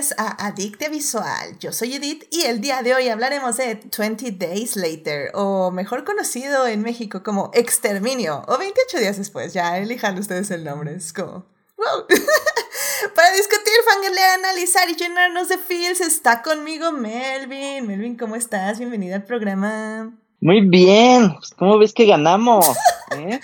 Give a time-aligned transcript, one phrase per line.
[0.00, 1.58] bienvenidos a Adicte Visual.
[1.58, 6.04] Yo soy Edith y el día de hoy hablaremos de 20 Days Later, o mejor
[6.04, 9.52] conocido en México como Exterminio, o 28 días después.
[9.52, 10.94] Ya, elijan ustedes el nombre.
[10.94, 11.44] Es como.
[11.76, 12.06] ¡Wow!
[13.14, 17.86] Para discutir, fangirlear, analizar y llenarnos de feels está conmigo Melvin.
[17.86, 18.78] Melvin, ¿cómo estás?
[18.78, 20.12] Bienvenida al programa.
[20.40, 21.34] Muy bien.
[21.58, 22.66] ¿Cómo ves que ganamos?
[23.18, 23.38] ¿Eh?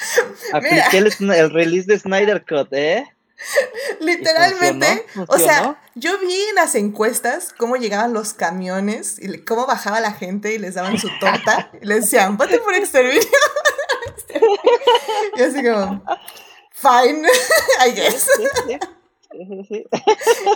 [0.55, 3.05] Apliqué el, el release de Snyder Cut, ¿eh?
[4.00, 10.00] Literalmente, o sea, yo vi en las encuestas cómo llegaban los camiones y cómo bajaba
[10.00, 13.20] la gente y les daban su torta y les decían, vote por exterminio.
[15.36, 16.02] y así como,
[16.72, 17.28] fine,
[17.86, 18.28] I guess.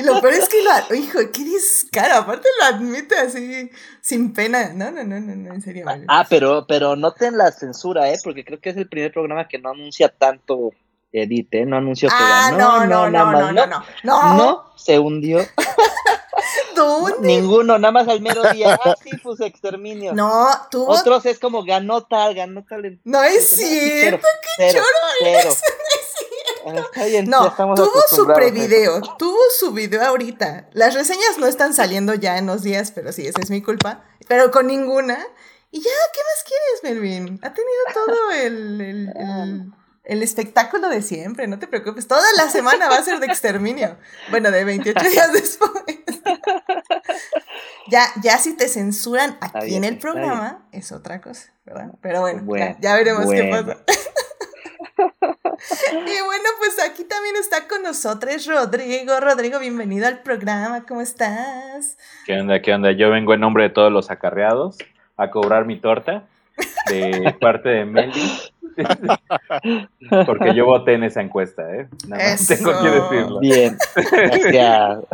[0.01, 4.73] Y lo peor es que lo, hijo, qué descaro, aparte lo admite así, sin pena.
[4.73, 5.87] No, no, no, no, no en serio.
[6.09, 8.19] Ah, pero, pero noten la censura, ¿eh?
[8.25, 10.73] Porque creo que es el primer programa que no anuncia tanto
[11.13, 11.67] Edith, ¿eh?
[11.67, 14.73] No anunció que ah, No, no, no, no, no, no, no, no.
[14.77, 15.41] se hundió.
[16.75, 17.27] ¿Dónde?
[17.27, 18.79] Ninguno, nada más al mero día.
[18.85, 20.15] Ah, sí, pues exterminio.
[20.15, 20.87] No, tú.
[20.89, 22.99] Otros es como ganó tal, ganó tal.
[23.05, 24.85] No es cierto, qué choro
[25.21, 25.51] cero.
[27.27, 30.71] no, tuvo su prevideo, tuvo su video ahorita.
[30.73, 34.05] Las reseñas no están saliendo ya en los días, pero sí, esa es mi culpa.
[34.29, 35.19] Pero con ninguna.
[35.73, 37.39] Y ya, ¿qué más quieres, Melvin?
[37.43, 39.73] Ha tenido todo el, el, el
[40.11, 42.09] el espectáculo de siempre, no te preocupes.
[42.09, 43.97] Toda la semana va a ser de exterminio.
[44.33, 45.71] Bueno, de 28 días después.
[47.87, 51.93] ya, ya si te censuran aquí en el programa, es otra cosa, ¿verdad?
[52.01, 53.77] Pero bueno, ya, veremos qué pasa.
[55.93, 59.21] y bueno, pues aquí también está con nosotros Rodrigo.
[59.21, 61.97] Rodrigo, bienvenido al programa, ¿cómo estás?
[62.27, 62.61] ¿Qué onda?
[62.61, 62.91] ¿Qué onda?
[62.91, 64.77] Yo vengo en nombre de todos los acarreados
[65.17, 66.25] a cobrar mi torta
[66.95, 68.23] de parte de Meli.
[70.27, 71.89] Porque yo voté en esa encuesta, ¿eh?
[72.09, 73.41] Nada más tengo que decirlo.
[73.41, 75.05] Bien, gracias.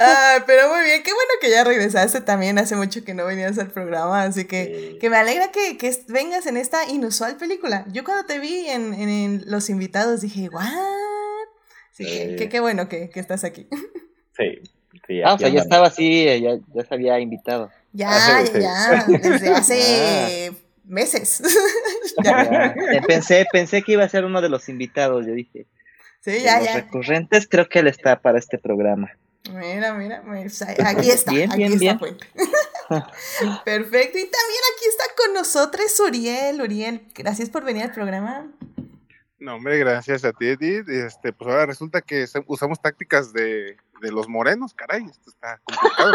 [0.00, 2.58] Ah, pero muy bien, qué bueno que ya regresaste también.
[2.58, 6.46] Hace mucho que no venías al programa, así que, que me alegra que, que, vengas
[6.46, 7.84] en esta inusual película.
[7.92, 10.66] Yo cuando te vi en, en Los Invitados dije, ¿what?
[11.92, 12.04] Así
[12.36, 13.66] que, qué bueno que, que, estás aquí.
[14.36, 14.60] Sí.
[15.06, 17.70] sí ah, o sea, ya estaba así, ya, ya se había invitado.
[17.96, 21.42] Ya, ya, ya, desde hace ah meses.
[23.06, 25.66] Pensé, pensé que iba a ser uno de los invitados, yo dije.
[26.20, 29.12] Sí, ya, los recurrentes, creo que él está para este programa.
[29.52, 32.18] Mira, mira, pues, aquí está, bien, aquí bien, está bien.
[33.64, 36.60] Perfecto, y también aquí está con nosotros Uriel.
[36.60, 38.50] Uriel, gracias por venir al programa.
[39.38, 40.88] No, hombre, gracias a ti, Edith.
[40.88, 46.12] Este, pues ahora resulta que usamos tácticas de, de los morenos, caray, esto está complicado.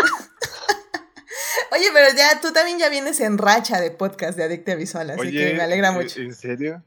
[1.72, 5.31] Oye, pero ya tú también ya vienes en racha de podcast de Adicta Visual, así
[5.31, 6.22] que me alegra mucho.
[6.22, 6.84] ¿En serio?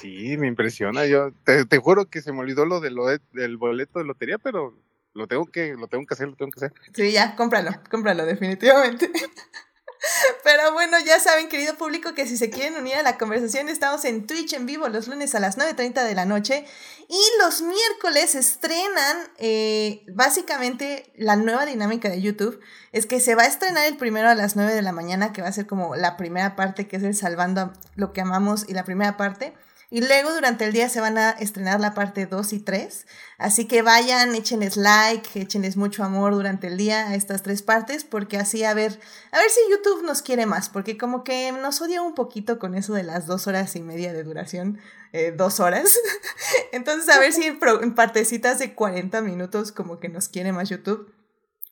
[0.00, 1.06] Sí, me impresiona.
[1.06, 4.74] Yo te, juro que se me olvidó lo, de lo del boleto de lotería, pero
[5.14, 6.72] lo tengo que lo tengo que hacer, lo tengo que hacer.
[6.94, 9.10] Sí, ya, cómpralo, cómpralo definitivamente.
[10.44, 14.04] Pero bueno, ya saben, querido público, que si se quieren unir a la conversación, estamos
[14.04, 16.64] en Twitch en vivo los lunes a las 9.30 de la noche
[17.08, 22.60] y los miércoles estrenan eh, básicamente la nueva dinámica de YouTube.
[22.92, 25.42] Es que se va a estrenar el primero a las 9 de la mañana, que
[25.42, 28.74] va a ser como la primera parte, que es el Salvando lo que amamos y
[28.74, 29.54] la primera parte.
[29.88, 33.06] Y luego durante el día se van a estrenar la parte 2 y 3.
[33.38, 38.02] Así que vayan, échenles like, échenles mucho amor durante el día a estas tres partes,
[38.02, 38.98] porque así a ver,
[39.30, 42.74] a ver si YouTube nos quiere más, porque como que nos odia un poquito con
[42.74, 44.80] eso de las dos horas y media de duración,
[45.12, 45.96] eh, dos horas.
[46.72, 51.12] Entonces a ver si en partecitas de 40 minutos como que nos quiere más YouTube.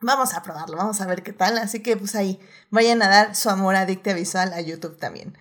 [0.00, 1.58] Vamos a probarlo, vamos a ver qué tal.
[1.58, 2.38] Así que pues ahí,
[2.70, 5.36] vayan a dar su amor adicta visual a YouTube también.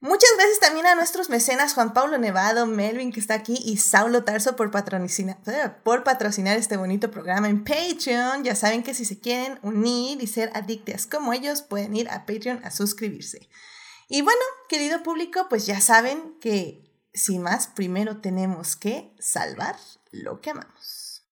[0.00, 4.22] Muchas gracias también a nuestros mecenas Juan Pablo Nevado, Melvin que está aquí y Saulo
[4.22, 5.38] Tarso por patrocinar,
[5.82, 8.44] por patrocinar este bonito programa en Patreon.
[8.44, 12.26] Ya saben que si se quieren unir y ser adictas como ellos, pueden ir a
[12.26, 13.48] Patreon a suscribirse.
[14.08, 19.76] Y bueno, querido público, pues ya saben que sin más, primero tenemos que salvar
[20.12, 21.24] lo que amamos.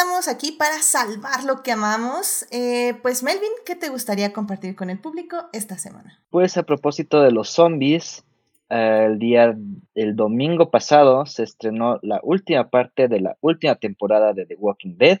[0.00, 2.46] Estamos aquí para salvar lo que amamos.
[2.50, 6.18] Eh, pues Melvin, ¿qué te gustaría compartir con el público esta semana?
[6.30, 8.24] Pues a propósito de los zombies,
[8.70, 9.54] eh, el día,
[9.94, 14.96] el domingo pasado se estrenó la última parte de la última temporada de The Walking
[14.96, 15.20] Dead.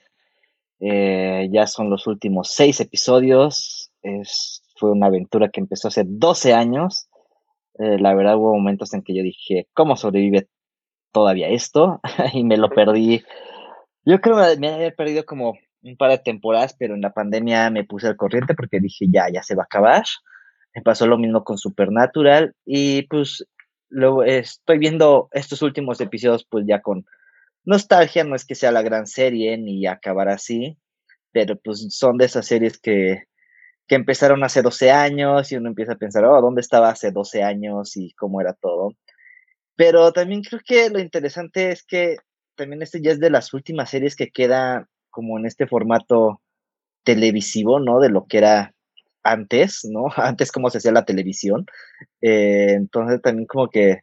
[0.80, 3.92] Eh, ya son los últimos seis episodios.
[4.00, 7.10] Es, fue una aventura que empezó hace 12 años.
[7.76, 10.48] la verdad hubo momentos en que yo dije, ¿cómo sobrevive
[11.12, 12.00] todavía esto
[12.32, 13.22] y me lo perdí.
[14.04, 17.70] Yo creo que me había perdido como un par de temporadas, pero en la pandemia
[17.70, 20.04] me puse al corriente porque dije, ya, ya se va a acabar.
[20.74, 23.46] Me pasó lo mismo con Supernatural y pues
[23.88, 27.04] luego estoy viendo estos últimos episodios pues ya con
[27.64, 30.78] nostalgia, no es que sea la gran serie ni acabar así,
[31.32, 33.24] pero pues son de esas series que,
[33.86, 37.42] que empezaron hace 12 años y uno empieza a pensar, oh, ¿dónde estaba hace 12
[37.42, 38.92] años y cómo era todo?
[39.76, 42.16] Pero también creo que lo interesante es que
[42.60, 46.42] también este ya es de las últimas series que queda como en este formato
[47.04, 48.00] televisivo, ¿no?
[48.00, 48.74] De lo que era
[49.22, 50.08] antes, ¿no?
[50.16, 51.64] Antes cómo se hacía la televisión.
[52.20, 54.00] Eh, entonces también como que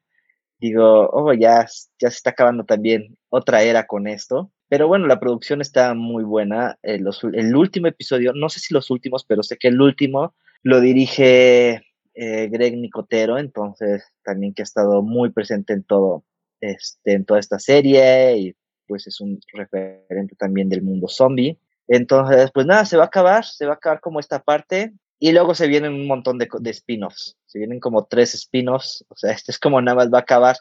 [0.59, 1.68] digo, oh, ya,
[2.00, 4.51] ya se está acabando también otra era con esto.
[4.69, 6.80] Pero bueno, la producción está muy buena.
[6.81, 7.00] Eh,
[7.33, 10.33] el último episodio, no sé si los últimos, pero sé que el último
[10.63, 11.83] lo dirige
[12.15, 16.24] eh, Greg Nicotero, entonces también que ha estado muy presente en todo,
[16.62, 18.56] este, en toda esta serie y
[18.88, 21.59] pues es un referente también del mundo zombie.
[21.88, 24.94] Entonces, pues nada, se va a acabar, se va a acabar como esta parte.
[25.19, 29.15] Y luego se vienen un montón de, de spin-offs, se vienen como tres spin-offs, o
[29.15, 30.57] sea, este es como nada más va a acabar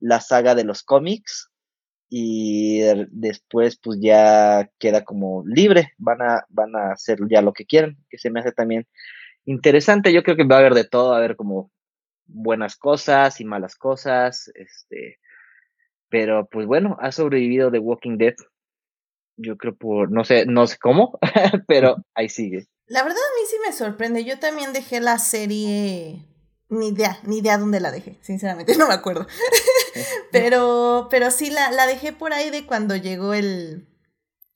[0.00, 1.48] la saga de los cómics.
[2.12, 2.80] Y
[3.12, 7.98] después pues ya queda como libre, van a, van a hacer ya lo que quieran,
[8.08, 8.88] que se me hace también
[9.44, 10.12] interesante.
[10.12, 11.70] Yo creo que va a haber de todo, va a haber como
[12.26, 15.20] buenas cosas y malas cosas, este,
[16.10, 18.34] pero pues bueno, ha sobrevivido The Walking Dead.
[19.36, 21.18] Yo creo por, no sé, no sé cómo,
[21.66, 22.66] pero ahí sigue.
[22.86, 24.24] La verdad a mí sí me sorprende.
[24.24, 26.26] Yo también dejé la serie
[26.70, 29.26] ni idea, ni idea dónde la dejé, sinceramente, no me acuerdo.
[30.30, 33.88] pero, pero sí la, la dejé por ahí de cuando llegó el,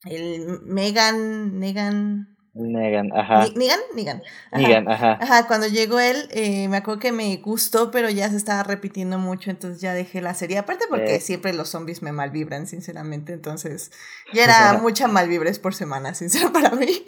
[0.05, 3.49] el Megan, Negan, Negan, ajá.
[3.57, 4.23] Negan, Negan.
[4.53, 5.19] Negan, ajá.
[5.21, 9.19] Ajá, cuando llegó él, eh, me acuerdo que me gustó, pero ya se estaba repitiendo
[9.19, 10.59] mucho, entonces ya dejé la serie.
[10.59, 13.91] Aparte porque siempre los zombies me malvibran, sinceramente, entonces
[14.33, 16.87] ya era mucha malvibres por semana, sincero para mí.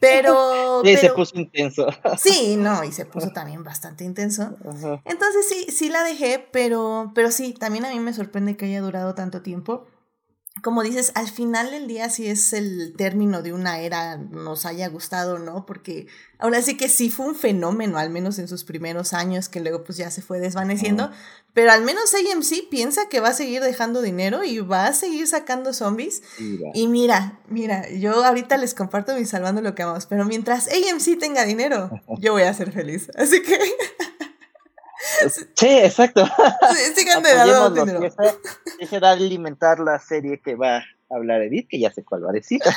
[0.00, 0.82] Pero.
[0.84, 1.86] Sí, se puso intenso.
[2.18, 4.56] Sí, no, y se puso también bastante intenso.
[5.04, 8.80] Entonces sí, sí la dejé, pero, pero sí, también a mí me sorprende que haya
[8.80, 9.86] durado tanto tiempo
[10.62, 14.88] como dices, al final del día si es el término de una era, nos haya
[14.88, 15.66] gustado, ¿no?
[15.66, 16.06] Porque
[16.38, 19.82] ahora sí que sí fue un fenómeno, al menos en sus primeros años, que luego
[19.82, 21.10] pues ya se fue desvaneciendo,
[21.52, 25.26] pero al menos AMC piensa que va a seguir dejando dinero y va a seguir
[25.26, 26.22] sacando zombies.
[26.74, 31.18] Y mira, mira, yo ahorita les comparto mi salvando lo que amamos, pero mientras AMC
[31.18, 33.10] tenga dinero, yo voy a ser feliz.
[33.16, 33.58] Así que...
[35.54, 36.24] Sí, exacto.
[36.26, 38.00] Sí, sigan de lado dinero.
[38.88, 42.32] será alimentar la serie que va a hablar Edith, que ya sé cuál va a
[42.32, 42.60] decir.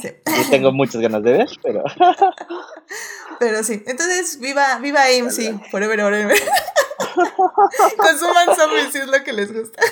[0.00, 0.08] Sí.
[0.26, 1.82] Yo tengo muchas ganas de ver, pero.
[3.40, 6.38] Pero sí, entonces viva, viva AMC, forever, forever.
[7.96, 9.82] Consuman zombies si es lo que les gusta.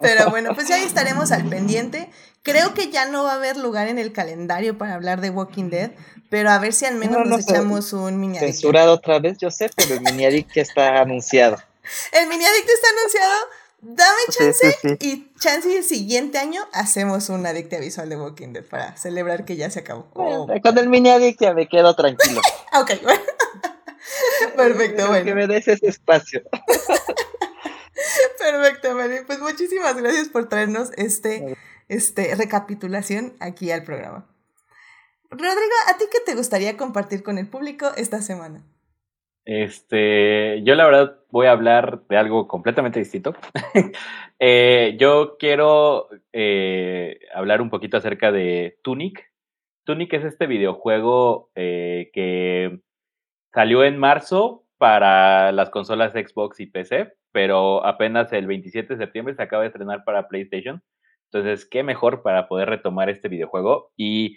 [0.00, 2.10] Pero bueno, pues ya estaremos al pendiente.
[2.44, 5.70] Creo que ya no va a haber lugar en el calendario para hablar de Walking
[5.70, 5.92] Dead,
[6.28, 9.70] pero a ver si al menos nos echamos un mini Censurado otra vez, yo sé,
[9.74, 11.56] pero el mini addict está anunciado.
[12.12, 13.34] El mini addict está anunciado.
[13.80, 18.96] Dame chance y chance el siguiente año hacemos un adicta visual de Walking Dead para
[18.96, 20.06] celebrar que ya se acabó.
[20.10, 22.40] Con el mini addict ya me quedo tranquilo.
[22.72, 23.22] ok, bueno.
[24.56, 25.24] Perfecto, bueno.
[25.24, 26.42] Que me des ese espacio.
[28.38, 29.20] Perfecto, Mari.
[29.26, 31.56] Pues muchísimas gracias por traernos este,
[31.88, 34.26] este recapitulación aquí al programa.
[35.30, 38.64] Rodrigo, ¿a ti qué te gustaría compartir con el público esta semana?
[39.44, 43.34] Este, yo la verdad voy a hablar de algo completamente distinto.
[44.40, 49.32] Eh, yo quiero eh, hablar un poquito acerca de Tunic.
[49.84, 52.80] Tunic es este videojuego eh, que
[53.54, 59.34] salió en marzo para las consolas Xbox y PC, pero apenas el 27 de septiembre
[59.34, 60.82] se acaba de estrenar para PlayStation.
[61.34, 63.92] Entonces, qué mejor para poder retomar este videojuego.
[63.96, 64.36] Y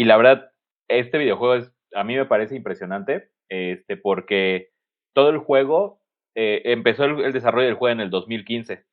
[0.00, 0.50] y la verdad,
[0.88, 4.70] este videojuego es, a mí me parece impresionante, este, porque
[5.12, 6.00] todo el juego,
[6.34, 8.86] eh, empezó el, desarrollo del juego en el 2015,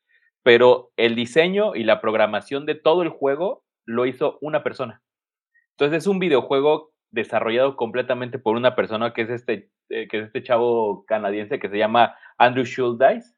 [0.43, 5.01] pero el diseño y la programación de todo el juego lo hizo una persona.
[5.77, 10.25] Entonces es un videojuego desarrollado completamente por una persona que es este, eh, que es
[10.25, 13.33] este chavo canadiense que se llama Andrew Schuldice.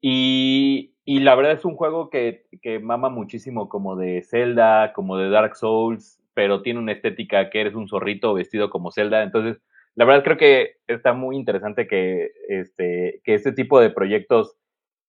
[0.00, 5.16] Y, y la verdad es un juego que, que mama muchísimo como de Zelda, como
[5.16, 9.22] de Dark Souls, pero tiene una estética que eres un zorrito vestido como Zelda.
[9.22, 9.62] Entonces,
[9.94, 14.56] la verdad creo que está muy interesante que este, que este tipo de proyectos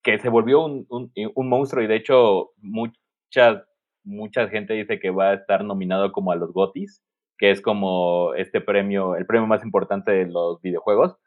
[0.03, 3.65] que se volvió un, un, monstruo y de hecho mucha,
[4.03, 7.03] mucha gente dice que va a estar nominado como a los GOTIS,
[7.39, 11.17] que es como este premio, el premio más importante de los videojuegos.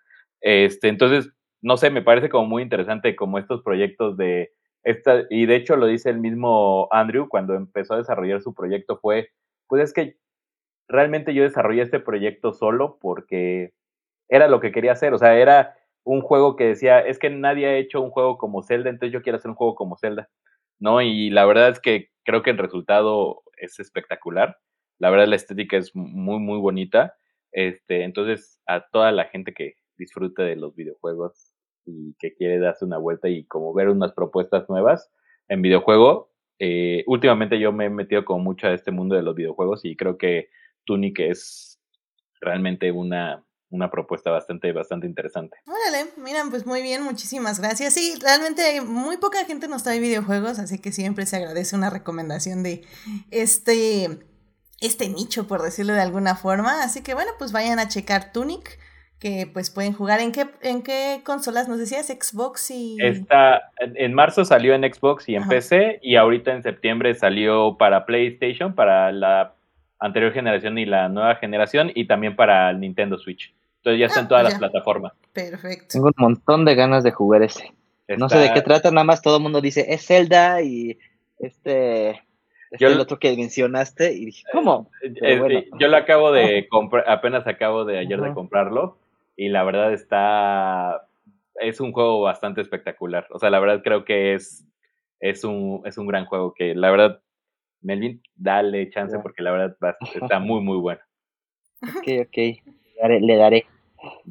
[0.40, 5.46] Este, entonces, no sé, me parece como muy interesante como estos proyectos de esta, y
[5.46, 9.30] de hecho lo dice el mismo Andrew cuando empezó a desarrollar su proyecto fue,
[9.68, 10.16] pues es que
[10.88, 13.72] realmente yo desarrollé este proyecto solo porque
[14.28, 17.66] era lo que quería hacer, o sea, era un juego que decía, es que nadie
[17.66, 20.28] ha hecho un juego como Zelda, entonces yo quiero hacer un juego como Zelda,
[20.78, 21.02] ¿no?
[21.02, 24.58] Y la verdad es que creo que el resultado es espectacular,
[24.99, 27.14] la verdad la estética es muy, muy bonita,
[27.52, 31.50] este, entonces a toda la gente que disfrute de los videojuegos
[31.87, 35.10] y que quiere darse una vuelta y como ver unas propuestas nuevas
[35.49, 39.34] en videojuego, eh, últimamente yo me he metido como mucho a este mundo de los
[39.34, 40.50] videojuegos y creo que
[40.84, 41.80] Tunic es
[42.40, 45.56] realmente una, una propuesta bastante, bastante interesante.
[45.66, 47.94] Órale, miran, pues muy bien, muchísimas gracias.
[47.94, 52.62] Sí, realmente muy poca gente nos trae videojuegos, así que siempre se agradece una recomendación
[52.62, 52.82] de
[53.30, 54.18] este,
[54.80, 56.82] este nicho, por decirlo de alguna forma.
[56.82, 58.78] Así que bueno, pues vayan a checar Tunic,
[59.20, 60.20] que pues pueden jugar.
[60.20, 62.06] ¿En qué, en qué consolas nos decías?
[62.06, 62.96] Xbox y...
[63.00, 68.06] Está, en marzo salió en Xbox y en PC, y ahorita en septiembre salió para
[68.06, 69.52] PlayStation, para la
[69.98, 73.54] anterior generación y la nueva generación, y también para el Nintendo Switch.
[73.76, 75.12] Entonces ya está en ah, todas las plataformas.
[75.34, 75.86] Perfecto.
[75.92, 77.72] Tengo un montón de ganas de jugar ese.
[78.16, 80.98] No sé de qué trata, nada más todo el mundo dice, es Zelda y
[81.38, 82.22] este...
[82.70, 84.90] este el otro que mencionaste y dije, ¿cómo?
[85.02, 88.96] Eh, eh, yo lo acabo de comprar, apenas acabo de ayer de comprarlo
[89.40, 91.09] y la verdad está,
[91.54, 93.26] es un juego bastante espectacular.
[93.30, 94.66] O sea, la verdad creo que es,
[95.18, 97.23] es, un, es un gran juego que la verdad,
[97.80, 99.76] Melvin, dale chance porque la verdad
[100.14, 101.00] está muy, muy bueno.
[101.82, 102.38] Ok, ok
[103.23, 103.66] le daré.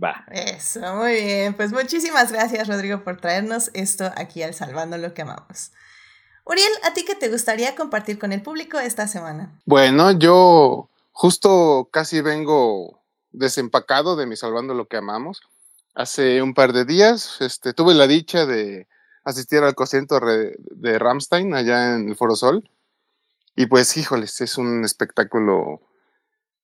[0.02, 0.26] Va.
[0.32, 1.56] Eso, muy bien.
[1.56, 5.72] Pues muchísimas gracias, Rodrigo, por traernos esto aquí al Salvando lo que amamos.
[6.46, 9.60] Uriel, ¿a ti qué te gustaría compartir con el público esta semana?
[9.66, 12.99] Bueno, yo justo casi vengo
[13.32, 15.42] desempacado de mi Salvando lo que amamos.
[15.96, 18.88] Hace un par de días este, tuve la dicha de
[19.24, 22.70] asistir al concierto de Ramstein allá en el Foro Sol.
[23.56, 25.82] Y pues, híjoles, es un espectáculo,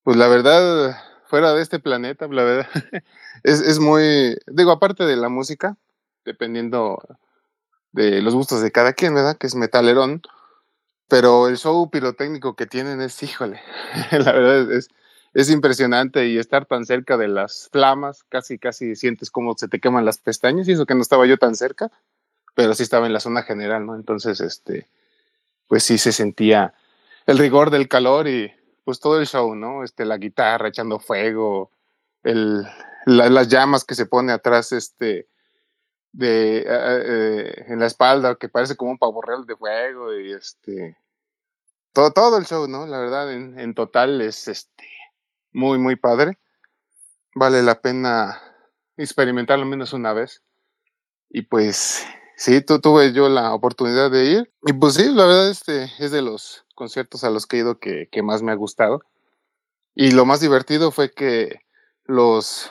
[0.03, 2.69] pues la verdad, fuera de este planeta, la verdad.
[3.43, 5.77] es, es muy, digo, aparte de la música,
[6.23, 7.01] dependiendo
[7.91, 9.37] de los gustos de cada quien, ¿verdad?
[9.37, 10.21] Que es metalerón.
[11.07, 13.61] Pero el show pirotécnico que tienen es, híjole,
[14.11, 14.89] la verdad es,
[15.35, 19.81] es impresionante y estar tan cerca de las flamas, casi, casi sientes como se te
[19.81, 21.91] queman las pestañas y eso que no estaba yo tan cerca,
[22.55, 23.95] pero sí estaba en la zona general, ¿no?
[23.95, 24.87] Entonces, este,
[25.67, 26.73] pues sí se sentía
[27.25, 28.49] el rigor del calor y
[28.85, 29.83] pues todo el show, ¿no?
[29.83, 31.69] Este, la guitarra echando fuego,
[32.23, 32.65] el,
[33.05, 35.27] las llamas que se pone atrás, este,
[36.13, 40.31] de, eh, eh, en la espalda, que parece como un pavo real de fuego y
[40.31, 40.97] este,
[41.91, 42.87] todo, todo el show, ¿no?
[42.87, 44.94] La verdad, en, en total es, este,
[45.55, 46.37] muy, muy padre.
[47.33, 48.41] Vale la pena
[48.97, 50.43] experimentarlo al menos una vez.
[51.29, 54.53] Y pues, sí, tuve yo la oportunidad de ir.
[54.63, 57.79] Y pues sí, la verdad, este, es de los conciertos a los que he ido
[57.79, 59.01] que, más me ha gustado.
[59.95, 61.61] Y lo más divertido fue que
[62.03, 62.69] los,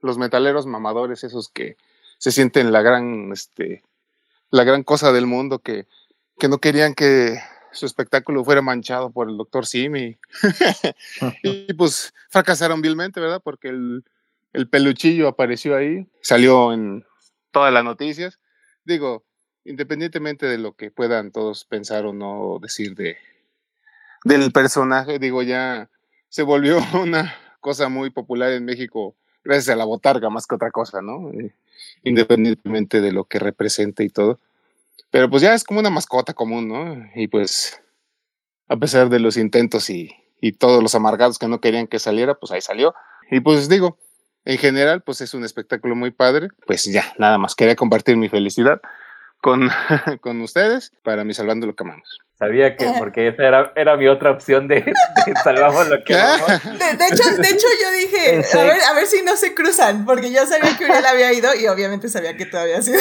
[0.00, 1.76] los metaleros mamadores, esos que
[2.18, 3.82] se sienten la gran, este,
[4.50, 5.88] la gran cosa del mundo, que,
[6.38, 7.40] que no querían que
[7.72, 10.16] su espectáculo fuera manchado por el doctor Simi.
[11.42, 13.40] y pues fracasaron vilmente, ¿verdad?
[13.42, 14.04] Porque el,
[14.52, 17.04] el peluchillo apareció ahí, salió en
[17.50, 18.38] todas las noticias.
[18.84, 19.24] Digo,
[19.64, 23.16] independientemente de lo que puedan todos pensar o no decir de,
[24.24, 25.88] del personaje, digo, ya
[26.28, 29.14] se volvió una cosa muy popular en México
[29.44, 31.30] gracias a la botarga más que otra cosa, ¿no?
[31.32, 31.52] Eh,
[32.04, 34.38] independientemente de lo que represente y todo.
[35.10, 37.06] Pero pues ya es como una mascota común, ¿no?
[37.14, 37.80] Y pues
[38.68, 42.34] a pesar de los intentos y, y todos los amargados que no querían que saliera,
[42.34, 42.94] pues ahí salió.
[43.30, 43.98] Y pues digo,
[44.44, 46.48] en general, pues es un espectáculo muy padre.
[46.66, 48.80] Pues ya, nada más quería compartir mi felicidad
[49.42, 49.68] con,
[50.22, 52.18] con ustedes para mi Salvando lo que amamos.
[52.38, 56.48] Sabía que, porque esa era, era mi otra opción de, de salvamos lo que amamos.
[56.98, 60.32] De, hecho, de hecho, yo dije, a ver, a ver si no se cruzan, porque
[60.32, 62.98] yo sabía que Uriel había ido y obviamente sabía que tú habías ido.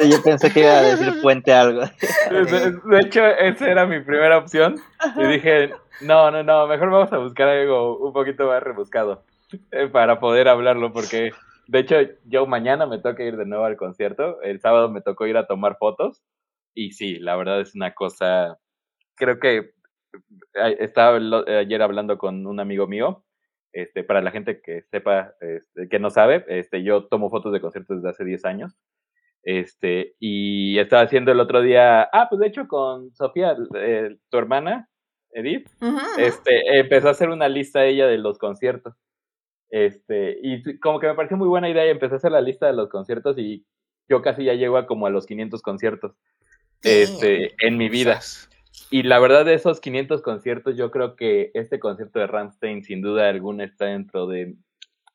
[0.00, 1.82] yo pensé que iba a decir puente algo.
[1.82, 4.82] De, hecho, esa era mi primera opción.
[5.16, 9.24] Y dije, no, no, no, mejor vamos a buscar algo un poquito más rebuscado
[9.70, 11.32] eh, para poder hablarlo, porque
[11.66, 14.40] de hecho, yo mañana me toca ir de nuevo al concierto.
[14.42, 16.22] El sábado me tocó ir a tomar fotos.
[16.74, 18.58] Y sí, la verdad es una cosa.
[19.16, 19.72] Creo que
[20.78, 21.18] estaba
[21.58, 23.24] ayer hablando con un amigo mío.
[23.72, 27.60] Este, para la gente que sepa, este, que no sabe, este, yo tomo fotos de
[27.60, 28.76] conciertos desde hace 10 años.
[29.44, 34.38] Este, y estaba haciendo el otro día, ah, pues de hecho con Sofía, eh, tu
[34.38, 34.88] hermana,
[35.30, 35.68] Edith,
[36.18, 38.94] este, empezó a hacer una lista ella de los conciertos.
[39.72, 42.66] Este, y como que me pareció muy buena idea y empecé a hacer la lista
[42.66, 43.64] de los conciertos y
[44.06, 46.12] yo casi ya llego a como a los 500 conciertos
[46.82, 48.20] este, en mi vida.
[48.90, 53.00] Y la verdad de esos 500 conciertos, yo creo que este concierto de Ramstein sin
[53.00, 54.56] duda alguna está dentro de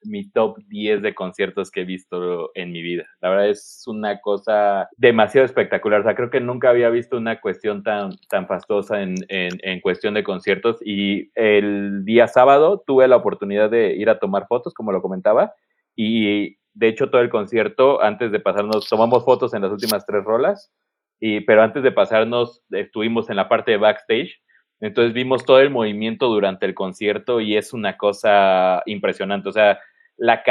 [0.03, 3.05] mi top 10 de conciertos que he visto en mi vida.
[3.21, 6.01] La verdad es una cosa demasiado espectacular.
[6.01, 9.81] O sea, creo que nunca había visto una cuestión tan, tan fastosa en, en, en,
[9.81, 10.77] cuestión de conciertos.
[10.85, 15.53] Y el día sábado tuve la oportunidad de ir a tomar fotos, como lo comentaba.
[15.95, 20.23] Y de hecho, todo el concierto, antes de pasarnos, tomamos fotos en las últimas tres
[20.23, 20.71] rolas.
[21.19, 24.39] Y, pero antes de pasarnos, estuvimos en la parte de backstage.
[24.79, 29.49] Entonces vimos todo el movimiento durante el concierto y es una cosa impresionante.
[29.49, 29.79] O sea,
[30.17, 30.43] la,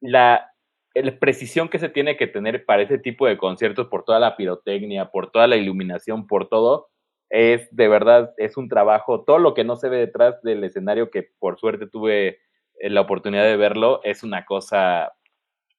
[0.00, 0.50] la,
[0.94, 4.36] la precisión que se tiene que tener para ese tipo de conciertos por toda la
[4.36, 6.88] pirotecnia, por toda la iluminación, por todo,
[7.30, 11.10] es de verdad, es un trabajo, todo lo que no se ve detrás del escenario,
[11.10, 12.40] que por suerte tuve
[12.78, 15.12] eh, la oportunidad de verlo, es una cosa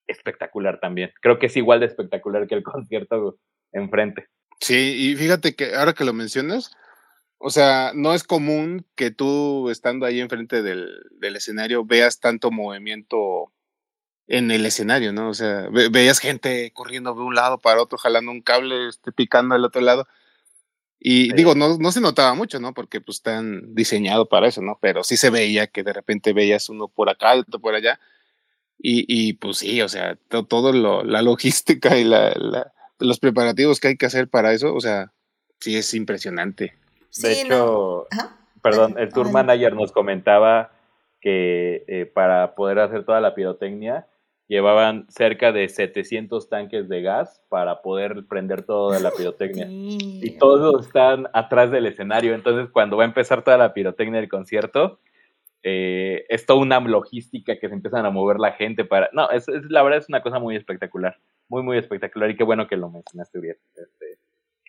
[0.08, 1.12] espectacular también.
[1.22, 3.38] Creo que es igual de espectacular que el concierto
[3.72, 4.28] enfrente.
[4.60, 6.76] Sí, y fíjate que ahora que lo mencionas,
[7.40, 12.52] o sea, no es común que tú estando ahí enfrente del, del escenario veas tanto
[12.52, 13.52] movimiento
[14.28, 15.30] en el escenario, ¿no?
[15.30, 19.14] O sea, ve, veías gente corriendo de un lado para otro, jalando un cable, este,
[19.14, 20.06] picando al otro lado.
[21.00, 21.34] Y sí.
[21.34, 22.74] digo, no, no se notaba mucho, ¿no?
[22.74, 24.78] Porque pues están diseñados para eso, ¿no?
[24.82, 28.02] Pero sí se veía que de repente veías uno por acá, otro por allá.
[28.78, 33.20] Y, y pues sí, o sea, todo, todo lo, la logística y la, la, los
[33.20, 35.14] preparativos que hay que hacer para eso, o sea,
[35.60, 36.79] sí es impresionante.
[37.10, 38.30] Sí, de hecho, no.
[38.62, 40.72] perdón, el tour manager nos comentaba
[41.22, 44.08] que eh, para poder hacer toda la pirotecnia
[44.50, 49.68] llevaban cerca de 700 tanques de gas para poder prender toda la pirotecnia.
[49.68, 50.20] Sí.
[50.24, 52.34] Y todos están atrás del escenario.
[52.34, 55.00] Entonces, cuando va a empezar toda la pirotecnia del concierto,
[55.62, 59.10] eh, es toda una logística que se empiezan a mover la gente para...
[59.14, 61.20] No, es, es, la verdad es una cosa muy espectacular.
[61.48, 62.32] Muy, muy espectacular.
[62.32, 63.58] Y qué bueno que lo mencionaste, Uriel.
[63.76, 64.09] Este,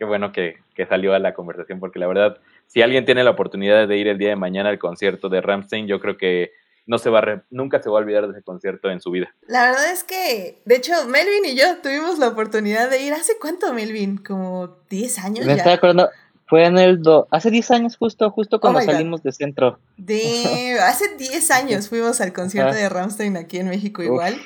[0.01, 3.33] qué bueno que, que, salió a la conversación, porque la verdad, si alguien tiene la
[3.33, 6.53] oportunidad de ir el día de mañana al concierto de Ramstein, yo creo que
[6.87, 9.11] no se va a re, nunca se va a olvidar de ese concierto en su
[9.11, 9.29] vida.
[9.47, 13.13] La verdad es que, de hecho, Melvin y yo tuvimos la oportunidad de ir.
[13.13, 14.17] ¿Hace cuánto, Melvin?
[14.17, 15.45] ¿Como 10 años?
[15.45, 15.59] Me ya?
[15.59, 16.09] estaba acordando,
[16.47, 17.03] fue en el.
[17.03, 19.25] Do, hace 10 años, justo, justo cuando oh salimos God.
[19.25, 19.81] de centro.
[19.99, 24.41] De, hace 10 años fuimos al concierto de Ramstein aquí en México, igual.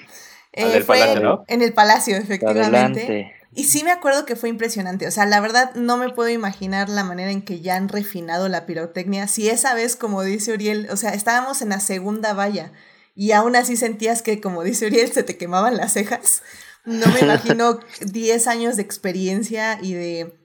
[0.53, 1.45] Eh, fue Palacio, ¿no?
[1.47, 3.03] En el Palacio, efectivamente.
[3.05, 3.35] Adelante.
[3.55, 5.07] Y sí me acuerdo que fue impresionante.
[5.07, 8.49] O sea, la verdad no me puedo imaginar la manera en que ya han refinado
[8.49, 9.29] la pirotecnia.
[9.29, 12.73] Si esa vez, como dice Uriel, o sea, estábamos en la segunda valla
[13.15, 16.43] y aún así sentías que, como dice Uriel, se te quemaban las cejas.
[16.85, 20.37] No me imagino 10 años de experiencia y de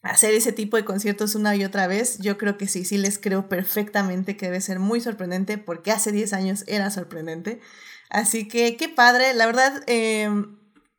[0.00, 2.16] hacer ese tipo de conciertos una y otra vez.
[2.18, 6.12] Yo creo que sí, sí les creo perfectamente que debe ser muy sorprendente porque hace
[6.12, 7.60] 10 años era sorprendente.
[8.08, 9.82] Así que qué padre, la verdad.
[9.86, 10.30] Eh,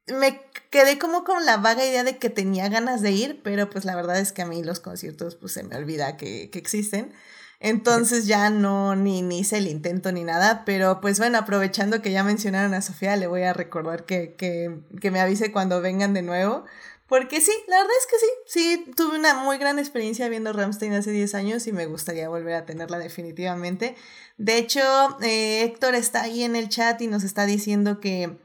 [0.07, 3.85] me quedé como con la vaga idea de que tenía ganas de ir, pero pues
[3.85, 7.13] la verdad es que a mí los conciertos pues se me olvida que, que existen.
[7.59, 12.11] Entonces ya no ni, ni hice el intento ni nada, pero pues bueno, aprovechando que
[12.11, 16.13] ya mencionaron a Sofía, le voy a recordar que, que, que me avise cuando vengan
[16.13, 16.65] de nuevo.
[17.07, 20.93] Porque sí, la verdad es que sí, sí, tuve una muy gran experiencia viendo Ramstein
[20.93, 23.95] hace 10 años y me gustaría volver a tenerla definitivamente.
[24.37, 24.81] De hecho,
[25.21, 28.37] eh, Héctor está ahí en el chat y nos está diciendo que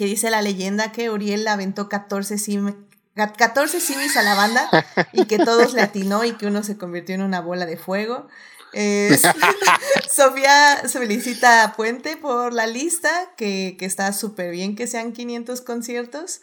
[0.00, 2.74] que dice la leyenda que Uriel aventó 14, sim
[3.14, 7.14] 14 simis a la banda y que todos le atinó y que uno se convirtió
[7.14, 8.26] en una bola de fuego.
[8.72, 9.20] Eh,
[10.10, 15.12] Sofía se felicita a Puente por la lista, que, que está súper bien que sean
[15.12, 16.40] 500 conciertos.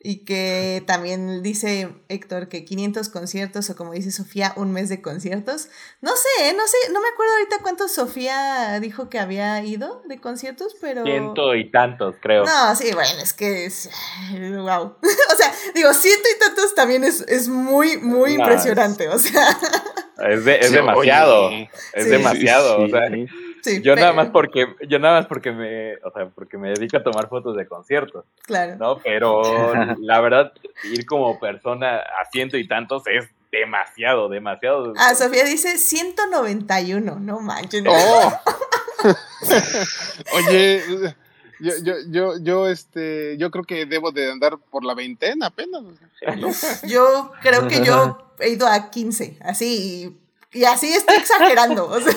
[0.00, 5.02] Y que también dice Héctor que 500 conciertos o como dice Sofía, un mes de
[5.02, 5.68] conciertos.
[6.00, 10.20] No sé, no sé, no me acuerdo ahorita cuántos Sofía dijo que había ido de
[10.20, 11.02] conciertos, pero...
[11.02, 12.44] Ciento y tantos, creo.
[12.44, 13.90] No, sí, bueno, es que es...
[14.38, 14.96] Wow.
[15.02, 19.10] o sea, digo, ciento y tantos también es, es muy, muy no, impresionante, es...
[19.10, 19.58] o sea...
[20.18, 21.70] Es, de, es sí, demasiado, oye.
[21.92, 23.08] es sí, demasiado, sí, o sea...
[23.68, 24.06] Sí, yo pero...
[24.06, 27.28] nada más porque yo nada más porque me o sea porque me dedico a tomar
[27.28, 29.42] fotos de conciertos claro no pero
[30.00, 30.52] la verdad
[30.84, 37.40] ir como persona a ciento y tantos es demasiado demasiado ah Sofía dice 191 no
[37.40, 37.92] manches no.
[37.92, 38.40] Oh.
[40.34, 40.82] oye
[41.60, 45.82] yo, yo, yo, yo, este, yo creo que debo de andar por la veintena apenas.
[46.86, 50.16] Yo creo que yo he ido a 15, así,
[50.52, 51.86] y así estoy exagerando.
[51.88, 52.14] O sea.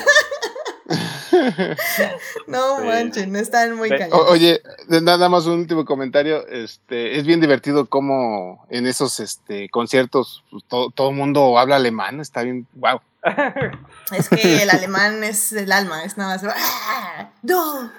[2.47, 2.85] no sí.
[2.85, 4.13] manchen, están muy cañones.
[4.13, 6.47] Oye, nada más un último comentario.
[6.47, 11.77] Este, es bien divertido cómo en esos este, conciertos pues, todo, todo el mundo habla
[11.77, 13.01] alemán, está bien, wow.
[14.11, 16.53] Es que el alemán es el alma, es nada más.
[16.55, 17.31] ¡Ah!
[17.43, 17.83] ¡No!
[17.83, 17.91] ¡No!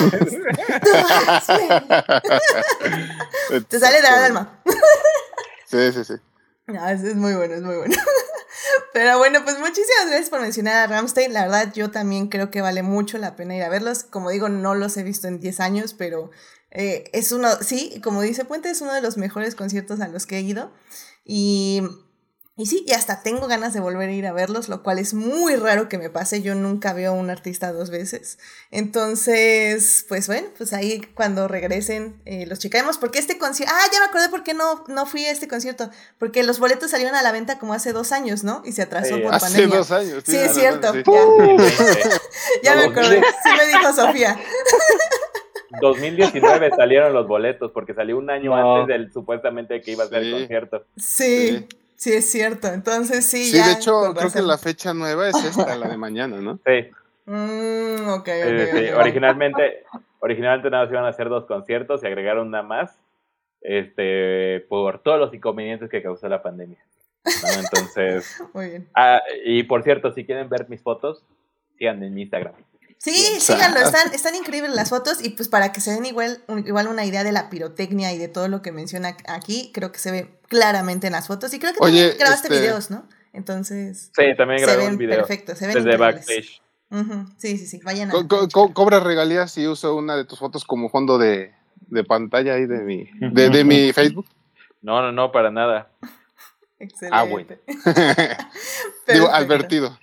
[3.68, 4.60] Te sale del alma.
[5.66, 6.14] Sí, sí, sí.
[6.66, 7.94] No, es muy bueno, es muy bueno.
[8.92, 11.32] Pero bueno, pues muchísimas gracias por mencionar a Ramstein.
[11.32, 14.04] La verdad, yo también creo que vale mucho la pena ir a verlos.
[14.04, 16.30] Como digo, no los he visto en 10 años, pero
[16.70, 20.26] eh, es uno, sí, como dice Puente, es uno de los mejores conciertos a los
[20.26, 20.72] que he ido.
[21.24, 21.82] Y
[22.58, 25.14] y sí, y hasta tengo ganas de volver a ir a verlos, lo cual es
[25.14, 26.42] muy raro que me pase.
[26.42, 28.40] Yo nunca veo a un artista dos veces.
[28.72, 32.98] Entonces, pues bueno, pues ahí cuando regresen eh, los checaremos.
[32.98, 33.72] Porque este concierto.
[33.72, 35.88] Ah, ya me acordé por qué no, no fui a este concierto.
[36.18, 38.60] Porque los boletos salieron a la venta como hace dos años, ¿no?
[38.64, 40.24] Y se atrasó por hace dos años.
[40.26, 40.92] Sí, es cierto.
[42.64, 43.20] Ya, me acordé.
[43.20, 44.36] Sí me dijo Sofía.
[45.80, 50.24] 2019 salieron los boletos porque salió un año antes del supuestamente que iba a ser
[50.24, 50.84] el concierto.
[50.96, 51.68] sí.
[51.98, 52.68] Sí, es cierto.
[52.68, 53.50] Entonces sí.
[53.50, 56.60] Sí, de hecho, creo que la fecha nueva es esta, la de mañana, ¿no?
[56.64, 56.90] Sí.
[57.26, 59.84] Mm, ok, sí, Originalmente,
[60.20, 62.96] originalmente nada más iban a hacer dos conciertos y agregaron una más.
[63.60, 66.78] Este, por todos los inconvenientes que causó la pandemia.
[67.58, 68.40] Entonces.
[68.54, 68.88] Muy bien.
[68.94, 71.24] Ah, y por cierto, si quieren ver mis fotos,
[71.76, 72.54] sigan en mi Instagram.
[72.98, 76.88] Sí, síganlo, están, están increíbles las fotos y pues para que se den igual, igual
[76.88, 80.10] una idea de la pirotecnia y de todo lo que menciona aquí, creo que se
[80.10, 83.08] ve claramente en las fotos y creo que también grabaste este videos, ¿no?
[83.32, 84.10] Entonces...
[84.16, 85.18] Sí, también grabé un video.
[85.18, 86.60] Perfecto, se ven Desde backstage.
[87.36, 88.14] Sí, sí, sí, vayan a...
[88.26, 91.54] Co cobra regalías si uso una de tus fotos como fondo de,
[91.86, 94.26] de pantalla ahí de mi, de, de mi Facebook.
[94.82, 95.90] No, no, no, para nada.
[96.78, 97.16] Excelente.
[97.16, 97.48] Ah, bueno.
[99.06, 99.98] Digo, advertido.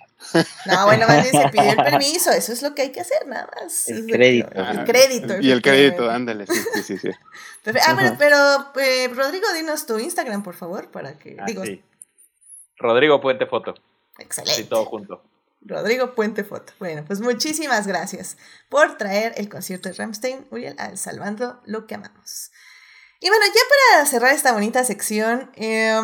[0.66, 3.26] No, bueno, más bien se pidió el permiso, eso es lo que hay que hacer,
[3.26, 3.88] nada más.
[3.88, 4.48] El crédito.
[4.54, 5.34] el crédito.
[5.40, 7.10] Y el crédito, ándale, sí, sí, sí.
[7.84, 8.36] Ah, bueno, pero
[8.80, 11.36] eh, Rodrigo, dinos tu Instagram, por favor, para que.
[11.38, 11.82] Ah, digo, sí.
[12.78, 13.74] Rodrigo Puente Foto.
[14.18, 14.62] Excelente.
[14.62, 15.22] Sí, todo junto.
[15.62, 16.72] Rodrigo Puente Foto.
[16.78, 18.36] Bueno, pues muchísimas gracias
[18.68, 22.52] por traer el concierto de Ramstein, Uriel, al Salvando lo que amamos.
[23.20, 23.60] Y bueno, ya
[23.94, 25.98] para cerrar esta bonita sección, eh,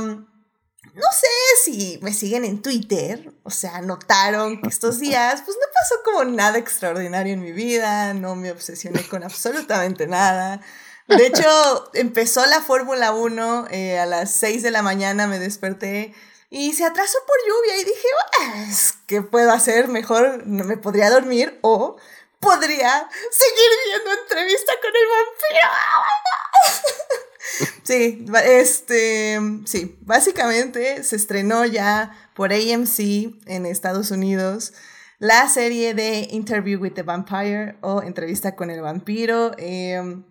[0.94, 1.26] no sé
[1.64, 6.24] si me siguen en Twitter, o sea, notaron que estos días, pues no pasó como
[6.24, 10.60] nada extraordinario en mi vida, no me obsesioné con absolutamente nada.
[11.08, 16.14] De hecho, empezó la Fórmula 1 eh, a las 6 de la mañana, me desperté
[16.50, 18.08] y se atrasó por lluvia y dije,
[19.06, 19.88] ¿qué puedo hacer?
[19.88, 21.96] Mejor me podría dormir o
[22.40, 25.68] podría seguir viendo entrevista con el vampiro.
[27.82, 33.00] Sí, este, sí, básicamente se estrenó ya por AMC
[33.46, 34.72] en Estados Unidos
[35.22, 39.52] la serie de Interview with the Vampire o Entrevista con el vampiro.
[39.56, 40.24] Em,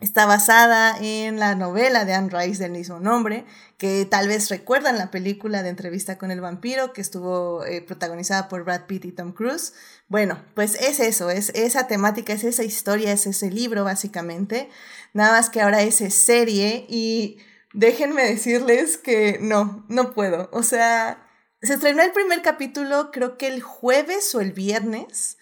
[0.00, 3.46] está basada en la novela de Anne Rice del mismo nombre,
[3.78, 8.48] que tal vez recuerdan la película de Entrevista con el vampiro, que estuvo eh, protagonizada
[8.48, 9.72] por Brad Pitt y Tom Cruise.
[10.08, 14.68] Bueno, pues es eso, es esa temática, es esa historia, es ese libro básicamente.
[15.14, 17.38] Nada más que ahora es serie y
[17.72, 20.50] déjenme decirles que no, no puedo.
[20.52, 21.26] O sea,
[21.62, 25.35] se estrenó el primer capítulo creo que el jueves o el viernes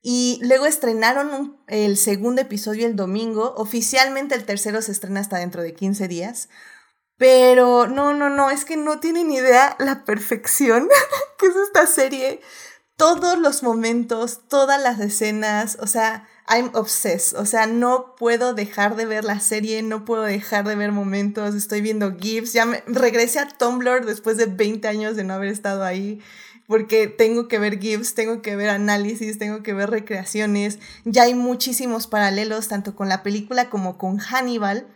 [0.00, 3.54] y luego estrenaron el segundo episodio el domingo.
[3.56, 6.48] Oficialmente el tercero se estrena hasta dentro de 15 días.
[7.16, 10.88] Pero no, no, no, es que no tienen idea la perfección
[11.38, 12.40] que es esta serie.
[12.96, 18.96] Todos los momentos, todas las escenas, o sea, I'm obsessed, o sea, no puedo dejar
[18.96, 22.82] de ver la serie, no puedo dejar de ver momentos, estoy viendo GIFs, ya me
[22.86, 26.20] regresé a Tumblr después de 20 años de no haber estado ahí,
[26.68, 31.34] porque tengo que ver GIFs, tengo que ver análisis, tengo que ver recreaciones, ya hay
[31.34, 34.86] muchísimos paralelos tanto con la película como con Hannibal,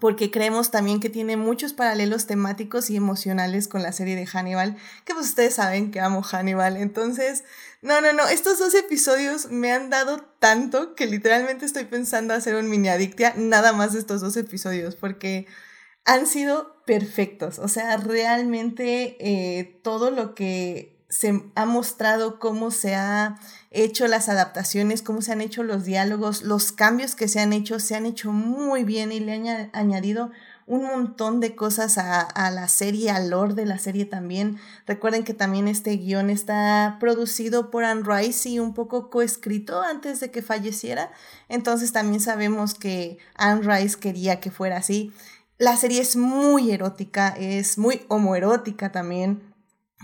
[0.00, 4.76] porque creemos también que tiene muchos paralelos temáticos y emocionales con la serie de Hannibal,
[5.06, 7.42] que pues ustedes saben que amo Hannibal, entonces,
[7.80, 12.54] no, no, no, estos dos episodios me han dado tanto que literalmente estoy pensando hacer
[12.54, 15.46] un mini adictia nada más de estos dos episodios, porque
[16.04, 22.94] han sido perfectos, o sea, realmente eh, todo lo que se ha mostrado cómo se
[22.94, 23.38] ha
[23.70, 27.80] hecho las adaptaciones, cómo se han hecho los diálogos, los cambios que se han hecho,
[27.80, 30.30] se han hecho muy bien y le han añadido
[30.66, 34.58] un montón de cosas a, la serie, al lore de la serie también.
[34.86, 40.20] Recuerden que también este guion está producido por Anne Rice y un poco coescrito antes
[40.20, 41.10] de que falleciera.
[41.48, 45.10] Entonces también sabemos que Anne Rice quería que fuera así.
[45.56, 49.47] La serie es muy erótica, es muy homoerótica también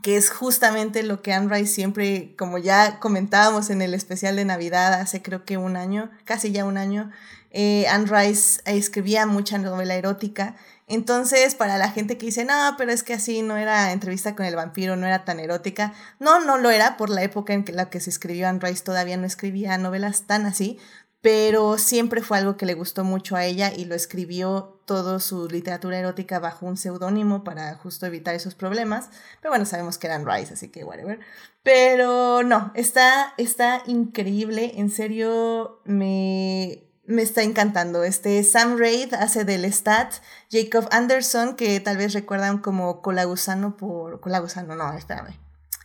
[0.04, 4.44] que es justamente lo que Anne Rice siempre, como ya comentábamos en el especial de
[4.44, 7.10] Navidad hace creo que un año, casi ya un año,
[7.52, 10.56] eh, Anne Rice escribía mucha novela erótica
[10.88, 14.44] Entonces, para la gente que dice, no, pero es que así no era entrevista con
[14.44, 15.94] el vampiro, no era tan erótica.
[16.20, 18.84] No, no lo era por la época en que la que se escribió Anne Rice
[18.84, 20.78] todavía no escribía novelas tan así,
[21.24, 25.48] pero siempre fue algo que le gustó mucho a ella y lo escribió todo su
[25.48, 29.08] literatura erótica bajo un seudónimo para justo evitar esos problemas.
[29.40, 31.20] Pero bueno, sabemos que eran Rice, así que whatever.
[31.62, 38.04] Pero no, está, está increíble, en serio me, me está encantando.
[38.04, 40.12] Este Sam Raid hace del Stat,
[40.52, 44.20] Jacob Anderson, que tal vez recuerdan como Colagusano por...
[44.20, 45.43] Colagusano, no, espérame.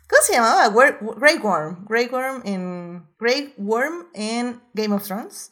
[0.09, 0.67] ¿Cómo se llamaba?
[1.17, 1.85] Grey Worm.
[1.87, 5.51] Grey Worm en, Grey Worm en Game of Thrones.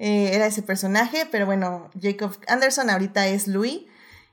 [0.00, 3.86] Eh, era ese personaje, pero bueno, Jacob Anderson ahorita es Louis.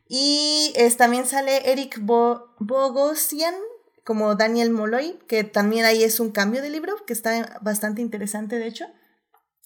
[0.07, 3.53] Y también sale Eric Bogosian
[4.03, 8.57] como Daniel Molloy, que también ahí es un cambio de libro, que está bastante interesante
[8.57, 8.85] de hecho.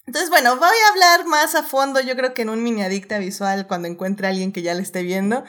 [0.06, 3.20] Entonces, bueno, voy a hablar más a fondo, yo creo que en un mini adicta
[3.20, 5.46] visual cuando encuentre a alguien que ya le esté viendo.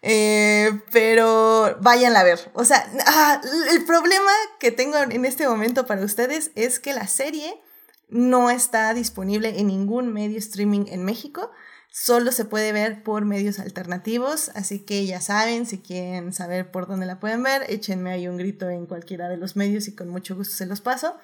[0.00, 2.50] Eh, pero vayan a ver.
[2.54, 3.40] O sea, ah,
[3.70, 7.60] el problema que tengo en este momento para ustedes es que la serie
[8.08, 11.50] no está disponible en ningún medio streaming en México.
[11.90, 16.86] Solo se puede ver por medios alternativos, así que ya saben, si quieren saber por
[16.86, 20.08] dónde la pueden ver, échenme ahí un grito en cualquiera de los medios y con
[20.08, 21.16] mucho gusto se los paso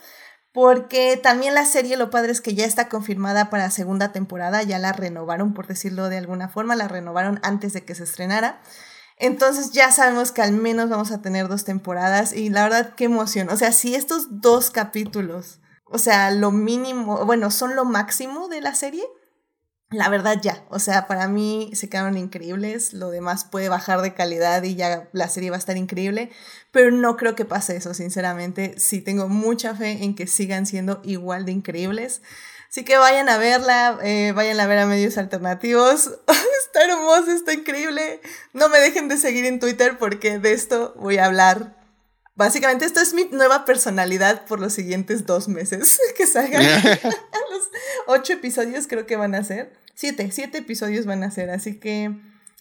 [0.54, 4.78] porque también la serie lo padre es que ya está confirmada para segunda temporada, ya
[4.78, 8.62] la renovaron, por decirlo de alguna forma, la renovaron antes de que se estrenara.
[9.18, 13.06] Entonces ya sabemos que al menos vamos a tener dos temporadas y la verdad qué
[13.06, 13.48] emoción.
[13.48, 18.60] O sea, si estos dos capítulos, o sea, lo mínimo, bueno, son lo máximo de
[18.60, 19.04] la serie,
[19.94, 24.14] la verdad ya, o sea, para mí se quedaron increíbles, lo demás puede bajar de
[24.14, 26.30] calidad y ya la serie va a estar increíble,
[26.70, 31.00] pero no creo que pase eso, sinceramente, sí tengo mucha fe en que sigan siendo
[31.04, 32.22] igual de increíbles.
[32.68, 36.10] Así que vayan a verla, eh, vayan a ver a medios alternativos.
[36.66, 38.20] está hermoso, está increíble.
[38.52, 41.83] No me dejen de seguir en Twitter porque de esto voy a hablar.
[42.36, 46.62] Básicamente esto es mi nueva personalidad por los siguientes dos meses que salgan.
[47.50, 47.70] los
[48.06, 49.72] ocho episodios creo que van a ser.
[49.94, 52.10] Siete, siete episodios van a ser, así que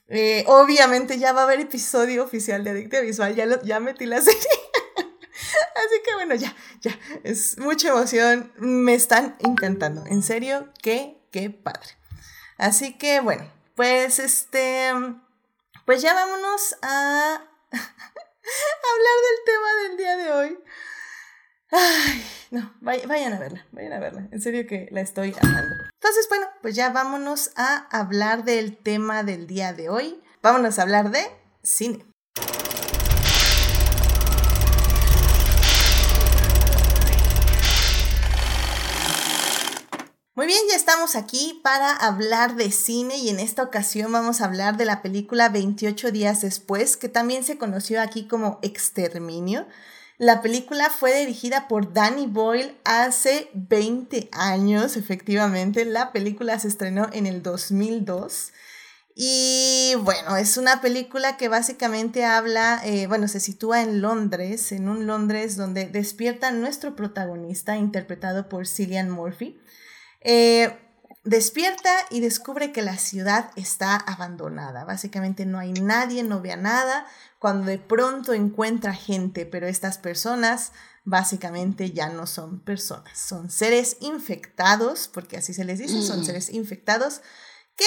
[0.07, 4.21] eh, obviamente ya va a haber episodio oficial de Adicta Visual, ya, ya metí la
[4.21, 4.39] serie.
[4.39, 11.49] así que bueno, ya, ya, es mucha emoción, me están encantando, en serio, qué, qué
[11.49, 11.97] padre.
[12.59, 14.91] Así que bueno, pues este,
[15.85, 17.41] pues ya vámonos a
[18.91, 20.59] hablar del tema del día de hoy.
[21.71, 24.27] Ay, no, vayan a verla, vayan a verla.
[24.31, 25.73] En serio que la estoy amando.
[25.93, 30.21] Entonces, bueno, pues ya vámonos a hablar del tema del día de hoy.
[30.41, 31.25] Vámonos a hablar de
[31.63, 32.05] cine.
[40.35, 44.45] Muy bien, ya estamos aquí para hablar de cine y en esta ocasión vamos a
[44.45, 49.67] hablar de la película 28 días después, que también se conoció aquí como Exterminio.
[50.17, 55.85] La película fue dirigida por Danny Boyle hace 20 años, efectivamente.
[55.85, 58.53] La película se estrenó en el 2002.
[59.13, 64.89] Y bueno, es una película que básicamente habla, eh, bueno, se sitúa en Londres, en
[64.89, 69.59] un Londres donde despierta nuestro protagonista, interpretado por Cillian Murphy.
[70.23, 70.77] Eh,
[71.23, 74.85] despierta y descubre que la ciudad está abandonada.
[74.85, 77.05] Básicamente no hay nadie, no ve nada,
[77.39, 80.71] cuando de pronto encuentra gente, pero estas personas
[81.05, 86.23] básicamente ya no son personas, son seres infectados, porque así se les dice, son mm.
[86.23, 87.21] seres infectados,
[87.75, 87.85] que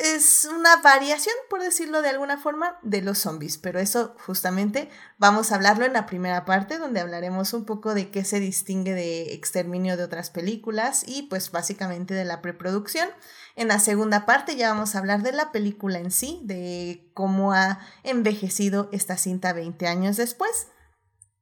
[0.00, 5.50] es una variación, por decirlo de alguna forma, de los zombies, pero eso justamente vamos
[5.50, 9.34] a hablarlo en la primera parte, donde hablaremos un poco de qué se distingue de
[9.34, 13.08] exterminio de otras películas y pues básicamente de la preproducción.
[13.56, 17.52] En la segunda parte ya vamos a hablar de la película en sí, de cómo
[17.52, 20.68] ha envejecido esta cinta 20 años después.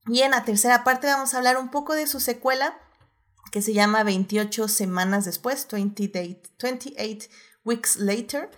[0.06, 2.78] Y en la tercera parte vamos a hablar un poco de su secuela,
[3.50, 6.10] que se llama 28 semanas después, 28,
[6.62, 7.30] 28
[7.64, 8.50] weeks later.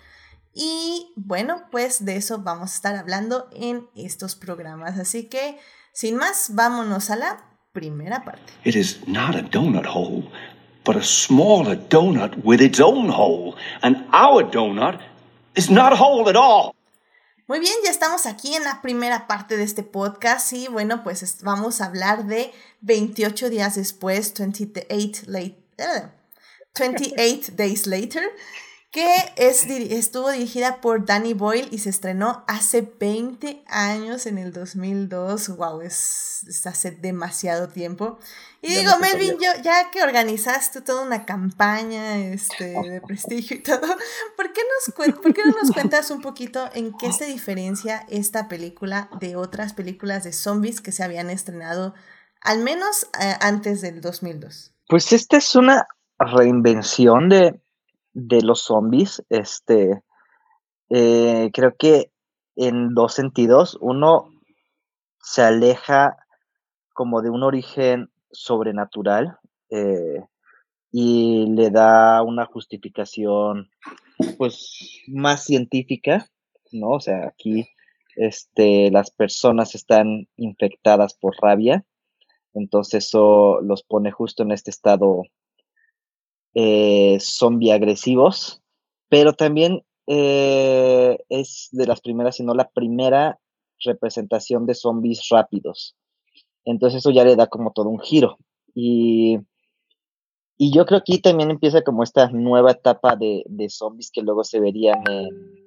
[0.52, 4.98] Y bueno, pues de eso vamos a estar hablando en estos programas.
[4.98, 5.58] Así que,
[5.92, 8.52] sin más, vámonos a la primera parte.
[8.64, 10.30] It is not a donut hole
[10.84, 13.56] but a smaller donut with its own hole.
[13.82, 15.00] And our donut
[15.56, 16.74] is not a hole at all.
[17.46, 21.42] Muy bien, ya estamos aquí en la primera parte de este podcast y bueno, pues
[21.42, 25.62] vamos a hablar de 28 días después, 28, late,
[26.78, 28.22] 28 Days Later,
[28.94, 34.52] que es, estuvo dirigida por Danny Boyle y se estrenó hace 20 años en el
[34.52, 35.56] 2002.
[35.56, 38.20] Wow, es, hace demasiado tiempo.
[38.62, 43.80] Y digo, Melvin, yo, ya que organizaste toda una campaña este, de prestigio y todo,
[44.36, 48.06] ¿por qué no nos, ¿por qué no nos cuentas un poquito en qué se diferencia
[48.08, 51.94] esta película de otras películas de zombies que se habían estrenado
[52.40, 54.72] al menos eh, antes del 2002?
[54.86, 55.88] Pues esta es una
[56.20, 57.60] reinvención de,
[58.14, 59.22] de los zombies.
[59.28, 60.02] Este,
[60.88, 62.10] eh, creo que
[62.56, 63.76] en dos sentidos.
[63.80, 64.30] Uno
[65.20, 66.16] se aleja
[66.92, 69.38] como de un origen sobrenatural
[69.70, 70.24] eh,
[70.92, 73.70] y le da una justificación
[74.38, 76.28] pues más científica,
[76.70, 76.90] ¿no?
[76.90, 77.66] O sea, aquí
[78.16, 81.84] este, las personas están infectadas por rabia,
[82.52, 85.24] entonces eso los pone justo en este estado
[86.54, 88.62] eh, zombie agresivos,
[89.08, 93.38] pero también eh, es de las primeras, si no la primera
[93.80, 95.96] representación de zombies rápidos.
[96.64, 98.38] Entonces eso ya le da como todo un giro.
[98.74, 99.38] Y,
[100.56, 104.22] y yo creo que aquí también empieza como esta nueva etapa de, de zombies que
[104.22, 105.63] luego se verían en,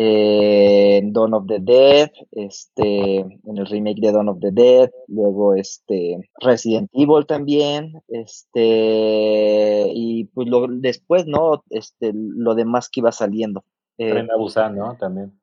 [0.00, 5.56] en Dawn of the Dead, este, en el remake de Dawn of the Dead, luego
[5.56, 11.64] este Resident Evil también, este, y pues lo, después, ¿no?
[11.70, 13.64] Este, lo demás que iba saliendo.
[13.98, 14.96] Eh, Tren a Busan, ¿no?
[14.96, 15.36] También.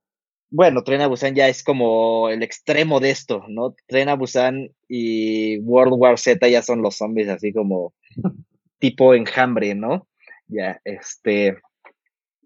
[0.50, 3.76] Bueno, Tren a Busan ya es como el extremo de esto, ¿no?
[3.88, 7.94] Tren a Busan y World War Z ya son los zombies así como
[8.80, 10.08] tipo enjambre, ¿no?
[10.48, 11.58] Ya, este,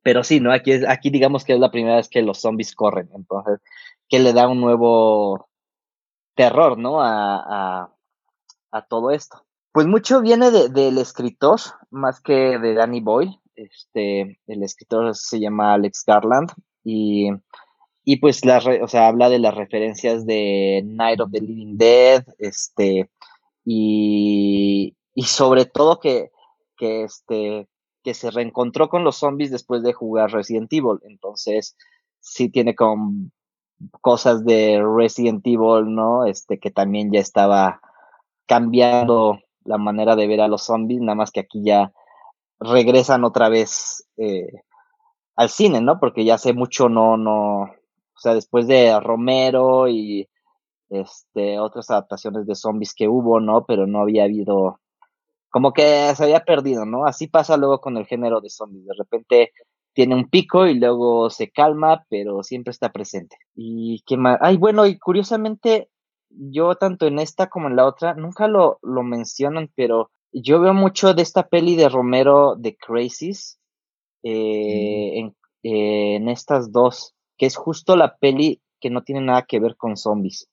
[0.09, 0.51] pero sí, ¿no?
[0.51, 3.59] Aquí, es, aquí digamos que es la primera vez que los zombies corren, entonces,
[4.07, 5.47] que le da un nuevo
[6.33, 6.99] terror, ¿no?
[6.99, 7.35] A,
[7.83, 7.93] a,
[8.71, 9.45] a todo esto.
[9.71, 11.59] Pues mucho viene de, del escritor,
[11.91, 13.39] más que de Danny Boyle.
[13.53, 16.49] Este, el escritor se llama Alex Garland
[16.83, 17.29] y,
[18.03, 22.25] y pues la, o sea, habla de las referencias de Night of the Living Dead,
[22.39, 23.11] este,
[23.63, 26.31] y, y sobre todo que,
[26.77, 27.67] que este,
[28.09, 30.97] que se reencontró con los zombies después de jugar Resident Evil.
[31.03, 31.77] Entonces,
[32.19, 33.29] sí tiene como
[34.01, 36.25] cosas de Resident Evil, ¿no?
[36.25, 37.81] Este, que también ya estaba
[38.47, 41.93] cambiando la manera de ver a los zombies, nada más que aquí ya
[42.59, 44.63] regresan otra vez eh,
[45.35, 45.99] al cine, ¿no?
[45.99, 50.27] Porque ya hace mucho no, no, o sea, después de Romero y
[50.89, 53.65] este, otras adaptaciones de zombies que hubo, ¿no?
[53.67, 54.79] Pero no había habido
[55.49, 57.05] como que se había perdido, ¿no?
[57.05, 58.85] Así pasa luego con el género de zombies.
[58.85, 59.51] De repente
[59.93, 63.37] tiene un pico y luego se calma, pero siempre está presente.
[63.55, 64.37] Y qué más.
[64.41, 65.89] Ay, bueno, y curiosamente,
[66.29, 70.73] yo tanto en esta como en la otra, nunca lo, lo mencionan, pero yo veo
[70.73, 73.59] mucho de esta peli de Romero de Crazies
[74.23, 79.45] eh, en, eh, en estas dos, que es justo la peli que no tiene nada
[79.47, 80.47] que ver con zombies.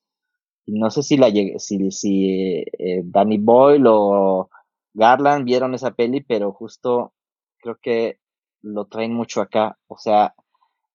[0.66, 4.50] No sé si la si, si eh, Danny Boyle o
[4.96, 7.12] Garland vieron esa peli, pero justo
[7.58, 8.18] creo que
[8.62, 9.78] lo traen mucho acá.
[9.88, 10.34] O sea,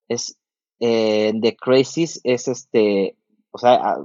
[0.08, 0.40] es
[0.80, 3.16] eh, The Crazies es este,
[3.52, 3.98] o sea,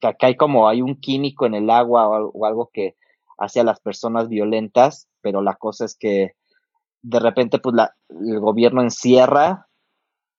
[0.00, 2.96] que acá hay como hay un químico en el agua o, algo que
[3.38, 6.32] hace a las personas violentas, pero la cosa es que
[7.02, 9.68] de repente pues la, el gobierno encierra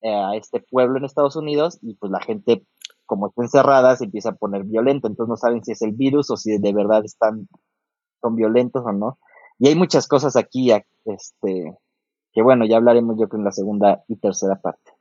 [0.02, 2.66] eh, a este pueblo en Estados Unidos y pues la gente
[3.06, 6.30] como está encerrada se empieza a poner violenta, entonces no saben si es el virus
[6.32, 7.48] o si de verdad están
[8.22, 9.20] son violentos o no.
[9.58, 10.72] Y hay muchas cosas aquí,
[11.06, 11.78] este,
[12.32, 14.92] que bueno, ya hablaremos yo creo en la segunda y tercera parte.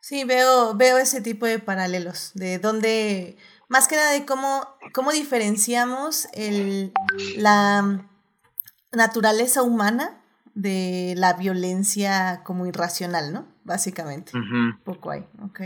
[0.00, 3.36] Sí, veo, veo ese tipo de paralelos, de dónde,
[3.68, 6.92] más que nada de cómo, cómo diferenciamos el,
[7.36, 8.04] la
[8.90, 10.20] naturaleza humana
[10.54, 13.46] de la violencia como irracional, ¿no?
[13.64, 14.32] Básicamente.
[14.84, 15.60] Poco hay, ok.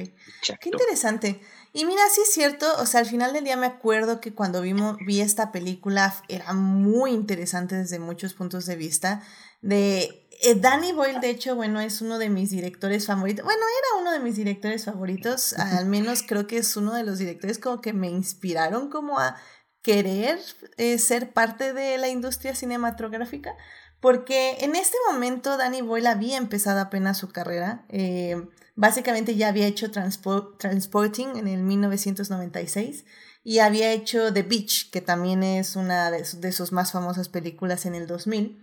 [0.61, 1.41] Qué interesante.
[1.77, 4.63] Y mira, sí es cierto, o sea, al final del día me acuerdo que cuando
[4.63, 9.23] vimos, vi esta película era muy interesante desde muchos puntos de vista.
[9.61, 13.45] De eh, Danny Boyle, de hecho, bueno, es uno de mis directores favoritos.
[13.45, 17.19] Bueno, era uno de mis directores favoritos, al menos creo que es uno de los
[17.19, 19.37] directores como que me inspiraron como a
[19.83, 20.41] querer
[20.79, 23.55] eh, ser parte de la industria cinematográfica.
[24.01, 27.85] Porque en este momento Danny Boyle había empezado apenas su carrera.
[27.91, 33.07] Eh, Básicamente ya había hecho Transporting en el 1996
[33.43, 37.95] y había hecho The Beach, que también es una de, sus más famosas películas en
[37.95, 38.61] el 2000.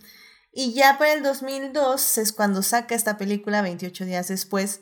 [0.51, 4.81] Y ya para el 2002 es cuando saca esta película, 28 días después,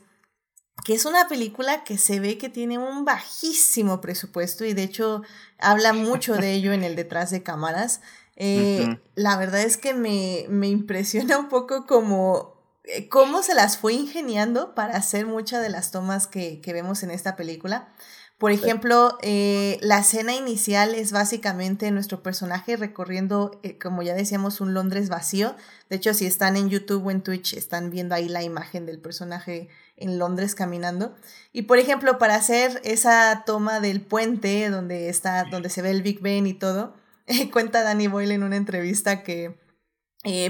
[0.84, 5.22] que es una película que se ve que tiene un bajísimo presupuesto y de hecho
[5.60, 8.02] habla mucho de ello en el detrás de cámaras.
[8.44, 12.61] Eh, la verdad es que me, me impresiona un poco como
[13.10, 17.36] cómo se las fue ingeniando para hacer muchas de las tomas que, vemos en esta
[17.36, 17.90] película.
[18.38, 24.62] Por ejemplo, eh, la escena inicial es básicamente nuestro personaje recorriendo, eh, como ya decíamos,
[24.62, 25.56] un Londres vacío.
[25.92, 28.98] De hecho, si están en YouTube o en Twitch, están viendo ahí la imagen del
[28.98, 31.16] personaje en Londres caminando.
[31.54, 36.02] Y por ejemplo, para hacer esa toma del puente donde está, donde se ve el
[36.02, 36.96] Big Ben y todo,
[37.54, 39.61] cuenta Danny Boyle en una entrevista que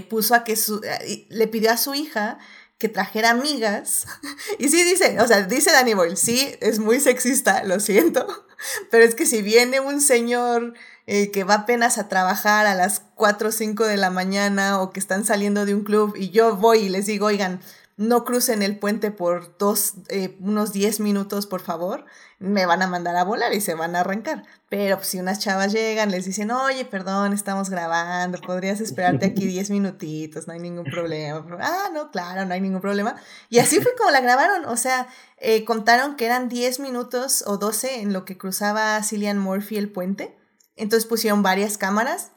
[0.09, 0.81] puso a que su,
[1.29, 2.39] le pidió a su hija
[2.81, 4.07] que trajera amigas.
[4.59, 8.27] Y sí dice, o sea, dice Danny Boyle, sí, es muy sexista, lo siento,
[8.91, 10.73] pero es que si viene un señor
[11.07, 14.91] eh, que va apenas a trabajar a las 4 o 5 de la mañana o
[14.91, 17.61] que están saliendo de un club y yo voy y les digo, oigan,
[18.01, 22.05] no crucen el puente por dos, eh, unos 10 minutos, por favor,
[22.39, 24.43] me van a mandar a volar y se van a arrancar.
[24.69, 29.45] Pero pues, si unas chavas llegan, les dicen, oye, perdón, estamos grabando, podrías esperarte aquí
[29.47, 31.45] 10 minutitos, no hay ningún problema.
[31.61, 33.15] Ah, no, claro, no hay ningún problema.
[33.49, 37.57] Y así fue como la grabaron, o sea, eh, contaron que eran 10 minutos o
[37.57, 40.35] 12 en lo que cruzaba Cillian Murphy el puente.
[40.75, 42.31] Entonces pusieron varias cámaras,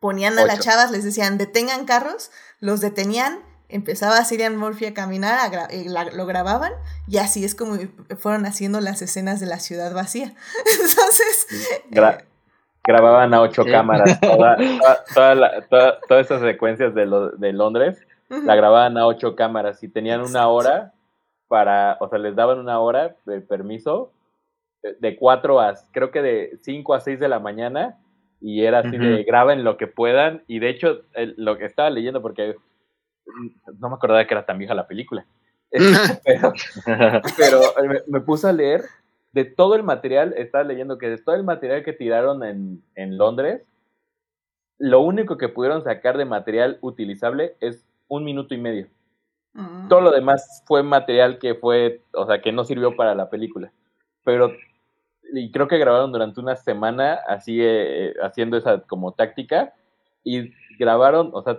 [0.00, 3.38] ponían a las chavas, les decían, detengan carros, los detenían
[3.68, 5.50] empezaba Sirian Murphy a caminar,
[6.14, 6.72] lo grababan
[7.06, 7.76] y así es como
[8.18, 10.34] fueron haciendo las escenas de la ciudad vacía.
[10.80, 11.46] Entonces...
[11.90, 12.24] Eh,
[12.86, 14.20] grababan a ocho cámaras,
[15.14, 20.92] todas esas secuencias de, de Londres, la grababan a ocho cámaras y tenían una hora
[21.48, 24.12] para, o sea, les daban una hora de permiso
[25.00, 27.98] de cuatro a, creo que de cinco a seis de la mañana
[28.40, 31.00] y era así de graben lo que puedan y de hecho
[31.36, 32.56] lo que estaba leyendo porque
[33.78, 35.26] no me acordaba que era tan vieja la película.
[35.70, 38.84] pero, eh, me, puse a leer
[39.32, 43.18] de todo el material, estaba leyendo que de todo el material que tiraron en, en
[43.18, 43.62] Londres,
[44.78, 48.88] lo único que pudieron sacar de material utilizable es un minuto y medio.
[49.54, 49.88] Mm.
[49.88, 53.72] Todo lo demás fue material que fue, o sea, que no sirvió para la película.
[54.24, 54.52] Pero,
[55.32, 59.74] y creo que grabaron durante una semana así, eh, haciendo esa como táctica,
[60.22, 61.58] y grabaron, o sea,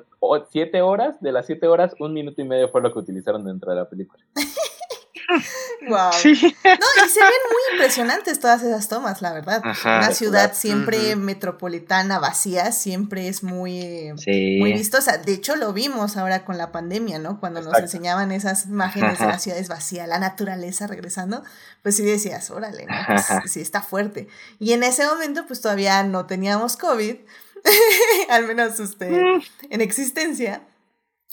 [0.50, 3.72] siete horas, de las siete horas, un minuto y medio fue lo que utilizaron dentro
[3.72, 4.24] de la película.
[5.90, 6.12] wow.
[6.12, 9.62] No, y se ven muy impresionantes todas esas tomas, la verdad.
[9.64, 15.18] Una ciudad siempre metropolitana, vacía, siempre es muy, muy vistosa.
[15.18, 17.40] De hecho, lo vimos ahora con la pandemia, ¿no?
[17.40, 21.44] Cuando nos enseñaban esas imágenes de las ciudades vacías, la naturaleza regresando,
[21.84, 22.96] pues sí decías, órale, ¿no?
[23.42, 24.28] Pues sí está fuerte.
[24.60, 27.18] Y en ese momento, pues todavía no teníamos COVID
[28.30, 29.42] al menos este, mm.
[29.70, 30.68] en existencia.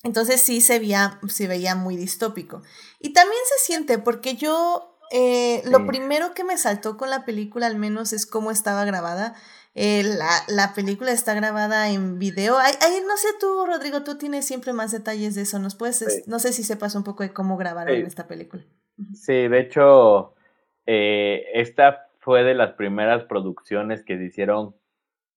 [0.02, 2.62] Entonces sí se veía, se veía muy distópico.
[3.00, 7.66] Y también se siente, porque yo, eh, lo primero que me saltó con la película
[7.66, 9.34] al menos es cómo estaba grabada.
[9.74, 10.04] Eh,
[10.48, 12.58] la, película está grabada en video.
[12.58, 12.74] Ay,
[13.06, 15.58] no sé tú, Rodrigo, tú tienes siempre más detalles de eso.
[15.58, 18.62] ¿Nos puedes, no sé si sepas un poco de cómo grabaron esta película?
[19.14, 20.34] Sí, de hecho,
[20.86, 24.76] eh, esta fue de las primeras producciones que se hicieron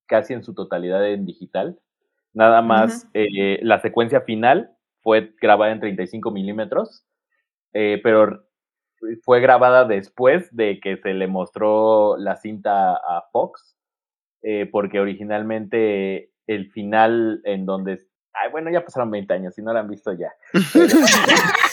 [0.08, 1.80] casi en su totalidad en digital.
[2.34, 7.05] Nada más eh, la secuencia final fue grabada en 35 milímetros,
[7.74, 8.45] eh, pero
[9.24, 13.76] fue grabada después de que se le mostró la cinta a Fox,
[14.41, 17.99] eh, porque originalmente el final en donde...
[18.34, 20.32] Ay, bueno, ya pasaron 20 años, si no la han visto ya.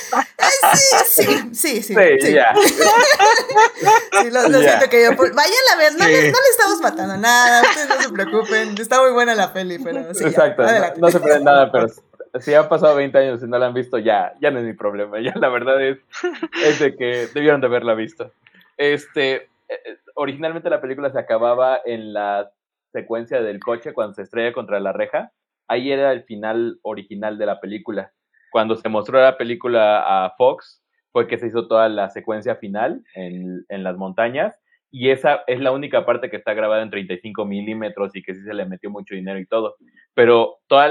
[1.07, 1.95] sí, sí, sí.
[1.95, 2.35] Sí, sí
[4.31, 5.11] lo, siento que yo.
[5.17, 8.75] Vayan a ver, no, le, no, le, estamos matando nada, ustedes no se preocupen.
[8.79, 10.25] Está muy buena la peli, pero sí.
[10.25, 10.65] Exacto,
[10.99, 11.89] no, se pierden nada, pero
[12.41, 14.73] si han pasado 20 años y no la han visto, ya, ya no es mi
[14.75, 15.21] problema.
[15.21, 15.99] Ya la verdad es,
[16.65, 18.33] es de que debieron de haberla visto.
[18.77, 22.51] Este, eh, eh, originalmente la película se acababa en la
[22.93, 25.33] secuencia del coche cuando se estrella contra la reja.
[25.69, 28.13] Ahí era el final original de la película
[28.55, 30.81] cuando se mostró la película a Fox,
[31.11, 34.55] fue que se hizo toda la secuencia final en, en las montañas.
[34.93, 38.43] Y esa es la única parte que está grabada en 35 milímetros y que sí
[38.43, 39.75] se le metió mucho dinero y todo.
[40.15, 40.89] Pero toda,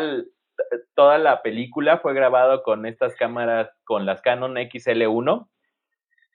[0.94, 5.48] toda la película fue grabada con estas cámaras, con las Canon XL1,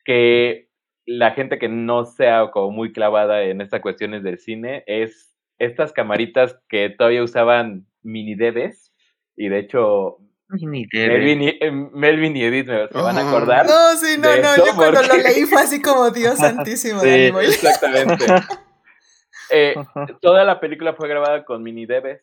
[0.07, 0.71] que
[1.05, 5.93] la gente que no sea como muy clavada en estas cuestiones del cine es estas
[5.93, 8.95] camaritas que todavía usaban mini DVs
[9.37, 13.67] y de hecho Melvin y, eh, Melvin y Edith me van a acordar.
[13.67, 14.57] No, sí, no, no.
[14.57, 17.01] Yo cuando lo leí fue así como Dios santísimo.
[17.01, 18.25] sí, exactamente.
[19.51, 19.75] eh,
[20.21, 22.23] toda la película fue grabada con mini debes.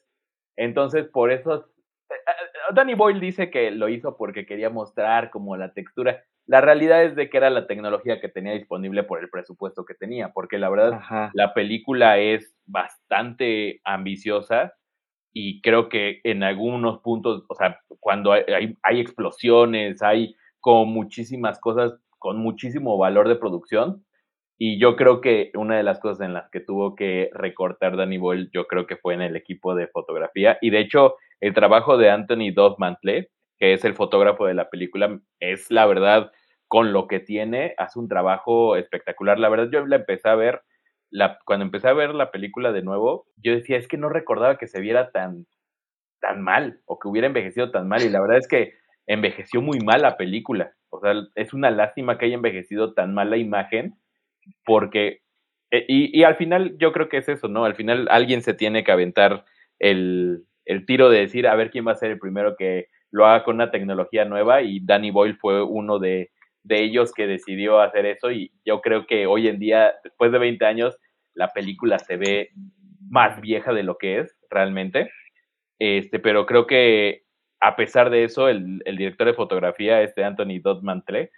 [0.56, 1.70] Entonces, por eso.
[2.10, 6.24] Eh, Danny Boyle dice que lo hizo porque quería mostrar como la textura.
[6.48, 9.96] La realidad es de que era la tecnología que tenía disponible por el presupuesto que
[9.96, 11.00] tenía, porque la verdad
[11.34, 14.74] la película es bastante ambiciosa
[15.38, 21.60] y creo que en algunos puntos, o sea, cuando hay, hay, explosiones, hay como muchísimas
[21.60, 24.06] cosas con muchísimo valor de producción,
[24.58, 28.18] Y yo creo que una de las cosas en las que tuvo que recortar Danny
[28.18, 30.58] Boyle, yo creo que fue en el equipo de fotografía.
[30.62, 33.30] Y de hecho, el trabajo de Anthony Mantle,
[33.60, 36.32] que es el fotógrafo de la película, es la verdad,
[36.70, 39.38] con lo que tiene, hace un trabajo espectacular.
[39.38, 40.62] La verdad, yo la empecé a ver,
[41.46, 44.68] cuando empecé a ver la película de nuevo, yo decía, es que no recordaba que
[44.68, 45.46] se viera tan,
[46.20, 48.04] tan mal o que hubiera envejecido tan mal.
[48.04, 48.74] Y la verdad es que
[49.08, 50.74] envejeció muy mal la película.
[50.90, 53.96] O sea, es una lástima que haya envejecido tan mal la imagen
[54.66, 55.22] porque,
[55.72, 57.66] eh, y, y, al final yo creo que es eso, ¿no?
[57.66, 59.46] Al final alguien se tiene que aventar
[59.80, 63.26] el, el tiro de decir, a ver quién va a ser el primero que lo
[63.26, 66.32] haga con una tecnología nueva y Danny Boyle fue uno de,
[66.64, 70.40] de ellos que decidió hacer eso y yo creo que hoy en día, después de
[70.40, 70.98] 20 años,
[71.36, 72.52] la película se ve
[73.10, 75.12] más vieja de lo que es realmente.
[75.80, 77.24] Este, pero creo que
[77.62, 81.32] a pesar de eso, el, el director de fotografía, este Anthony Dodd Mantle,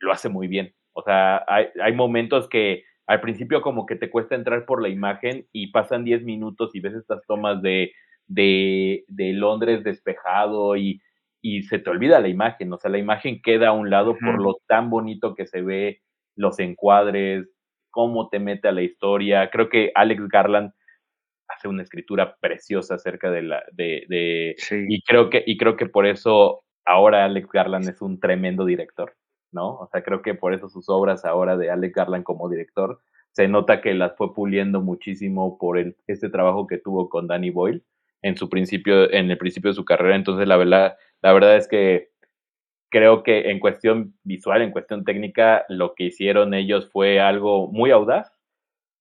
[0.00, 0.74] lo hace muy bien.
[0.92, 4.88] O sea, hay, hay momentos que al principio como que te cuesta entrar por la
[4.88, 7.92] imagen y pasan 10 minutos y ves estas tomas de,
[8.26, 11.00] de, de Londres despejado y,
[11.40, 12.72] y, se te olvida la imagen.
[12.72, 16.00] O sea, la imagen queda a un lado por lo tan bonito que se ve,
[16.36, 17.48] los encuadres,
[17.92, 19.48] cómo te mete a la historia.
[19.50, 20.72] Creo que Alex Garland
[21.46, 24.56] hace una escritura preciosa acerca de la de, de
[24.88, 29.14] y creo que y creo que por eso ahora Alex Garland es un tremendo director.
[29.52, 29.76] ¿no?
[29.76, 33.00] O sea, creo que por eso sus obras ahora de Alex Garland como director
[33.32, 37.50] se nota que las fue puliendo muchísimo por el, este trabajo que tuvo con Danny
[37.50, 37.82] Boyle
[38.22, 40.16] en su principio, en el principio de su carrera.
[40.16, 42.10] Entonces, la verdad, la verdad es que
[42.92, 47.90] creo que en cuestión visual, en cuestión técnica, lo que hicieron ellos fue algo muy
[47.90, 48.30] audaz,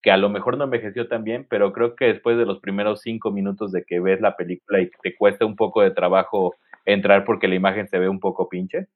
[0.01, 3.01] que a lo mejor no envejeció tan bien, pero creo que después de los primeros
[3.01, 7.25] cinco minutos de que ves la película y te cuesta un poco de trabajo entrar
[7.25, 8.87] porque la imagen se ve un poco pinche,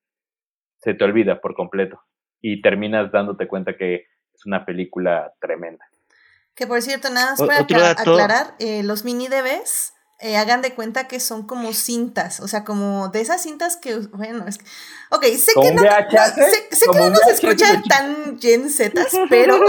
[0.77, 1.99] se te olvida por completo
[2.41, 5.85] y terminas dándote cuenta que es una película tremenda.
[6.55, 11.09] Que por cierto, nada más para aclarar, eh, los mini DVs eh, hagan de cuenta
[11.09, 14.65] que son como cintas, o sea, como de esas cintas que, bueno, es que,
[15.09, 18.67] ok, sé que no, sé, que no nos escuchan tan Gen
[19.29, 19.59] pero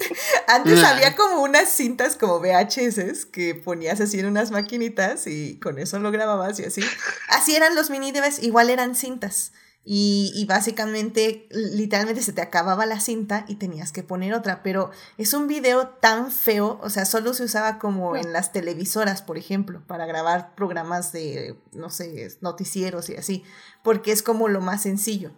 [0.46, 5.80] antes había como unas cintas como VHS que ponías así en unas maquinitas y con
[5.80, 6.82] eso lo grababas y así.
[7.28, 9.52] Así eran los mini DVs, igual eran cintas.
[9.88, 14.64] Y, y, básicamente, literalmente se te acababa la cinta y tenías que poner otra.
[14.64, 19.22] Pero es un video tan feo, o sea, solo se usaba como en las televisoras,
[19.22, 23.44] por ejemplo, para grabar programas de, no sé, noticieros y así,
[23.84, 25.30] porque es como lo más sencillo.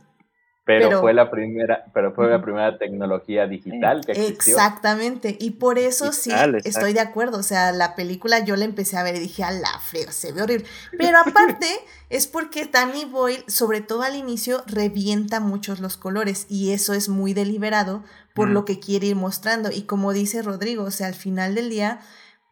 [0.68, 4.54] Pero, fue la primera, pero fue la primera tecnología digital que existió.
[4.54, 6.30] Exactamente, y por eso sí
[6.62, 9.50] estoy de acuerdo, o sea, la película yo la empecé a ver y dije, a
[9.50, 10.66] la feo, se ve horrible.
[10.98, 11.66] Pero aparte
[12.10, 17.08] es porque Danny Boyle, sobre todo al inicio, revienta muchos los colores y eso es
[17.08, 18.04] muy deliberado
[18.34, 19.70] por lo que quiere ir mostrando.
[19.72, 22.00] Y como dice Rodrigo, o sea, al final del día,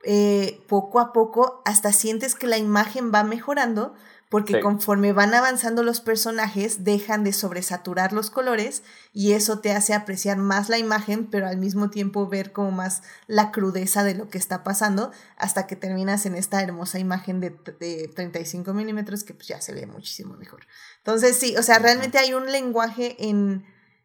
[0.04, 3.92] eh, poco a poco, hasta sientes que la imagen va mejorando
[4.28, 9.94] porque conforme van avanzando los personajes dejan de sobresaturar los colores y eso te hace
[9.94, 14.28] apreciar más la imagen, pero al mismo tiempo ver como más la crudeza de lo
[14.28, 19.34] que está pasando hasta que terminas en esta hermosa imagen de, de 35 milímetros que
[19.34, 20.66] pues ya se ve muchísimo mejor.
[20.98, 23.64] Entonces sí, o sea, realmente hay un lenguaje en,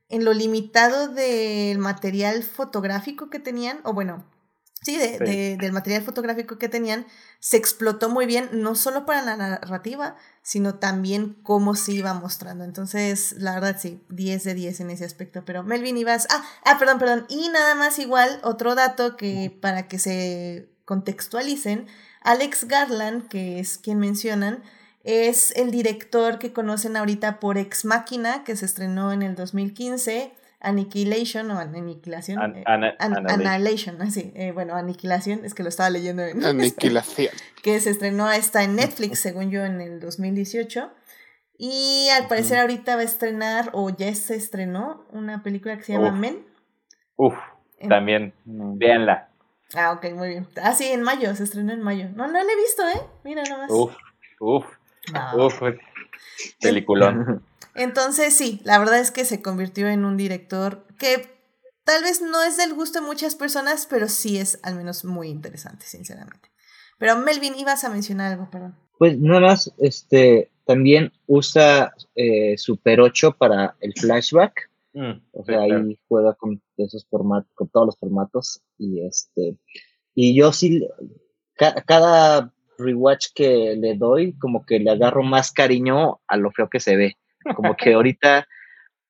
[0.09, 4.23] en lo limitado del material fotográfico que tenían, o bueno,
[4.83, 7.05] Sí, de, del material fotográfico que tenían,
[7.39, 12.63] se explotó muy bien, no solo para la narrativa, sino también cómo se iba mostrando.
[12.63, 15.43] Entonces, la verdad, sí, 10 de 10 en ese aspecto.
[15.45, 16.25] Pero Melvin, ibas.
[16.31, 17.25] Ah, ah, perdón, perdón.
[17.29, 21.85] Y nada más, igual, otro dato que para que se contextualicen:
[22.21, 24.63] Alex Garland, que es quien mencionan,
[25.03, 30.33] es el director que conocen ahorita por Ex Máquina, que se estrenó en el 2015.
[30.61, 32.55] Annihilation o Aniquilación.
[32.55, 32.63] Eh,
[32.99, 34.31] Annihilation, así.
[34.35, 36.43] Eh, bueno, Aniquilación, es que lo estaba leyendo en.
[36.43, 37.33] Aniquilación.
[37.63, 40.91] que se estrenó, está en Netflix, según yo, en el 2018.
[41.57, 45.93] Y al parecer ahorita va a estrenar, o ya se estrenó, una película que se
[45.93, 46.43] llama Men.
[47.17, 47.35] Uf,
[47.87, 49.29] también, véanla.
[49.75, 50.47] Ah, ok, muy bien.
[50.61, 52.09] Ah, sí, en mayo, se estrenó en mayo.
[52.15, 53.01] No, no la he visto, ¿eh?
[53.23, 53.69] Mira nomás.
[53.69, 53.93] Uf,
[54.39, 54.65] uf,
[55.35, 55.61] uf,
[56.61, 57.45] peliculón.
[57.75, 61.27] Entonces sí, la verdad es que se convirtió en un director que
[61.83, 65.29] tal vez no es del gusto de muchas personas, pero sí es al menos muy
[65.29, 66.49] interesante, sinceramente.
[66.97, 68.75] Pero Melvin, ibas a mencionar algo, perdón.
[68.99, 74.69] Pues nada más, este, también usa eh, Super 8 para el flashback.
[74.93, 78.61] Mm, o sea, ahí juega con esos formatos, con todos los formatos.
[78.77, 79.57] Y este,
[80.13, 80.87] y yo sí,
[81.85, 86.79] cada rewatch que le doy, como que le agarro más cariño a lo feo que
[86.79, 87.17] se ve.
[87.55, 88.47] Como que ahorita,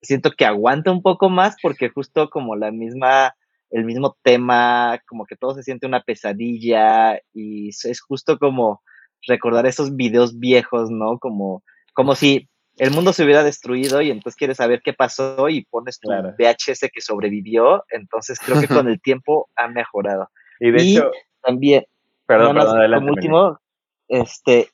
[0.01, 3.34] siento que aguanta un poco más porque justo como la misma,
[3.69, 8.82] el mismo tema, como que todo se siente una pesadilla y es justo como
[9.27, 11.19] recordar esos videos viejos, ¿no?
[11.19, 11.63] Como,
[11.93, 15.99] como si el mundo se hubiera destruido y entonces quieres saber qué pasó y pones
[15.99, 20.29] tu VHS que sobrevivió, entonces creo que con el tiempo ha mejorado.
[20.59, 21.11] Y de hecho,
[21.41, 21.86] también,
[22.25, 23.59] perdón, perdón, adelante, último,
[24.07, 24.69] este,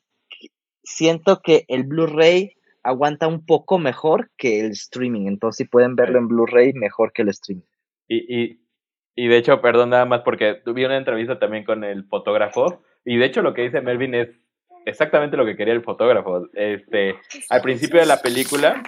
[0.84, 5.28] siento que el Blu-ray aguanta un poco mejor que el streaming.
[5.28, 7.66] Entonces, si pueden verlo en Blu-ray, mejor que el streaming.
[8.08, 8.62] Y, y,
[9.16, 12.82] y, de hecho, perdón nada más porque tuve una entrevista también con el fotógrafo.
[13.04, 14.30] Y de hecho, lo que dice Melvin es
[14.86, 16.48] exactamente lo que quería el fotógrafo.
[16.54, 17.16] Este,
[17.50, 18.82] al principio de la película,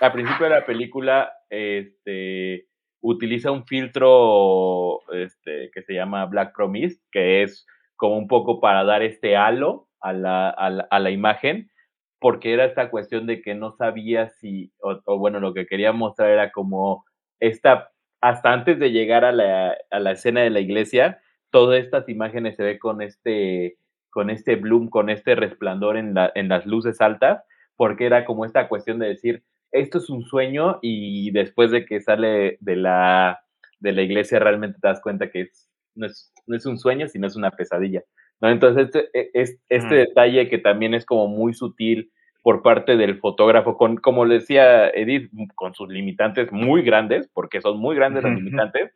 [0.00, 2.68] al principio de la película, este,
[3.00, 8.84] utiliza un filtro este, que se llama Black Promise, que es como un poco para
[8.84, 11.70] dar este halo a la, a la, a la imagen
[12.18, 16.30] porque era esta cuestión de que no sabía si, o, bueno, lo que quería mostrar
[16.30, 17.04] era como
[17.40, 17.90] esta,
[18.20, 22.56] hasta antes de llegar a la, a la escena de la iglesia, todas estas imágenes
[22.56, 23.76] se ve con este,
[24.10, 27.42] con este bloom, con este resplandor en, la, en las luces altas,
[27.76, 29.42] porque era como esta cuestión de decir,
[29.72, 33.40] esto es un sueño y después de que sale de la,
[33.80, 35.50] de la iglesia realmente te das cuenta que
[35.94, 38.02] no, es, no es un sueño, sino es una pesadilla.
[38.40, 38.50] ¿No?
[38.50, 42.10] Entonces, este, e, este detalle que también es como muy sutil
[42.42, 47.60] por parte del fotógrafo, con, como le decía Edith, con sus limitantes muy grandes, porque
[47.60, 48.92] son muy grandes los limitantes,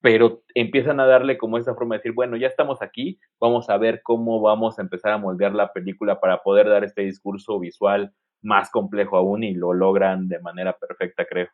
[0.00, 3.76] pero empiezan a darle como esa forma de decir, bueno, ya estamos aquí, vamos a
[3.76, 8.12] ver cómo vamos a empezar a moldear la película para poder dar este discurso visual
[8.42, 11.48] más complejo aún y lo logran de manera perfecta, creo.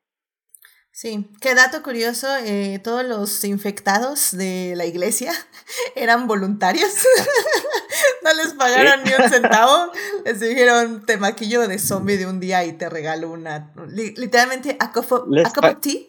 [0.96, 5.32] Sí, qué dato curioso, eh, todos los infectados de la iglesia
[5.96, 6.88] eran voluntarios,
[8.22, 9.90] no les pagaron ni un centavo,
[10.24, 14.92] les dijeron te maquillo de zombie de un día y te regalo una, literalmente a,
[14.92, 16.02] cup of tea.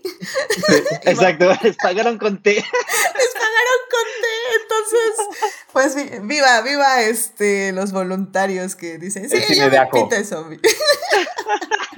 [1.02, 2.54] exacto, les pagaron con té.
[2.54, 2.64] les
[3.34, 9.84] pagaron con té, entonces, pues viva, viva este, los voluntarios que dicen, sí, yo me
[9.92, 10.62] pinto de zombie.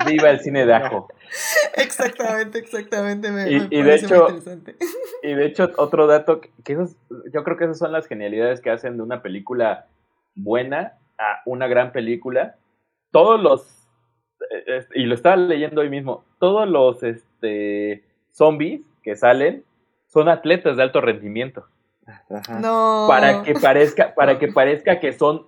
[0.06, 1.08] Viva el cine de ajo.
[1.76, 3.32] Exactamente, exactamente.
[3.32, 4.28] Me, y, de hecho,
[5.24, 6.96] y de hecho, otro dato, que esos,
[7.34, 9.88] yo creo que esas son las genialidades que hacen de una película
[10.36, 12.56] buena a una gran película.
[13.12, 13.88] Todos los,
[14.68, 19.64] eh, y lo estaba leyendo hoy mismo, todos los este, zombies que salen
[20.08, 21.66] son atletas de alto rendimiento.
[22.62, 23.06] No.
[23.08, 25.46] Para que parezca, para que parezca que son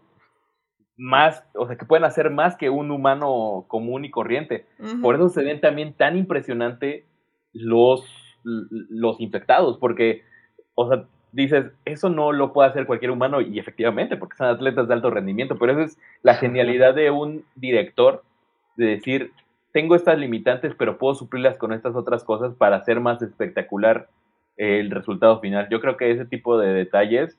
[0.99, 4.65] más, o sea, que pueden hacer más que un humano común y corriente.
[5.01, 7.05] Por eso se ven también tan impresionante
[7.53, 8.03] los,
[8.43, 10.23] los infectados, porque,
[10.75, 14.89] o sea, dices, eso no lo puede hacer cualquier humano, y efectivamente, porque son atletas
[14.89, 18.23] de alto rendimiento, pero esa es la genialidad de un director,
[18.75, 19.31] de decir,
[19.71, 24.09] tengo estas limitantes, pero puedo suplirlas con estas otras cosas para hacer más espectacular
[24.57, 25.69] el resultado final.
[25.71, 27.37] Yo creo que ese tipo de detalles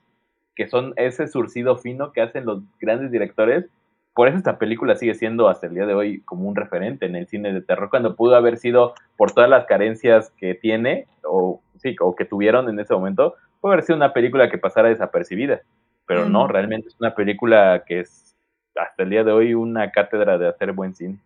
[0.55, 3.67] que son ese surcido fino que hacen los grandes directores.
[4.15, 7.17] Por eso esta película sigue siendo hasta el día de hoy como un referente en
[7.17, 11.63] el cine de terror, cuando pudo haber sido por todas las carencias que tiene, o
[11.79, 15.61] sí, o que tuvieron en ese momento, puede haber sido una película que pasara desapercibida.
[16.07, 18.37] Pero no, realmente es una película que es
[18.75, 21.19] hasta el día de hoy una cátedra de hacer buen cine.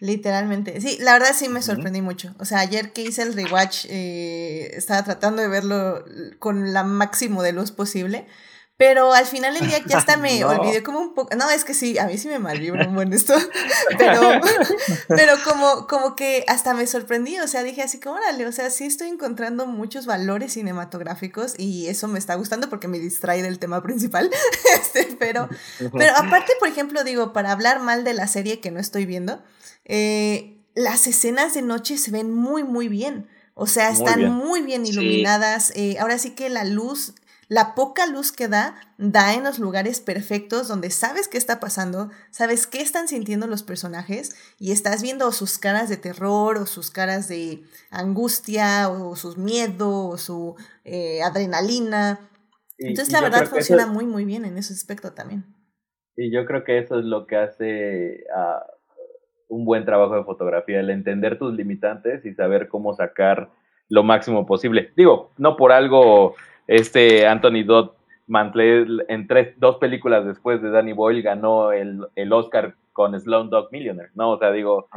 [0.00, 0.80] Literalmente.
[0.80, 2.34] Sí, la verdad sí me sorprendí mucho.
[2.38, 6.04] O sea, ayer que hice el rewatch, eh, estaba tratando de verlo
[6.38, 8.26] con la máximo de luz posible.
[8.80, 11.36] Pero al final del día ya hasta me olvidé como un poco.
[11.36, 13.34] No, es que sí, a mí sí me malvibra un buen esto.
[13.98, 14.22] Pero,
[15.08, 17.38] pero como, como que hasta me sorprendí.
[17.40, 21.88] O sea, dije así como, órale, o sea, sí estoy encontrando muchos valores cinematográficos y
[21.88, 24.30] eso me está gustando porque me distrae del tema principal.
[24.74, 28.80] Este, pero, pero aparte, por ejemplo, digo, para hablar mal de la serie que no
[28.80, 29.42] estoy viendo,
[29.84, 33.28] eh, las escenas de noche se ven muy, muy bien.
[33.54, 35.70] O sea, están muy bien, iluminadas.
[35.74, 37.14] Eh, ahora sí que la luz
[37.50, 42.10] la poca luz que da, da en los lugares perfectos donde sabes qué está pasando,
[42.30, 46.92] sabes qué están sintiendo los personajes y estás viendo sus caras de terror o sus
[46.92, 52.20] caras de angustia o sus miedos o su eh, adrenalina.
[52.78, 55.44] Entonces la verdad funciona muy muy bien en ese aspecto también.
[56.14, 58.24] Y yo creo que eso es lo que hace
[59.48, 63.50] un buen trabajo de fotografía, el entender tus limitantes y saber cómo sacar
[63.88, 64.92] lo máximo posible.
[64.96, 66.36] Digo, no por algo
[66.70, 67.90] este Anthony Dodd
[68.28, 73.12] Mantle en tres, dos películas después de Danny Boyle ganó el, el Oscar con
[73.50, 74.32] Dog Millionaire, ¿no?
[74.32, 74.88] O sea, digo,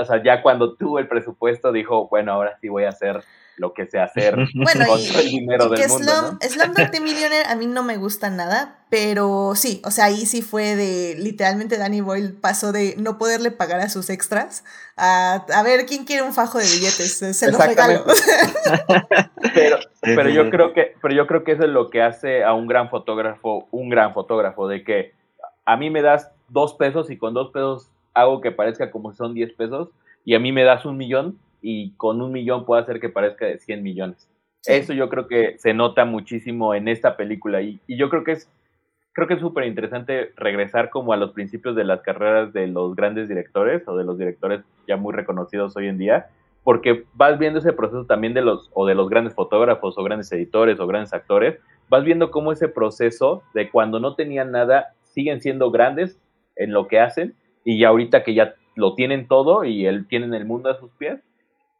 [0.00, 3.22] o sea, ya cuando tuvo el presupuesto dijo, bueno, ahora sí voy a hacer
[3.56, 6.38] lo que sé hacer Bueno, con y, todo el dinero y del que mundo, Slum,
[6.42, 6.48] ¿no?
[6.48, 10.42] Slumdog the Millionaire a mí no me gusta nada, pero sí, o sea, ahí sí
[10.42, 14.64] fue de, literalmente Danny Boyle pasó de no poderle pagar a sus extras
[14.96, 17.18] a, a ver, ¿quién quiere un fajo de billetes?
[17.36, 18.04] Se los regalo.
[19.54, 22.52] Pero, pero yo creo que, pero yo creo que eso es lo que hace a
[22.54, 25.12] un gran fotógrafo, un gran fotógrafo, de que
[25.64, 29.18] a mí me das dos pesos y con dos pesos hago que parezca como si
[29.18, 29.90] son diez pesos,
[30.24, 33.46] y a mí me das un millón y con un millón puedo hacer que parezca
[33.46, 34.28] de 100 millones.
[34.60, 34.72] Sí.
[34.72, 38.32] Eso yo creo que se nota muchísimo en esta película y, y yo creo que
[38.32, 38.50] es
[39.14, 42.94] creo que es súper interesante regresar como a los principios de las carreras de los
[42.96, 46.26] grandes directores o de los directores ya muy reconocidos hoy en día,
[46.64, 50.32] porque vas viendo ese proceso también de los o de los grandes fotógrafos o grandes
[50.32, 55.40] editores o grandes actores, vas viendo cómo ese proceso de cuando no tenían nada siguen
[55.40, 56.18] siendo grandes
[56.56, 57.34] en lo que hacen
[57.64, 60.90] y ya ahorita que ya lo tienen todo y el, tienen el mundo a sus
[60.92, 61.20] pies,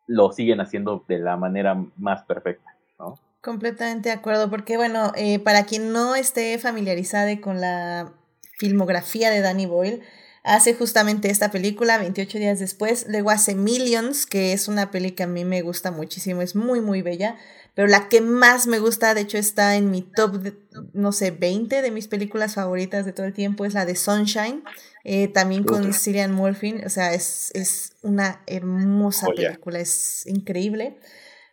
[0.07, 3.19] lo siguen haciendo de la manera más perfecta, ¿no?
[3.41, 8.13] Completamente de acuerdo, porque bueno, eh, para quien no esté familiarizada con la
[8.59, 10.03] filmografía de Danny Boyle,
[10.45, 15.25] hace justamente esta película 28 días después, luego hace Millions, que es una peli que
[15.25, 17.37] a mí me gusta muchísimo, es muy muy bella,
[17.75, 20.55] pero la que más me gusta, de hecho está en mi top, de,
[20.93, 24.63] no sé, 20 de mis películas favoritas de todo el tiempo, es la de Sunshine,
[25.03, 25.93] eh, también con.
[25.93, 30.99] Cillian Murphy, o sea, es, es una hermosa película, es increíble.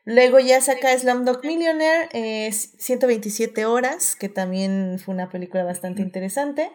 [0.03, 6.71] Luego ya saca Slumdog Millionaire, eh, 127 horas, que también fue una película bastante interesante.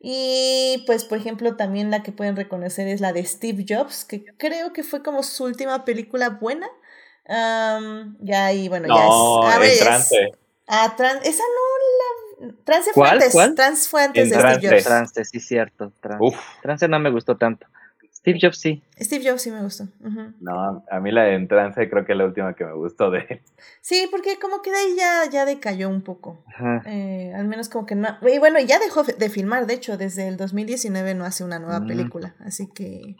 [0.00, 4.24] Y pues, por ejemplo, también la que pueden reconocer es la de Steve Jobs, que
[4.36, 6.68] creo que fue como su última película buena.
[7.28, 9.54] Am, ya ahí, bueno, No, ya es.
[9.54, 10.30] a ver, en es- trance.
[10.68, 12.54] ah, tran- esa no la.
[12.64, 13.12] Trance fue ¿Cuál?
[13.14, 13.32] antes.
[13.32, 13.54] ¿Cuál?
[13.56, 14.68] Trance fue antes En de Steve trance.
[14.70, 14.84] Jobs.
[14.84, 15.92] Trance, sí, cierto.
[16.00, 16.24] Trance.
[16.24, 17.66] Uf, Trance no me gustó tanto.
[18.18, 18.82] Steve Jobs sí.
[19.00, 19.88] Steve Jobs sí me gustó.
[20.40, 23.10] no, a mí la de en trance creo que es la última que me gustó
[23.10, 23.40] de él.
[23.80, 26.42] Sí, porque como que de ahí ya, ya decayó un poco.
[26.48, 26.82] Ajá.
[26.86, 28.08] Eh, al menos como que no.
[28.28, 31.80] Y bueno, ya dejó de filmar, de hecho, desde el 2019 no hace una nueva
[31.80, 31.86] Mm.
[31.86, 32.34] película.
[32.44, 33.16] Así que.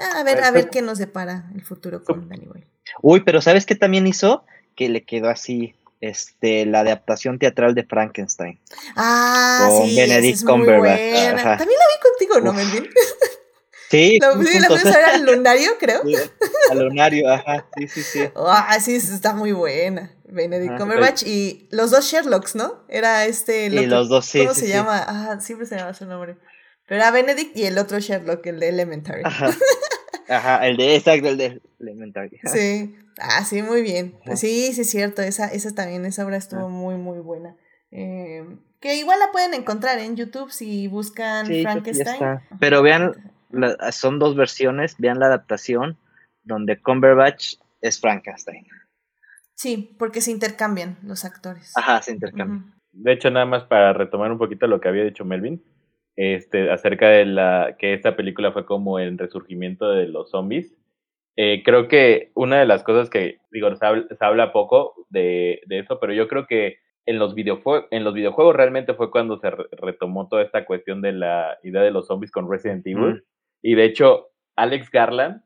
[0.00, 2.66] ah, A ver, a ver qué nos depara el futuro con Danny Boyle.
[3.02, 4.44] Uy, pero ¿sabes qué también hizo?
[4.76, 8.60] Que le quedó así, este, la adaptación teatral de Frankenstein.
[8.94, 11.40] Ah, Con sí, Benedict es muy Cumberbatch, buena.
[11.40, 11.56] ajá.
[11.56, 12.52] También la vi contigo, ¿no.
[12.52, 12.88] Melvin?
[13.90, 14.80] Sí, La, sí, la juntos.
[14.82, 16.02] fuimos a ver al lunario, creo.
[16.04, 16.14] Sí,
[16.70, 18.24] al lunario, ajá, sí, sí, sí.
[18.36, 20.12] Ah, sí, está muy buena.
[20.28, 20.78] Benedict Ajá.
[20.78, 22.84] Cumberbatch y los dos Sherlocks, ¿no?
[22.88, 23.66] Era este.
[23.66, 24.72] el Y los dos, sí, ¿Cómo sí, se sí.
[24.72, 25.04] llama?
[25.06, 26.36] Ah, siempre se llama su nombre.
[26.86, 29.22] Pero era Benedict y el otro Sherlock, el de Elementary.
[29.24, 29.50] Ajá.
[30.28, 32.40] Ajá, el de, exacto, el de Elementary.
[32.52, 34.18] Sí, ah, sí, muy bien.
[34.24, 34.36] Ajá.
[34.36, 35.22] Sí, sí, es cierto.
[35.22, 37.56] Esa, esa también, esa obra estuvo muy, muy buena.
[37.92, 38.44] Eh,
[38.80, 42.40] que igual la pueden encontrar en YouTube si buscan Sí, Frankenstein.
[42.60, 43.12] Pero vean,
[43.58, 45.96] la- son dos versiones, vean la adaptación
[46.42, 48.66] donde Cumberbatch es Frankenstein.
[49.54, 51.72] Sí, porque se intercambian los actores.
[51.76, 52.74] Ajá, se intercambian.
[52.92, 55.62] De hecho, nada más para retomar un poquito lo que había dicho Melvin,
[56.16, 60.74] este, acerca de la que esta película fue como el resurgimiento de los zombies.
[61.36, 65.60] Eh, creo que una de las cosas que, digo, se habla, se habla poco de,
[65.66, 69.50] de eso, pero yo creo que en los, en los videojuegos realmente fue cuando se
[69.50, 73.22] re- retomó toda esta cuestión de la idea de los zombies con Resident Evil.
[73.66, 75.42] Y de hecho, Alex Garland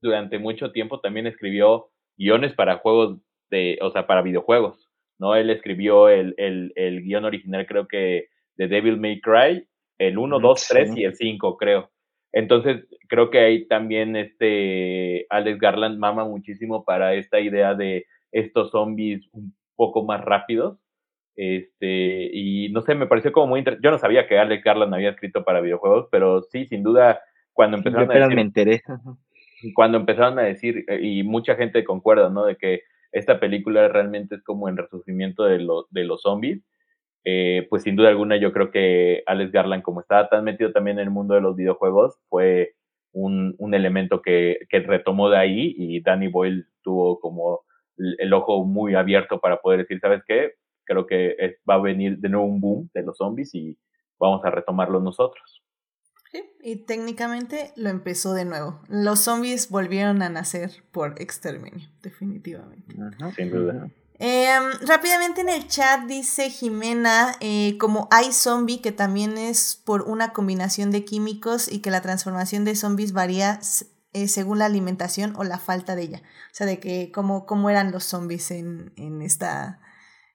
[0.00, 4.90] durante mucho tiempo también escribió guiones para juegos de, o sea, para videojuegos,
[5.20, 5.36] ¿no?
[5.36, 9.64] Él escribió el, el, el guion original, creo que de Devil May Cry,
[9.98, 11.00] el 1, Mm, 2, 3 sí.
[11.02, 11.92] y el 5, creo.
[12.32, 18.72] Entonces, creo que ahí también este Alex Garland mama muchísimo para esta idea de estos
[18.72, 20.80] zombies un poco más rápidos.
[21.36, 23.86] Este, y no sé, me pareció como muy interesante.
[23.86, 27.20] Yo no sabía que Alex Garland había escrito para videojuegos, pero sí, sin duda,
[27.52, 28.42] cuando empezaron a decir me.
[28.88, 29.16] Ajá.
[29.74, 32.44] cuando empezaron a decir, eh, y mucha gente concuerda, ¿no?
[32.44, 32.82] De que
[33.12, 36.62] esta película realmente es como el resurgimiento de, lo- de los zombies.
[37.24, 40.98] eh, pues sin duda alguna yo creo que Alex Garland, como estaba tan metido también
[40.98, 42.74] en el mundo de los videojuegos, fue
[43.12, 47.60] un, un elemento que, que retomó de ahí y Danny Boyle tuvo como
[47.98, 50.54] el, el ojo muy abierto para poder decir, ¿sabes qué?
[50.84, 53.78] Creo que es- va a venir de nuevo un boom de los zombies y
[54.18, 55.62] vamos a retomarlo nosotros.
[56.32, 58.80] Sí, y técnicamente lo empezó de nuevo.
[58.88, 62.96] Los zombies volvieron a nacer por exterminio, definitivamente.
[63.00, 63.32] Ajá.
[63.36, 63.90] Sin duda.
[64.18, 70.02] Em, rápidamente en el chat dice Jimena, eh, como hay zombie, que también es por
[70.02, 73.58] una combinación de químicos y que la transformación de zombies varía
[74.12, 76.22] eh, según la alimentación o la falta de ella.
[76.52, 79.80] O sea, de que cómo, cómo eran los zombies en, en, esta,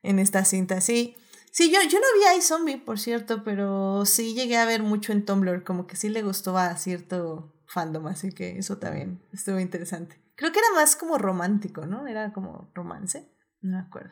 [0.04, 0.82] en esta cinta.
[0.82, 1.16] Sí,
[1.58, 5.26] sí yo, yo no vi iZombie, por cierto, pero sí llegué a ver mucho en
[5.26, 10.20] Tumblr, como que sí le gustó a cierto fandom, así que eso también estuvo interesante.
[10.36, 12.06] Creo que era más como romántico, ¿no?
[12.06, 13.28] Era como romance.
[13.62, 14.12] No me acuerdo.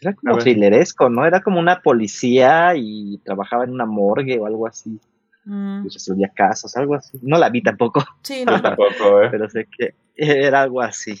[0.00, 1.26] Era como thrilleresco, ¿no?
[1.26, 5.00] Era como una policía y trabajaba en una morgue o algo así.
[5.46, 5.84] Mm.
[5.84, 7.18] Y resolvía casos, algo así.
[7.22, 8.04] No la vi tampoco.
[8.22, 8.62] Sí, no.
[8.62, 9.28] tampoco, ¿eh?
[9.32, 11.20] Pero sé que era algo así.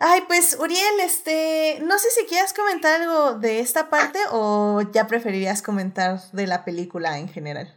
[0.00, 5.08] Ay, pues Uriel, este, no sé si quieras comentar algo de esta parte o ya
[5.08, 7.74] preferirías comentar de la película en general,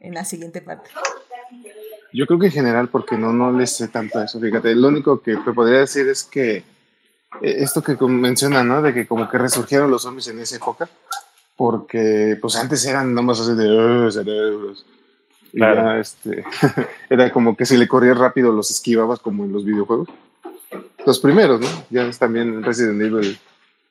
[0.00, 0.90] en la siguiente parte.
[2.12, 5.22] Yo creo que en general, porque no, no le sé tanto eso, fíjate, lo único
[5.22, 6.56] que podría decir es que
[7.40, 8.82] eh, esto que menciona, ¿no?
[8.82, 10.88] De que como que resurgieron los zombies en esa época,
[11.56, 14.84] porque pues antes eran nomás así de oh, cerebros.
[15.52, 16.44] Y ya, este,
[17.10, 20.08] era como que si le corrías rápido los esquivabas como en los videojuegos.
[21.04, 21.68] Los primeros, ¿no?
[21.90, 23.38] Ya es también Resident Evil.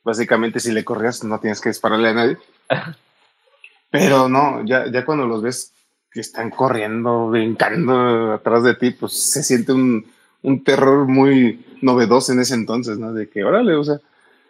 [0.03, 2.37] Básicamente, si le corrías, no tienes que dispararle a nadie.
[3.91, 5.73] Pero no, ya, ya cuando los ves
[6.11, 10.05] que están corriendo, brincando atrás de ti, pues se siente un,
[10.41, 13.13] un terror muy novedoso en ese entonces, ¿no?
[13.13, 13.99] De que, órale, o sea,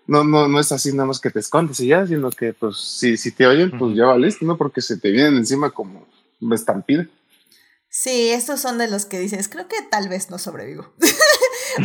[0.07, 2.77] no, no, no es así nada más que te escondes y ya, sino que, pues,
[2.77, 4.57] si, si te oyen, pues ya valiste, ¿no?
[4.57, 6.07] Porque se te vienen encima como
[6.51, 7.07] estampida.
[7.89, 10.93] Sí, estos son de los que dices, creo que tal vez no sobrevivo.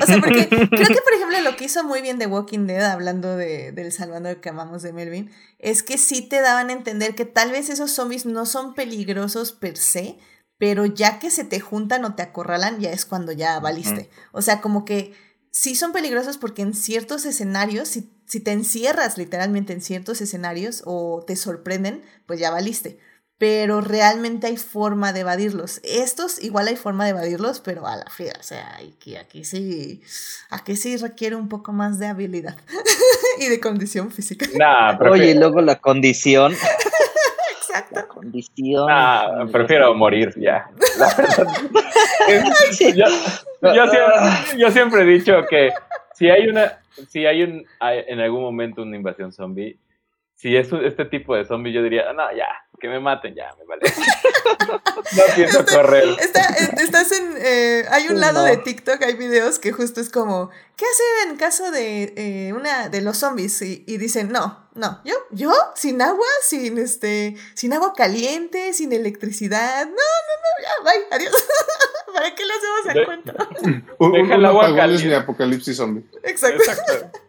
[0.01, 2.85] o sea, porque creo que, por ejemplo, lo que hizo muy bien The Walking Dead,
[2.85, 7.15] hablando de, del Salvando que amamos de Melvin, es que sí te daban a entender
[7.15, 10.19] que tal vez esos zombies no son peligrosos per se,
[10.59, 14.11] pero ya que se te juntan o te acorralan, ya es cuando ya valiste.
[14.33, 15.13] O sea, como que
[15.51, 20.83] sí son peligrosos porque en ciertos escenarios, si, si te encierras literalmente en ciertos escenarios
[20.87, 22.99] o te sorprenden, pues ya valiste
[23.39, 25.81] pero realmente hay forma de evadirlos.
[25.85, 30.03] Estos igual hay forma de evadirlos, pero a la fría, o sea, aquí, aquí sí,
[30.51, 32.57] aquí sí requiere un poco más de habilidad
[33.39, 34.47] y de condición física.
[35.11, 36.55] Oye, y luego la condición.
[37.59, 37.95] Exacto.
[37.95, 38.89] La condición.
[39.53, 40.71] prefiero morir ya.
[44.57, 45.73] yo, siempre, he dicho que
[46.15, 49.79] si hay una, si hay un, en algún momento una invasión zombie,
[50.37, 52.47] si es este tipo de zombie, yo diría, no, ya,
[52.81, 53.83] que me maten, ya, me vale.
[55.17, 56.05] no pienso correr.
[56.21, 57.35] estás en.
[57.39, 61.37] Eh, hay un lado de TikTok, hay videos que justo es como, ¿qué hacer en
[61.37, 63.61] caso de eh, una de los zombies?
[63.63, 69.87] Y, dicen, no, no, yo, yo, sin agua, sin este, sin agua caliente, sin electricidad.
[69.87, 71.49] No, no, no, ya, bye, adiós.
[72.15, 73.33] ¿Para qué le hacemos el cuento?
[74.13, 75.15] Deja el agua caliente.
[75.15, 76.05] apocalipsis zombie.
[76.23, 76.63] Exacto.
[76.63, 77.21] Exacto.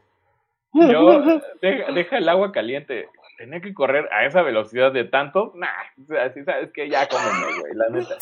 [0.73, 3.09] Yo, deja, el agua caliente.
[3.37, 5.53] Tenía que correr a esa velocidad de tanto.
[5.55, 5.67] Nah,
[6.25, 8.17] así sabes que ya cómeme, güey, la neta.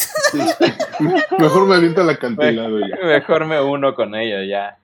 [1.39, 2.97] Mejor me avienta la cantilado ya.
[3.01, 4.77] Mejor me uno con ella ya.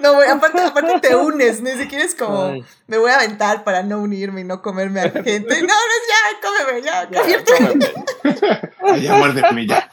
[0.00, 3.82] No, güey, aparte, aparte te unes, ni siquiera es como, me voy a aventar para
[3.82, 5.62] no unirme y no comerme a la gente.
[5.68, 7.22] No, no, ya, cómeme, ya, ya,
[8.96, 9.90] ya muérdeme ya.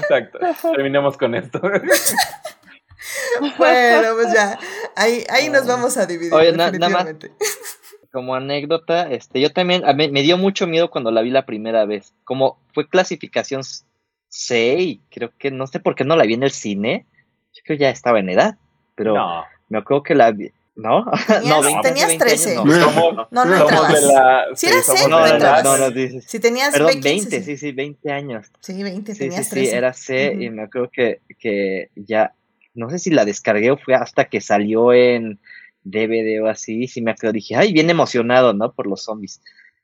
[0.00, 0.38] Exacto,
[0.74, 1.60] terminemos con esto.
[3.58, 4.58] bueno, pues ya,
[4.96, 6.34] ahí, ahí nos vamos a dividir.
[6.34, 7.06] Oye, nada más,
[8.12, 12.14] como anécdota, este, yo también, me dio mucho miedo cuando la vi la primera vez.
[12.24, 13.62] Como fue clasificación
[14.28, 17.06] C y creo que, no sé por qué no la vi en el cine.
[17.52, 18.56] Yo creo que ya estaba en edad,
[18.94, 20.50] pero me acuerdo que la vi.
[20.76, 21.10] ¿No?
[21.26, 22.54] Tenías, no, tenías 13.
[22.54, 24.00] no, no, no, entrabas.
[24.54, 25.64] si eras C, no, entrabas.
[25.64, 26.24] No, no, dices.
[26.24, 28.46] Si tenías Perdón, 20, sí, sí, 20 años.
[28.60, 29.70] Sí, 20, tenías 13.
[29.70, 32.32] Sí, era C y me acuerdo que, que ya
[32.74, 35.40] no sé si la descargué o fue hasta que salió en
[35.90, 38.72] DVD o así, y sí me acuerdo, dije, ay, bien emocionado, ¿no?
[38.72, 39.40] Por los zombies.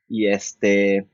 [0.07, 1.07] Y este,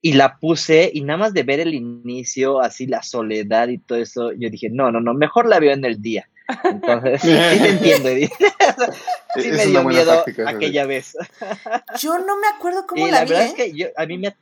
[0.00, 3.98] y la puse y nada más de ver el inicio, así la soledad y todo
[3.98, 6.28] eso, yo dije, no, no, no, mejor la veo en el día.
[6.64, 8.08] Entonces, sí te entiendo.
[9.36, 11.16] sí me dio miedo aquella vez.
[12.00, 13.30] Yo no me acuerdo cómo la, la vi.
[13.30, 14.34] verdad es que a mí me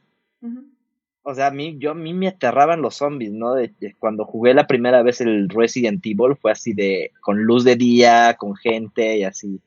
[1.30, 3.52] o sea, a mí, yo, a mí me aterraban los zombies, ¿no?
[3.52, 7.76] De, cuando jugué la primera vez el Resident Evil fue así de, con luz de
[7.76, 9.60] día, con gente y así.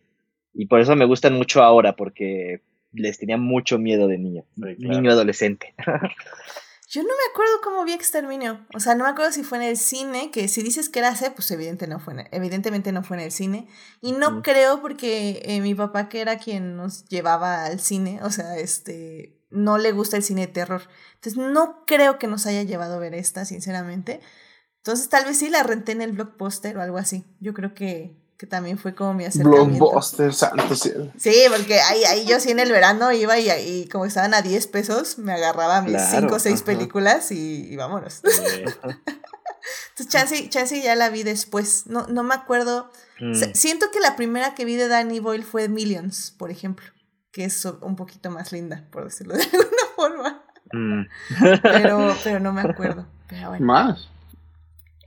[0.54, 5.12] Y por eso me gustan mucho ahora, porque les tenía mucho miedo de niño, niño
[5.12, 5.74] adolescente.
[6.91, 8.66] Yo no me acuerdo cómo vi Exterminio.
[8.74, 11.16] O sea, no me acuerdo si fue en el cine, que si dices que era
[11.16, 13.70] C, pues evidente no fue evidentemente no fue en el cine.
[14.02, 18.30] Y no creo porque eh, mi papá, que era quien nos llevaba al cine, o
[18.30, 20.82] sea, este, no le gusta el cine de terror.
[21.16, 24.20] Entonces no creo que nos haya llevado a ver esta, sinceramente.
[24.80, 27.24] Entonces tal vez sí la renté en el blockbuster o algo así.
[27.39, 29.78] Yo creo que, que también fue como mi acercamiento.
[29.78, 31.12] Blockbuster, santo cielo.
[31.16, 34.42] Sí, porque ahí, ahí yo sí en el verano iba y, y como estaban a
[34.42, 38.22] 10 pesos, me agarraba mis 5 o 6 películas y, vámonos.
[38.24, 41.86] Entonces Chansey, Chansey ya la vi después.
[41.86, 42.92] No, no me acuerdo.
[43.20, 43.36] Mm.
[43.54, 46.88] siento que la primera que vi de Danny Boyle fue Millions, por ejemplo
[47.32, 50.44] que es un poquito más linda, por decirlo de alguna forma.
[50.74, 51.04] Mm.
[51.62, 53.08] pero, pero no me acuerdo.
[53.28, 53.66] Pero bueno.
[53.66, 54.10] ¿Más?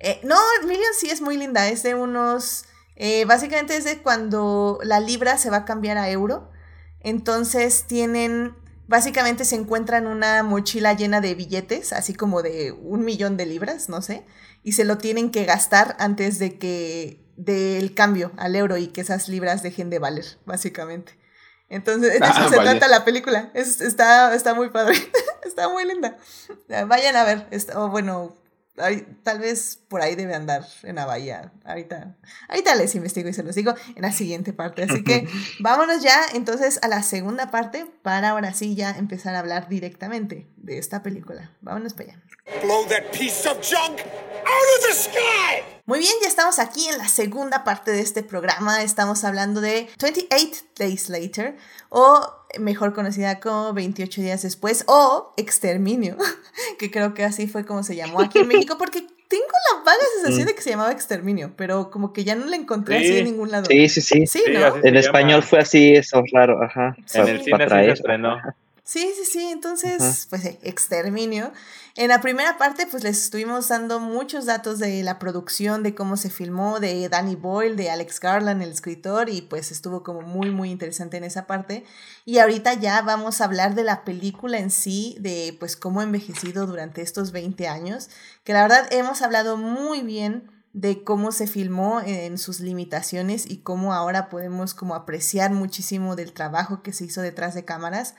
[0.01, 2.66] Eh, no, Millions sí es muy linda, es de unos...
[2.97, 6.51] Eh, básicamente es de cuando la libra se va a cambiar a euro.
[7.01, 8.55] Entonces tienen,
[8.86, 13.88] básicamente se encuentran una mochila llena de billetes, así como de un millón de libras,
[13.88, 14.24] no sé,
[14.62, 19.01] y se lo tienen que gastar antes de que del cambio al euro y que
[19.03, 21.18] esas libras dejen de valer, básicamente.
[21.68, 22.70] Entonces, de eso Ah, se vaya.
[22.72, 23.51] trata la película.
[23.55, 24.95] Es- está, está muy padre.
[25.45, 26.16] está muy linda.
[26.86, 27.49] Vayan a ver.
[27.51, 28.36] está- o bueno,
[29.22, 31.53] tal vez por ahí debe andar en la bahía.
[31.64, 32.16] Ahorita,
[32.49, 34.83] ahorita les investigo y se los digo en la siguiente parte.
[34.83, 35.29] Así que
[35.61, 40.49] vámonos ya entonces a la segunda parte para ahora sí ya empezar a hablar directamente
[40.57, 41.53] de esta película.
[41.61, 42.22] Vámonos para allá.
[42.62, 45.62] Blow that piece of junk out of the sky!
[45.87, 48.83] Muy bien, ya estamos aquí en la segunda parte de este programa.
[48.83, 51.57] Estamos hablando de 28 Days Later,
[51.91, 56.16] o mejor conocida como 28 días después, o Exterminio,
[56.78, 60.02] que creo que así fue como se llamó aquí en México, porque tengo la vaga
[60.16, 60.48] sensación Mm.
[60.48, 63.05] de que se llamaba Exterminio, pero como que ya no la encontré Sí.
[63.07, 63.64] así en ningún lado.
[63.66, 64.26] Sí, sí, sí.
[64.26, 64.76] Sí, Sí, ¿no?
[64.84, 65.42] En español llama.
[65.42, 66.94] fue así, eso es raro, ajá.
[67.07, 67.18] Sí.
[67.18, 67.90] En el cine sí se traer.
[67.90, 68.36] estrenó.
[68.86, 71.52] Sí, sí, sí, entonces, pues eh, exterminio.
[71.97, 76.16] En la primera parte, pues les estuvimos dando muchos datos de la producción, de cómo
[76.16, 80.51] se filmó, de Danny Boyle, de Alex Garland, el escritor, y pues estuvo como muy,
[80.51, 81.84] muy interesante en esa parte.
[82.24, 86.03] Y ahorita ya vamos a hablar de la película en sí, de pues cómo ha
[86.03, 88.11] envejecido durante estos 20 años,
[88.42, 93.59] que la verdad hemos hablado muy bien de cómo se filmó en sus limitaciones y
[93.59, 98.16] cómo ahora podemos como apreciar muchísimo del trabajo que se hizo detrás de cámaras.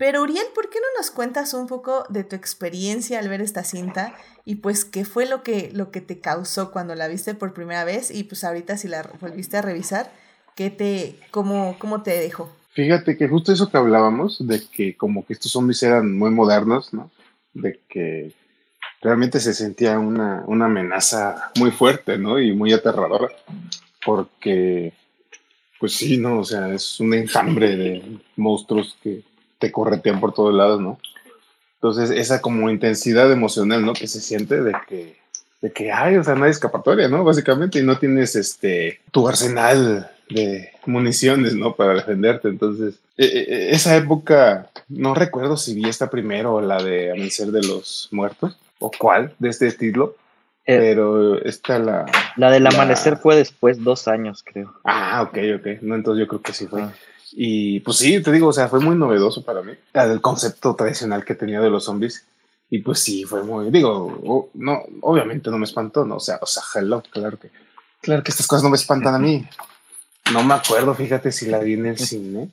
[0.00, 3.64] Pero Uriel, ¿por qué no nos cuentas un poco de tu experiencia al ver esta
[3.64, 4.14] cinta
[4.46, 7.84] y pues qué fue lo que, lo que te causó cuando la viste por primera
[7.84, 10.10] vez y pues ahorita si la volviste a revisar,
[10.56, 12.50] ¿qué te, cómo, cómo te dejó?
[12.72, 16.94] Fíjate que justo eso que hablábamos, de que como que estos zombies eran muy modernos,
[16.94, 17.10] ¿no?
[17.52, 18.32] De que
[19.02, 22.40] realmente se sentía una, una amenaza muy fuerte, ¿no?
[22.40, 23.28] Y muy aterradora.
[24.02, 24.94] Porque,
[25.78, 26.38] pues sí, ¿no?
[26.38, 29.24] O sea, es un enjambre de monstruos que
[29.60, 30.98] te corretean por todos lados, ¿no?
[31.74, 33.92] Entonces, esa como intensidad emocional, ¿no?
[33.92, 35.16] Que se siente de que,
[35.62, 37.22] de que hay, o sea, no hay escapatoria, ¿no?
[37.24, 41.74] Básicamente, y no tienes este, tu arsenal de municiones, ¿no?
[41.74, 42.48] Para defenderte.
[42.48, 47.48] Entonces, eh, eh, esa época, no recuerdo si vi esta primero o la de Amanecer
[47.48, 50.16] de los Muertos, o cuál de este estilo,
[50.66, 52.04] Eh, pero esta la...
[52.36, 54.72] la del la- amanecer fue después, dos años, creo.
[54.84, 55.66] Ah, ok, ok.
[55.82, 56.82] No, entonces yo creo que sí fue.
[56.82, 56.92] Ah.
[57.32, 59.72] Y pues sí, te digo, o sea, fue muy novedoso para mí.
[59.94, 62.26] El concepto tradicional que tenía de los zombies.
[62.68, 66.16] Y pues sí, fue muy, digo, o- no, obviamente no me espantó, ¿no?
[66.16, 67.50] O sea, o sea, hello, claro que,
[68.00, 69.44] claro que estas cosas no me espantan a mí.
[70.32, 72.50] No me acuerdo, fíjate si la vi en el cine.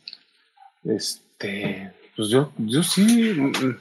[0.83, 3.75] Este, pues yo, yo sí, mm,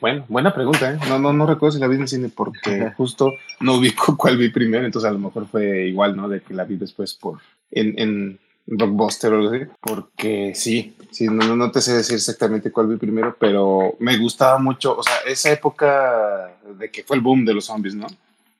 [0.00, 0.98] bueno, buena pregunta, ¿eh?
[1.08, 4.36] No, no, no recuerdo si la vi en el cine porque justo no ubico cuál
[4.36, 6.28] vi primero, entonces a lo mejor fue igual, ¿no?
[6.28, 8.38] De que la vi después por, en, en
[8.70, 9.64] Blockbuster o algo así.
[9.80, 14.58] Porque sí, sí, no, no, te sé decir exactamente cuál vi primero, pero me gustaba
[14.58, 18.06] mucho, o sea, esa época de que fue el boom de los zombies, ¿no?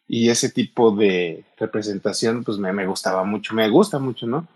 [0.08, 4.46] Y ese tipo de representación, pues me, me gustaba mucho, me gusta mucho, ¿no?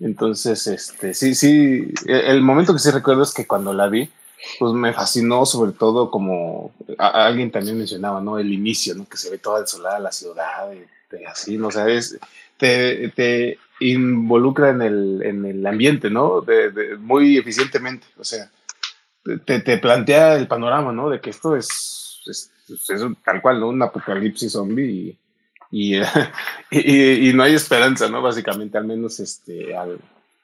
[0.00, 4.10] Entonces, este, sí, sí, el, el momento que sí recuerdo es que cuando la vi,
[4.58, 8.38] pues me fascinó sobre todo como a- a alguien también mencionaba, ¿no?
[8.38, 9.06] El inicio, ¿no?
[9.08, 11.68] Que se ve toda desolada la ciudad, y, y así, ¿no?
[11.68, 12.18] O sea, es,
[12.56, 13.58] te, te
[13.90, 16.40] involucra en el, en el ambiente, ¿no?
[16.40, 18.50] De, de- muy eficientemente, o sea,
[19.44, 21.08] te, te plantea el panorama, ¿no?
[21.10, 22.50] De que esto es, es,
[23.24, 23.68] tal cual, ¿no?
[23.68, 25.16] Un apocalipsis zombie
[25.70, 25.96] y,
[26.70, 28.20] y, no hay esperanza, ¿no?
[28.20, 29.74] Básicamente, al menos este,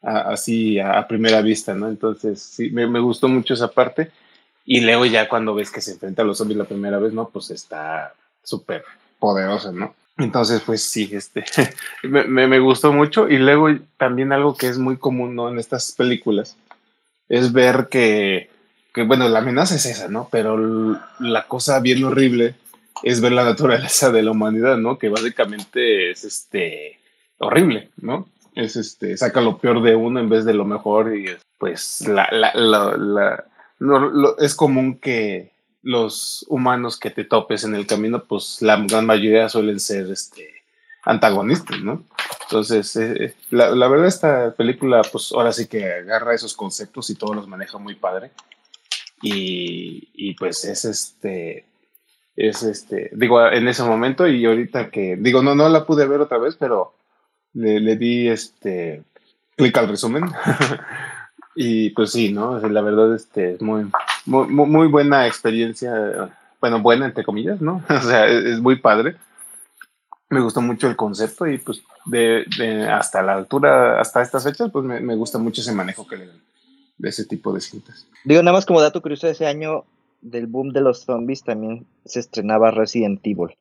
[0.03, 1.89] así a, a primera vista, ¿no?
[1.89, 4.11] Entonces, sí, me, me gustó mucho esa parte.
[4.65, 7.29] Y luego ya cuando ves que se enfrenta a los zombies la primera vez, ¿no?
[7.29, 8.85] Pues está súper
[9.19, 9.95] poderosa, ¿no?
[10.19, 11.45] Entonces, pues sí, este,
[12.03, 13.29] me, me, gustó mucho.
[13.29, 15.49] Y luego también algo que es muy común, ¿no?
[15.49, 16.57] En estas películas,
[17.29, 18.51] es ver que,
[18.93, 20.29] que bueno, la amenaza es esa, ¿no?
[20.31, 22.57] Pero la cosa bien horrible
[23.03, 24.99] es ver la naturaleza de la humanidad, ¿no?
[24.99, 26.99] Que básicamente es, este,
[27.39, 28.29] horrible, ¿no?
[28.55, 31.27] Es, este, saca lo peor de uno en vez de lo mejor y,
[31.59, 33.45] pues, la, la, la,
[33.79, 35.53] no, es común que
[35.83, 40.63] los humanos que te topes en el camino, pues la gran mayoría suelen ser este,
[41.05, 42.05] antagonistas, ¿no?
[42.43, 47.15] Entonces, eh, la, la verdad esta película, pues ahora sí que agarra esos conceptos y
[47.15, 48.31] todos los maneja muy padre.
[49.21, 51.67] Y, y pues es este,
[52.37, 56.21] es este, digo, en ese momento y ahorita que, digo, no, no la pude ver
[56.21, 56.95] otra vez, pero
[57.53, 59.03] le, le di este,
[59.57, 60.25] clic al resumen.
[61.57, 62.59] y pues sí, ¿no?
[62.61, 63.91] La verdad, este, es muy,
[64.29, 67.83] muy, muy buena experiencia, bueno, buena entre comillas, ¿no?
[67.89, 69.17] o sea, es, es muy padre.
[70.29, 74.71] me gustó mucho el concepto y pues de, de hasta la altura, hasta estas fechas,
[74.71, 76.41] pues me, me gusta mucho ese manejo que le dan
[76.99, 78.07] de ese tipo de cintas.
[78.25, 79.85] Digo, nada más como dato curioso, ese año
[80.21, 83.57] del boom de los zombies también se estrenaba Resident Evil,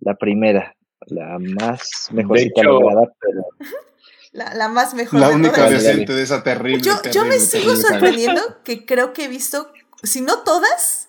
[0.00, 3.46] la primera, la más mejorcita lograda, pero
[4.32, 5.20] La, la más mejor.
[5.20, 6.80] La única decente de esa terrible.
[6.80, 9.70] Yo, yo me terrible, sigo terrible sorprendiendo que creo que he visto,
[10.02, 11.08] si no todas,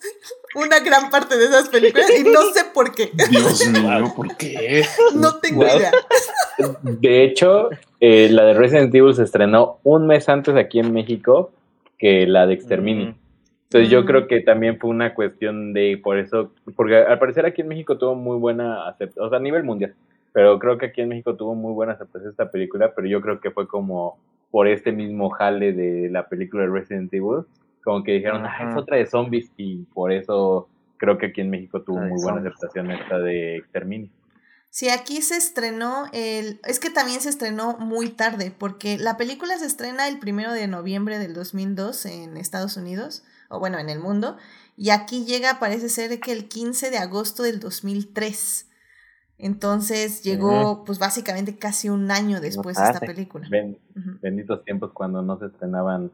[0.56, 3.10] una gran parte de esas películas y no sé por qué.
[3.30, 4.84] Dios mío, ¿por qué?
[5.16, 5.78] No tengo Wow.
[5.78, 5.92] idea.
[6.84, 7.70] De hecho,
[8.00, 11.52] eh, la de Resident Evil se estrenó un mes antes aquí en México
[11.98, 13.08] que la de Exterminio.
[13.08, 13.16] Mm.
[13.64, 14.06] Entonces yo Mm.
[14.06, 17.98] creo que también fue una cuestión de por eso, porque al parecer aquí en México
[17.98, 19.96] tuvo muy buena aceptación, o sea, a nivel mundial,
[20.32, 23.40] pero creo que aquí en México tuvo muy buena aceptación esta película, pero yo creo
[23.40, 24.20] que fue como
[24.52, 27.46] por este mismo jale de la película de Resident Evil,
[27.84, 31.50] como que dijeron, ah, es otra de zombies, y por eso creo que aquí en
[31.50, 32.56] México tuvo de muy buena zombies.
[32.56, 34.10] aceptación esta de Exterminio.
[34.70, 36.60] Sí, aquí se estrenó el...
[36.66, 40.68] Es que también se estrenó muy tarde, porque la película se estrena el primero de
[40.68, 44.38] noviembre del 2002 en Estados Unidos, o bueno, en el mundo,
[44.76, 48.70] y aquí llega, parece ser que el 15 de agosto del 2003.
[49.38, 53.08] Entonces llegó, pues básicamente casi un año después esta tarde.
[53.08, 53.48] película.
[53.50, 53.78] Ben-
[54.22, 56.12] benditos tiempos cuando no se estrenaban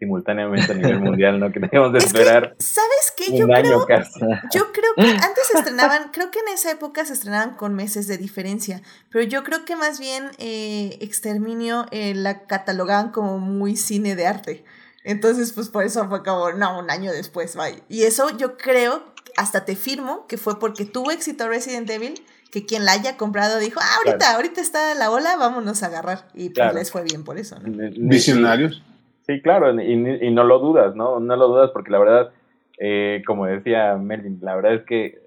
[0.00, 1.52] simultáneamente a nivel mundial, ¿no?
[1.52, 3.36] Que teníamos de Es que, esperar ¿sabes qué?
[3.38, 4.18] Yo un año creo, casi.
[4.52, 8.08] yo creo que antes se estrenaban, creo que en esa época se estrenaban con meses
[8.08, 13.76] de diferencia, pero yo creo que más bien eh, Exterminio eh, la catalogaban como muy
[13.76, 14.64] cine de arte.
[15.04, 17.78] Entonces, pues por eso fue como, no, un año después, vaya.
[17.88, 19.02] Y eso yo creo,
[19.36, 23.58] hasta te firmo, que fue porque tuvo éxito Resident Evil, que quien la haya comprado
[23.58, 24.36] dijo, ah, ahorita, Claro.
[24.36, 26.28] ahorita está la ola, vámonos a agarrar.
[26.34, 26.78] Y pues Claro.
[26.78, 27.90] les fue bien por eso, ¿no?
[27.96, 28.82] Visionarios.
[29.30, 31.20] Sí, claro, y, no lo dudas, ¿no?
[31.20, 32.32] No lo dudas porque la verdad,
[32.78, 35.20] eh, como decía Melvin, la verdad es que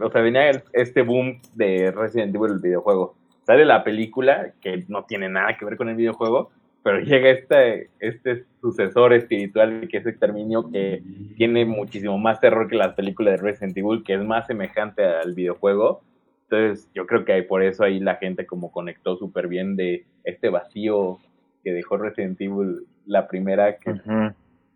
[0.00, 3.14] o sea, venía este boom de Resident Evil, el videojuego.
[3.44, 6.50] Sale la película, que no tiene nada que ver con el videojuego,
[6.82, 11.00] pero llega este, este sucesor espiritual que es Exterminio, que
[11.36, 15.32] tiene muchísimo más terror que las películas de Resident Evil, que es más semejante al
[15.32, 16.00] videojuego.
[16.50, 20.48] Entonces, yo creo que por eso ahí la gente como conectó súper bien de este
[20.48, 21.20] vacío
[21.66, 24.00] que dejó Resident Evil la primera, que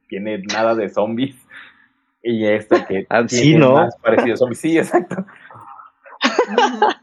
[0.09, 1.37] tiene nada de zombies.
[2.21, 3.75] Y esta que Ah, sí, tiene ¿no?
[3.75, 4.59] más parecido a zombies.
[4.59, 5.25] Sí, exacto.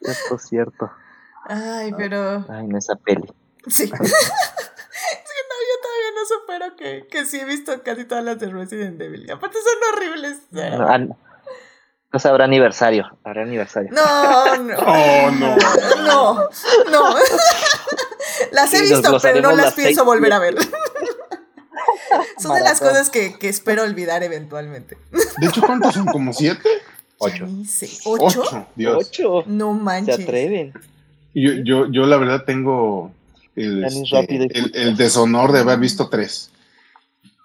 [0.00, 0.92] Esto es cierto.
[1.44, 2.44] Ay, pero...
[2.48, 3.26] Ay, en esa peli.
[3.66, 3.86] Sí.
[3.88, 4.06] sí, no, yo
[5.82, 9.24] todavía no supero que, que sí he visto casi todas las de Resident Evil.
[9.26, 10.40] Y aparte son horribles.
[10.52, 11.18] No, ah, no.
[12.12, 13.10] Pues habrá aniversario.
[13.24, 13.90] Habrá aniversario.
[13.90, 14.76] No, no.
[14.86, 15.56] Oh, no.
[16.04, 16.48] No,
[16.92, 17.16] no.
[18.54, 20.56] Las he visto, pero no las las pienso seis volver a ver.
[22.38, 24.96] Son de las cosas que, que espero olvidar eventualmente.
[25.38, 26.06] De hecho, ¿cuántos son?
[26.06, 26.68] ¿Como siete?
[27.18, 27.46] Ocho.
[28.04, 28.42] ¿Ocho?
[28.42, 28.66] Ocho.
[28.76, 28.96] Dios.
[29.08, 29.44] Ocho.
[29.46, 30.20] No Se manches.
[30.20, 30.72] atreven.
[31.34, 33.10] Yo, yo, yo la verdad tengo
[33.56, 36.50] el, este, el, deshonor de haber visto tres.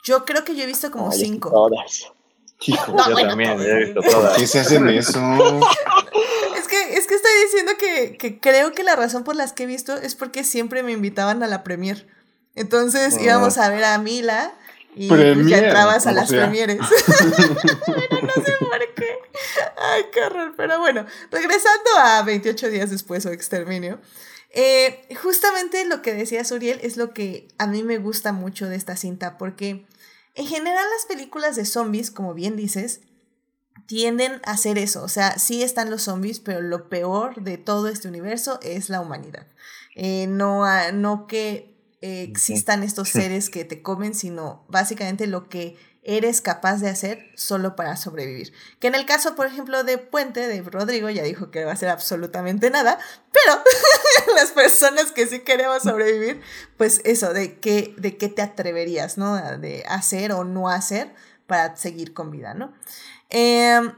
[0.04, 1.50] Yo creo que yo he visto como Ay, cinco.
[1.50, 2.12] Todas.
[2.62, 3.64] Hijo, No, Yo bueno, también todo.
[3.68, 4.38] he visto todas.
[4.38, 5.20] ¿qué se hacen eso?
[7.10, 9.64] Es que, es que estoy diciendo que, que creo que la razón por las que
[9.64, 12.08] he visto es porque siempre me invitaban a la premier.
[12.56, 13.22] Entonces Ah.
[13.24, 14.54] íbamos a ver a Mila
[14.96, 16.42] y pues, ya Premier, entrabas a las sea.
[16.42, 16.80] premieres.
[17.86, 19.08] Pero no sé por qué.
[19.78, 20.54] Ay, qué horror.
[20.58, 24.00] Pero bueno, regresando a 28 días después o exterminio.
[24.52, 28.76] eh, justamente lo que decía Suriel es lo que a mí me gusta mucho de
[28.76, 29.86] esta cinta, porque
[30.36, 33.02] en general las películas de zombies, como bien dices,
[33.90, 35.02] tienden a hacer eso.
[35.02, 39.02] O sea, sí están los zombies, pero lo peor de todo este universo es la
[39.02, 39.48] humanidad.
[39.96, 45.76] Eh, no, no que eh, existan estos seres que te comen, sino básicamente lo que
[46.04, 48.54] eres capaz de hacer solo para sobrevivir.
[48.80, 51.72] Que en el caso, por ejemplo, de Puente, de Rodrigo, ya dijo que no va
[51.72, 53.00] a hacer absolutamente nada,
[53.32, 53.60] pero
[54.36, 56.42] las personas que sí queremos sobrevivir,
[56.78, 59.58] pues eso, de qué, de qué te atreverías, ¿no?
[59.58, 61.12] De hacer o no hacer
[61.48, 62.72] para seguir con vida, ¿no?
[63.30, 63.92] Em,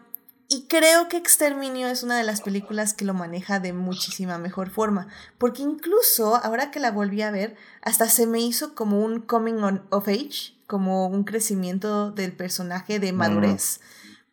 [0.49, 4.69] y creo que Exterminio es una de las películas que lo maneja de muchísima mejor
[4.69, 9.21] forma, porque incluso ahora que la volví a ver, hasta se me hizo como un
[9.21, 13.79] coming on- of age, como un crecimiento del personaje de madurez,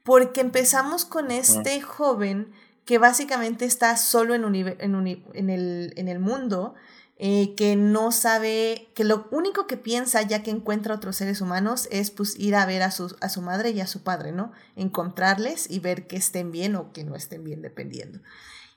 [0.02, 2.50] porque empezamos con este joven
[2.84, 6.74] que básicamente está solo en, en el, en el mundo,
[7.20, 11.88] eh, que no sabe, que lo único que piensa ya que encuentra otros seres humanos
[11.90, 14.52] es pues ir a ver a su, a su madre y a su padre, ¿no?
[14.76, 18.20] Encontrarles y ver que estén bien o que no estén bien, dependiendo.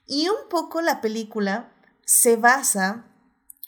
[0.08, 1.72] Y un poco la película
[2.04, 3.06] se basa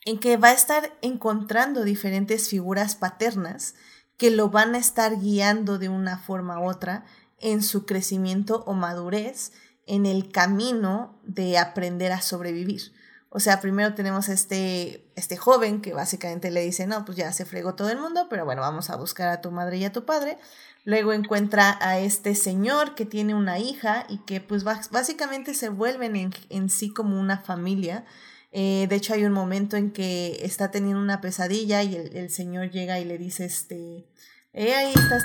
[0.06, 3.76] en que va a estar encontrando diferentes figuras paternas
[4.18, 7.06] que lo van a estar guiando de una forma u otra
[7.38, 9.52] en su crecimiento o madurez
[9.86, 12.92] en el camino de aprender a sobrevivir.
[13.36, 17.46] O sea, primero tenemos este, este joven que básicamente le dice, no, pues ya se
[17.46, 20.06] fregó todo el mundo, pero bueno, vamos a buscar a tu madre y a tu
[20.06, 20.38] padre.
[20.86, 26.16] Luego encuentra a este señor que tiene una hija y que pues básicamente se vuelven
[26.16, 28.06] en, en sí como una familia.
[28.52, 32.70] Eh, de hecho hay un momento en que está teniendo una pesadilla y el, señor
[32.70, 34.06] llega y le dice, este,
[34.54, 35.24] eh, ahí estás,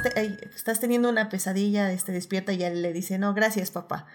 [0.56, 4.06] estás teniendo una pesadilla, este, despierta y él le dice, no, gracias papá.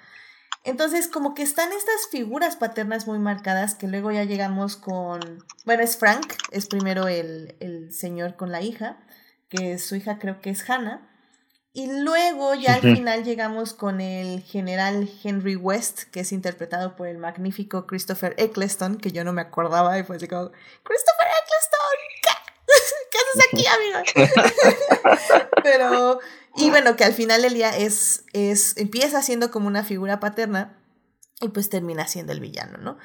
[0.64, 5.84] Entonces, como que están estas figuras paternas muy marcadas que luego ya llegamos con, bueno,
[5.84, 8.98] es Frank, es primero el, el señor con la hija,
[9.49, 11.10] que su hija creo que es Hannah.
[11.76, 17.07] Y luego ya al final llegamos con el general Henry West, que es interpretado por
[17.07, 20.52] el magnífico Christopher Eccleston, que yo no me acordaba y fue así como,
[20.84, 21.98] Christopher Eccleston,
[23.10, 25.49] ¿qué, haces aquí, amigo?
[25.64, 26.19] Pero
[26.56, 30.78] y bueno, que al final el día es, es, empieza siendo como una figura paterna
[31.42, 32.98] y pues termina siendo el villano, ¿no?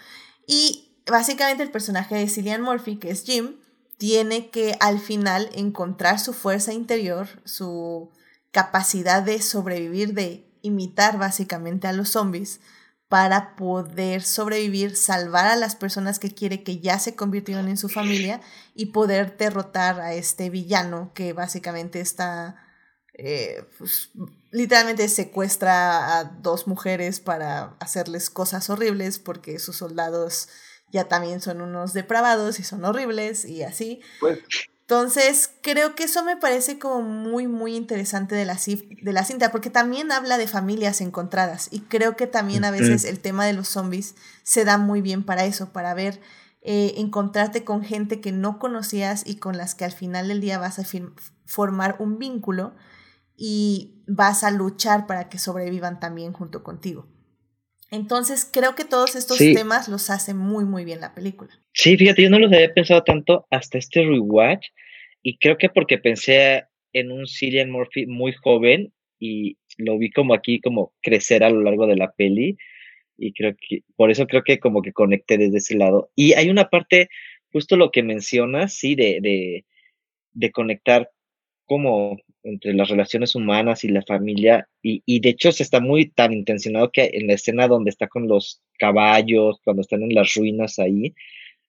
[0.47, 3.57] Y básicamente el personaje de Cillian Murphy, que es Jim,
[3.97, 8.11] tiene que al final encontrar su fuerza interior, su
[8.53, 12.61] capacidad de sobrevivir, de imitar básicamente a los zombies
[13.09, 17.89] para poder sobrevivir, salvar a las personas que quiere que ya se convirtieron en su
[17.89, 18.41] familia
[18.75, 22.68] y poder derrotar a este villano que básicamente está
[23.21, 24.11] eh, pues,
[24.53, 30.49] literalmente secuestra a dos mujeres para hacerles cosas horribles porque sus soldados
[30.93, 34.01] ya también son unos depravados y son horribles y así.
[34.21, 34.39] Pues,
[34.83, 39.51] Entonces, creo que eso me parece como muy, muy interesante de la, de la cinta,
[39.51, 43.53] porque también habla de familias encontradas y creo que también a veces el tema de
[43.53, 44.15] los zombies
[44.45, 46.21] se da muy bien para eso, para ver,
[46.63, 50.59] eh, encontrarte con gente que no conocías y con las que al final del día
[50.59, 50.85] vas a
[51.45, 52.75] formar un vínculo
[53.39, 57.07] y vas a luchar para que sobrevivan también junto contigo.
[57.91, 61.51] Entonces creo que todos estos temas los hace muy muy bien la película.
[61.73, 64.67] Sí, fíjate, yo no los había pensado tanto hasta este rewatch
[65.23, 70.35] y creo que porque pensé en un Cillian Murphy muy joven y lo vi como
[70.35, 72.57] aquí como crecer a lo largo de la peli
[73.17, 76.11] y creo que por eso creo que como que conecté desde ese lado.
[76.15, 77.09] Y hay una parte,
[77.53, 79.65] justo lo que mencionas, sí, de, de,
[80.33, 81.11] de conectar
[81.65, 82.17] como
[82.49, 86.33] entre las relaciones humanas y la familia, y, y, de hecho se está muy tan
[86.33, 90.79] intencionado que en la escena donde está con los caballos, cuando están en las ruinas
[90.79, 91.15] ahí,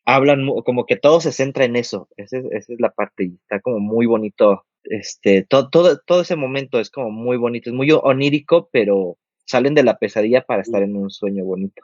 [0.06, 3.36] hablan como que todo se centra en eso, esa es, esa es la parte, y
[3.36, 7.76] está como muy bonito, este, todo, todo, todo ese momento es como muy bonito, es
[7.76, 11.82] muy onírico, pero salen de la pesadilla para estar en un sueño bonito.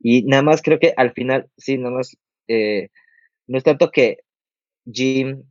[0.00, 2.16] Y nada más creo que al final, sí, nada más,
[2.48, 2.88] eh,
[3.46, 4.18] no es tanto que
[4.90, 5.44] Jim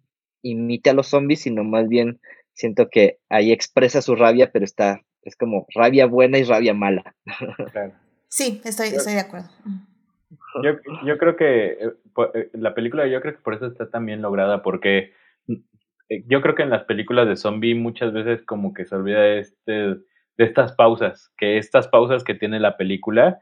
[0.43, 2.19] imite a los zombies, sino más bien
[2.53, 7.15] siento que ahí expresa su rabia, pero está, es como rabia buena y rabia mala.
[8.29, 9.49] Sí, estoy, estoy de acuerdo.
[10.63, 10.71] Yo,
[11.05, 11.93] yo creo que eh,
[12.33, 15.13] eh, la película, yo creo que por eso está tan bien lograda, porque
[16.09, 19.35] eh, yo creo que en las películas de zombie muchas veces como que se olvida
[19.35, 19.99] este, de
[20.37, 23.39] estas pausas, que estas pausas que tiene la película,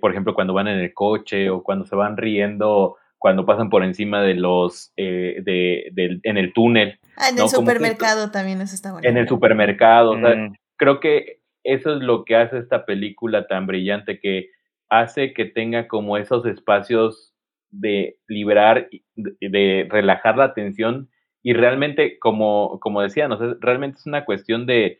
[0.00, 3.84] por ejemplo, cuando van en el coche o cuando se van riendo cuando pasan por
[3.84, 6.98] encima de los, eh, de, en el túnel.
[7.16, 9.06] Ah, en el supermercado también eso está bueno.
[9.06, 10.54] En el supermercado, mm.
[10.76, 14.48] creo que eso es lo que hace esta película tan brillante, que
[14.88, 17.34] hace que tenga como esos espacios
[17.68, 21.10] de liberar, de, relajar la atención
[21.42, 23.36] y realmente, como, como decía, ¿no?
[23.60, 24.98] realmente es una cuestión de,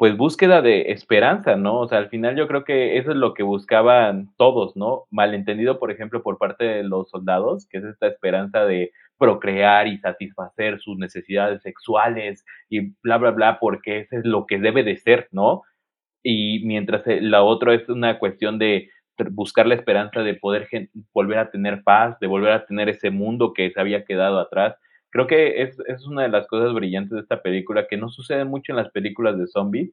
[0.00, 1.80] pues búsqueda de esperanza, ¿no?
[1.80, 5.04] O sea, al final yo creo que eso es lo que buscaban todos, ¿no?
[5.10, 9.98] Malentendido, por ejemplo, por parte de los soldados, que es esta esperanza de procrear y
[9.98, 14.96] satisfacer sus necesidades sexuales y bla, bla, bla, porque eso es lo que debe de
[14.96, 15.64] ser, ¿no?
[16.22, 18.88] Y mientras la otra es una cuestión de
[19.32, 20.66] buscar la esperanza de poder
[21.12, 24.76] volver a tener paz, de volver a tener ese mundo que se había quedado atrás
[25.10, 28.44] Creo que es, es una de las cosas brillantes de esta película que no sucede
[28.44, 29.92] mucho en las películas de zombies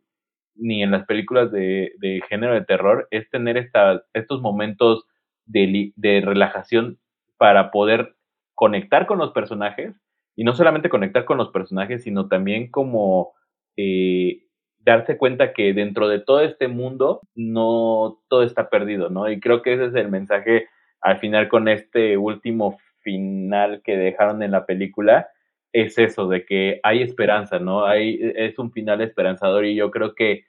[0.56, 5.06] ni en las películas de, de género de terror, es tener estas, estos momentos
[5.45, 6.98] de, de relajación
[7.38, 8.15] para poder
[8.56, 9.95] conectar con los personajes
[10.35, 13.34] y no solamente conectar con los personajes, sino también como
[13.76, 14.44] eh,
[14.80, 19.30] darse cuenta que dentro de todo este mundo no todo está perdido, ¿no?
[19.30, 20.68] Y creo que ese es el mensaje
[21.02, 25.30] al final con este último final que dejaron en la película
[25.72, 27.86] es eso, de que hay esperanza, ¿no?
[27.86, 30.44] Hay, es un final esperanzador y yo creo que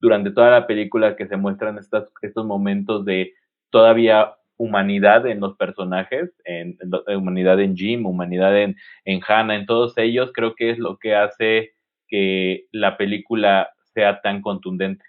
[0.00, 3.32] durante toda la película que se muestran estas, estos momentos de
[3.70, 6.78] todavía humanidad en los personajes, en,
[7.08, 11.16] humanidad en Jim, humanidad en, en Hannah, en todos ellos, creo que es lo que
[11.16, 11.72] hace
[12.06, 15.04] que la película sea tan contundente.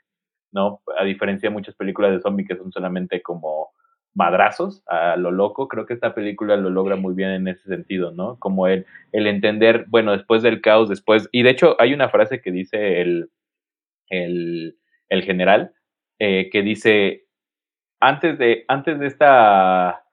[0.51, 0.81] ¿no?
[0.99, 3.69] A diferencia de muchas películas de zombie que son solamente como
[4.17, 8.11] madrazos a lo loco, creo que esta película lo logra muy bien en ese sentido,
[8.11, 8.37] ¿no?
[8.39, 12.41] Como el, el entender, bueno, después del caos, después, y de hecho hay una frase
[12.41, 13.29] que dice el,
[14.09, 14.75] el,
[15.09, 15.71] el general,
[16.17, 17.25] eh, que dice,
[17.99, 20.03] antes de, antes de esta,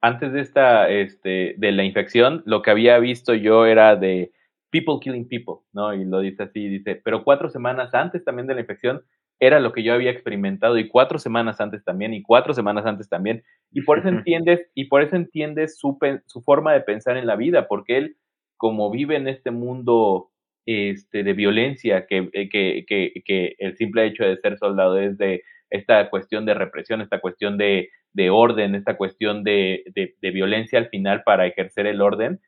[0.00, 4.32] antes de esta, este, de la infección, lo que había visto yo era de
[4.70, 5.94] people killing people, ¿no?
[5.94, 9.04] Y lo dice así, dice, pero cuatro semanas antes también de la infección
[9.42, 13.08] era lo que yo había experimentado y cuatro semanas antes también y cuatro semanas antes
[13.08, 13.42] también.
[13.72, 17.34] Y por eso entiendes, y por eso entiendes su, su forma de pensar en la
[17.34, 18.16] vida, porque él,
[18.56, 20.30] como vive en este mundo
[20.64, 25.18] este, de violencia, que, eh, que, que, que el simple hecho de ser soldado es
[25.18, 30.30] de esta cuestión de represión, esta cuestión de, de orden, esta cuestión de, de, de,
[30.30, 32.40] violencia al final para ejercer el orden,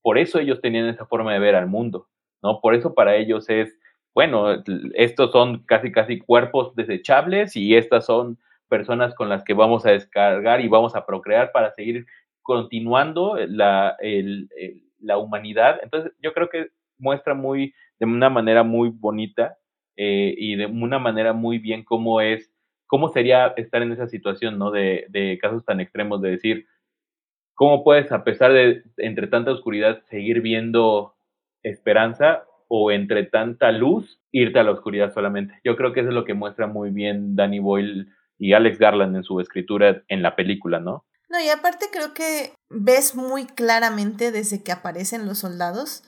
[0.00, 2.06] por eso ellos tenían esa forma de ver al mundo,
[2.40, 2.60] ¿no?
[2.60, 3.76] Por eso para ellos es,
[4.14, 4.62] bueno,
[4.94, 8.38] estos son casi, casi cuerpos desechables y estas son
[8.68, 12.06] personas con las que vamos a descargar y vamos a procrear para seguir
[12.42, 13.96] continuando la,
[15.00, 15.80] la humanidad.
[15.82, 16.68] Entonces, yo creo que
[16.98, 19.58] muestra muy, de una manera muy bonita
[19.96, 22.52] eh, y de una manera muy bien cómo es,
[22.86, 24.70] cómo sería estar en esa situación, ¿no?
[24.70, 26.66] De, de casos tan extremos, de decir,
[27.54, 31.14] ¿Cómo puedes, a pesar de entre tanta oscuridad, seguir viendo
[31.62, 35.60] esperanza o entre tanta luz, irte a la oscuridad solamente?
[35.64, 38.08] Yo creo que eso es lo que muestra muy bien Danny Boyle
[38.38, 41.04] y Alex Garland en su escritura en la película, ¿no?
[41.28, 46.04] No, y aparte creo que ves muy claramente desde que aparecen los soldados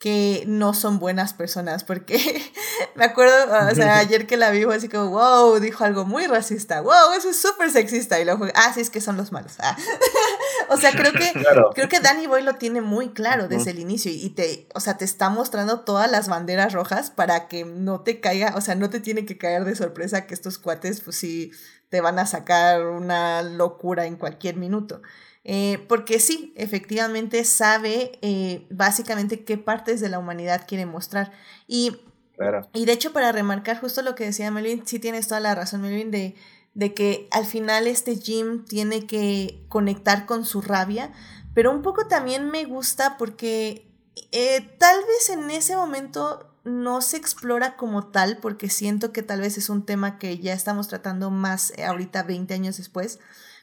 [0.00, 2.16] que no son buenas personas, porque
[2.96, 3.34] me acuerdo,
[3.70, 7.28] o sea, ayer que la vi así como, wow, dijo algo muy racista, wow, eso
[7.28, 9.56] es súper sexista, y luego, ah, sí, es que son los malos.
[9.58, 9.76] Ah.
[10.70, 11.70] o sea, creo que, claro.
[11.74, 14.96] creo que Danny Boy lo tiene muy claro desde el inicio, y te, o sea,
[14.96, 18.88] te está mostrando todas las banderas rojas para que no te caiga, o sea, no
[18.88, 21.52] te tiene que caer de sorpresa que estos cuates, pues sí,
[21.90, 25.02] te van a sacar una locura en cualquier minuto.
[25.44, 31.32] Eh, porque sí, efectivamente sabe eh, básicamente qué partes de la humanidad quiere mostrar.
[31.66, 31.96] Y,
[32.36, 32.68] claro.
[32.74, 35.82] y de hecho, para remarcar justo lo que decía Melvin, sí tienes toda la razón,
[35.82, 36.34] Melvin, de,
[36.74, 41.12] de que al final este Jim tiene que conectar con su rabia,
[41.54, 43.90] pero un poco también me gusta porque
[44.32, 49.40] eh, tal vez en ese momento no se explora como tal, porque siento que tal
[49.40, 53.18] vez es un tema que ya estamos tratando más ahorita 20 años después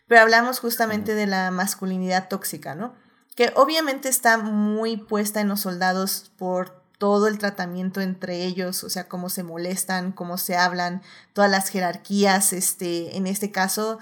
[0.08, 2.96] pero hablamos justamente de la masculinidad tóxica, ¿no?
[3.36, 8.90] Que obviamente está muy puesta en los soldados por todo el tratamiento entre ellos, o
[8.90, 11.04] sea, cómo se molestan, cómo se hablan,
[11.34, 14.00] todas las jerarquías, este, en este caso,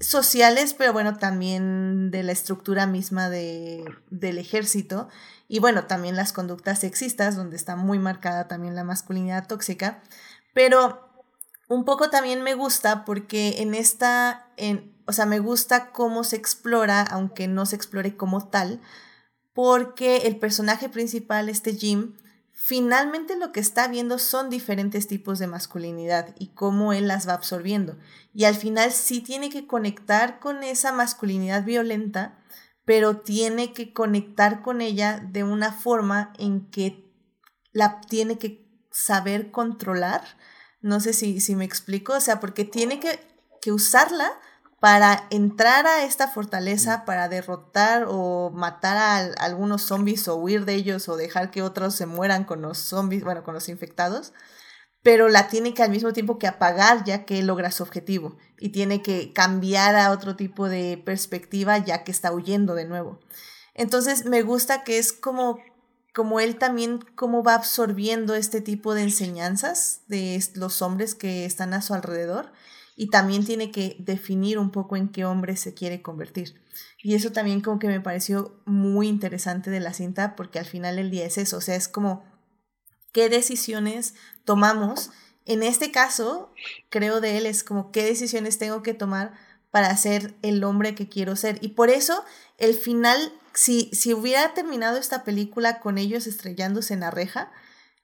[0.00, 5.08] sociales, pero bueno, también de la estructura misma de, del ejército.
[5.48, 10.02] Y bueno, también las conductas sexistas, donde está muy marcada también la masculinidad tóxica.
[10.54, 11.08] Pero
[11.68, 16.36] un poco también me gusta porque en esta, en, o sea, me gusta cómo se
[16.36, 18.80] explora, aunque no se explore como tal,
[19.52, 22.14] porque el personaje principal, este Jim,
[22.52, 27.34] finalmente lo que está viendo son diferentes tipos de masculinidad y cómo él las va
[27.34, 27.96] absorbiendo.
[28.34, 32.38] Y al final sí tiene que conectar con esa masculinidad violenta,
[32.84, 37.12] pero tiene que conectar con ella de una forma en que
[37.72, 40.22] la tiene que saber controlar.
[40.80, 43.20] No sé si, si me explico, o sea, porque tiene que,
[43.62, 44.32] que usarla
[44.86, 50.74] para entrar a esta fortaleza, para derrotar o matar a, algunos zombies o huir de
[50.74, 54.32] ellos o dejar que otros se mueran con los zombies, bueno, con los infectados,
[55.02, 58.68] pero la tiene que al mismo tiempo que apagar ya que logra su objetivo y
[58.68, 63.18] tiene que cambiar a otro tipo de perspectiva ya que está huyendo de nuevo.
[63.74, 65.58] Entonces me gusta que es como
[66.14, 71.74] como él también cómo va absorbiendo este tipo de enseñanzas de los hombres que están
[71.74, 72.52] a su alrededor
[72.96, 76.60] y también tiene que definir un poco en qué hombre se quiere convertir.
[77.02, 80.98] Y eso también como que me pareció muy interesante de la cinta porque al final
[80.98, 82.24] el día es eso, o sea, es como
[83.12, 84.14] qué decisiones
[84.44, 85.10] tomamos.
[85.44, 86.52] En este caso,
[86.88, 89.34] creo de él es como qué decisiones tengo que tomar
[89.70, 91.58] para ser el hombre que quiero ser.
[91.60, 92.24] Y por eso
[92.56, 97.52] el final, si, si hubiera terminado esta película con ellos estrellándose en la reja,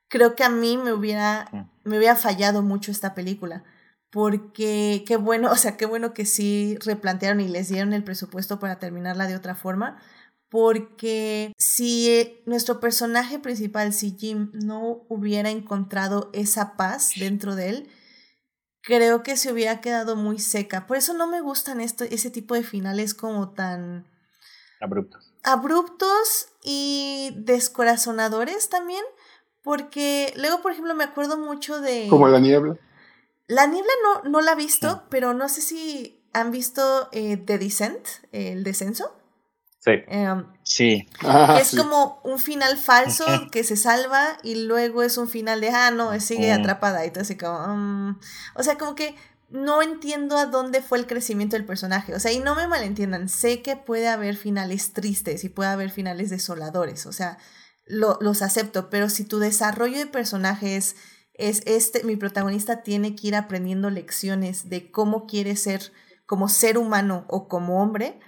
[0.09, 3.65] creo que a mí me hubiera, me hubiera fallado mucho esta película
[4.13, 8.59] porque qué bueno, o sea, qué bueno que sí replantearon y les dieron el presupuesto
[8.59, 10.03] para terminarla de otra forma,
[10.51, 17.89] porque si nuestro personaje principal, si Jim no hubiera encontrado esa paz dentro de él,
[18.83, 20.87] creo que se hubiera quedado muy seca.
[20.87, 24.07] Por eso no me gustan esto, ese tipo de finales como tan...
[24.79, 25.33] Abruptos.
[25.43, 29.05] Abruptos y descorazonadores también,
[29.63, 32.09] porque luego, por ejemplo, me acuerdo mucho de...
[32.11, 32.77] Como la niebla.
[33.47, 37.59] La niebla no, no la he visto, pero no sé si han visto eh, The
[37.59, 39.17] Descent, el descenso.
[39.79, 39.91] Sí.
[40.07, 41.09] Em, Sí.
[41.23, 41.77] Ah, es sí.
[41.77, 46.19] como un final falso que se salva y luego es un final de, ah, no,
[46.21, 46.61] sigue Mm.
[46.61, 48.21] atrapada y todo así como, mm.
[48.55, 49.17] o sea, como que
[49.51, 53.29] no entiendo a dónde fue el crecimiento del personaje, o sea, y no me malentiendan,
[53.29, 57.37] sé que puede haber finales tristes y puede haber finales desoladores, o sea,
[57.85, 60.97] lo- los acepto, pero si tu desarrollo de personaje es,
[61.49, 65.81] es este, mi protagonista tiene que ir aprendiendo lecciones de cómo quiere ser
[66.27, 68.19] como ser humano o como hombre,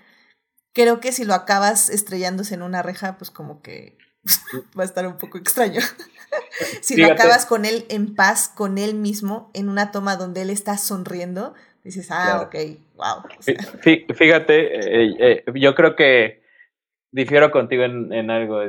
[0.72, 3.96] creo que si lo acabas estrellándose en una reja, pues como que
[4.78, 5.80] va a estar un poco extraño.
[6.82, 10.50] si lo acabas con él en paz, con él mismo, en una toma donde él
[10.50, 11.54] está sonriendo,
[11.84, 12.42] dices, ah, Claro.
[12.44, 13.18] ok, wow.
[13.38, 16.42] o Fí- sea, fí- Fíjate, eh, eh, yo creo que
[17.10, 18.60] difiero contigo en, en algo.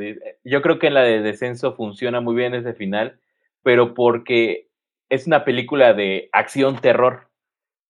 [0.44, 3.20] Yo creo que en la de descenso funciona muy bien ese final,
[3.66, 4.70] pero porque
[5.10, 7.30] es una película de acción-terror.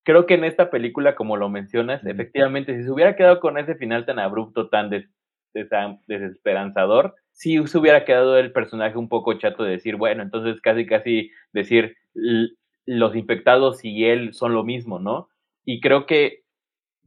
[0.05, 3.75] Creo que en esta película, como lo mencionas, efectivamente, si se hubiera quedado con ese
[3.75, 5.09] final tan abrupto, tan des-
[6.07, 10.85] desesperanzador, sí se hubiera quedado el personaje un poco chato de decir, bueno, entonces casi,
[10.85, 11.95] casi decir,
[12.85, 15.29] los infectados y él son lo mismo, ¿no?
[15.65, 16.43] Y creo que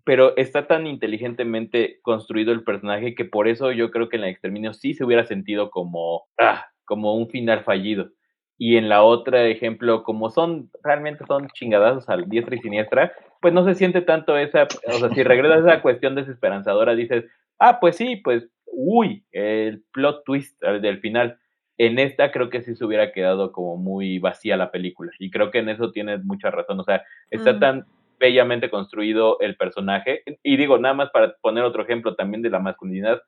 [0.05, 4.31] pero está tan inteligentemente construido el personaje que por eso yo creo que en la
[4.31, 8.11] exterminio sí se hubiera sentido como, ah, como un final fallido.
[8.59, 13.55] Y en la otra ejemplo, como son, realmente son chingadazos al diestra y siniestra, pues
[13.55, 17.25] no se siente tanto esa, o sea, si regresas a esa cuestión desesperanzadora, dices,
[17.61, 21.39] ah, pues sí, pues, uy, el plot twist del final.
[21.79, 25.13] En esta creo que sí se hubiera quedado como muy vacía la película.
[25.21, 26.81] Y creo que en eso tienes mucha razón.
[26.81, 27.61] O sea, está Mm.
[27.61, 27.87] tan
[28.19, 30.25] bellamente construido el personaje.
[30.43, 33.23] Y digo, nada más para poner otro ejemplo también de la masculinidad,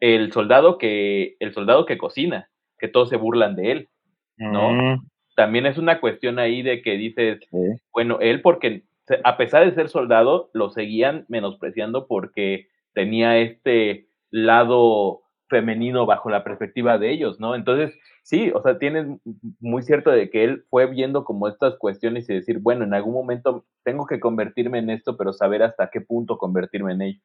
[0.00, 3.88] el soldado que, el soldado que cocina, que todos se burlan de él.
[4.38, 4.72] ¿No?
[4.72, 7.80] Mm, También es una cuestión ahí de que dices, sí.
[7.92, 8.84] bueno, él porque
[9.24, 16.42] a pesar de ser soldado, lo seguían menospreciando porque tenía este lado femenino bajo la
[16.42, 17.54] perspectiva de ellos, ¿no?
[17.54, 19.06] Entonces, sí, o sea, tienes
[19.60, 23.14] muy cierto de que él fue viendo como estas cuestiones y decir, bueno, en algún
[23.14, 27.20] momento tengo que convertirme en esto, pero saber hasta qué punto convertirme en ello,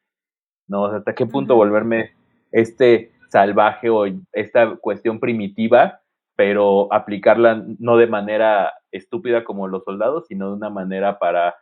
[0.68, 0.84] ¿no?
[0.84, 2.12] O sea, hasta qué punto volverme
[2.52, 6.01] este salvaje o esta cuestión primitiva,
[6.42, 11.54] pero aplicarla no de manera estúpida como los soldados, sino de una manera para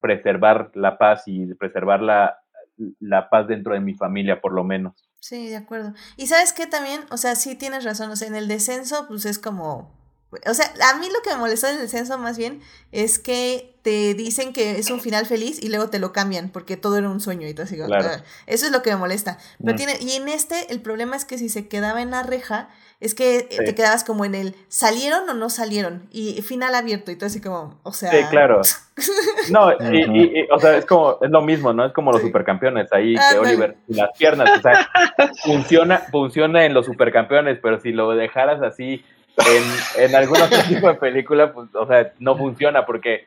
[0.00, 2.36] preservar la paz y preservar la,
[3.00, 5.08] la paz dentro de mi familia, por lo menos.
[5.18, 5.94] Sí, de acuerdo.
[6.18, 9.24] Y sabes qué también, o sea, sí tienes razón, o sea, en el descenso, pues
[9.24, 9.90] es como,
[10.46, 12.60] o sea, a mí lo que me molestó del descenso más bien
[12.90, 16.76] es que te dicen que es un final feliz y luego te lo cambian porque
[16.76, 17.76] todo era un sueño y todo así.
[17.76, 18.08] Claro.
[18.12, 18.22] "Ah".
[18.46, 19.38] Eso es lo que me molesta.
[19.58, 19.76] Pero Mm.
[19.76, 22.68] tiene, y en este, el problema es que si se quedaba en la reja,
[23.02, 23.64] es que eh, Sí.
[23.64, 27.40] te quedabas como en el salieron o no salieron y final abierto y todo así
[27.40, 28.10] como, o sea.
[28.10, 28.60] Sí, claro.
[29.50, 31.84] No, y, y- y, o sea, es como, es lo mismo, ¿no?
[31.84, 32.28] Es como los Sí.
[32.28, 33.38] supercampeones ahí, que.
[33.38, 34.88] Oliver, y las piernas, o sea,
[35.42, 39.04] funciona, funciona en los supercampeones, pero si lo dejaras así
[39.36, 43.26] en, en algún otro tipo de película, pues, o sea, no funciona porque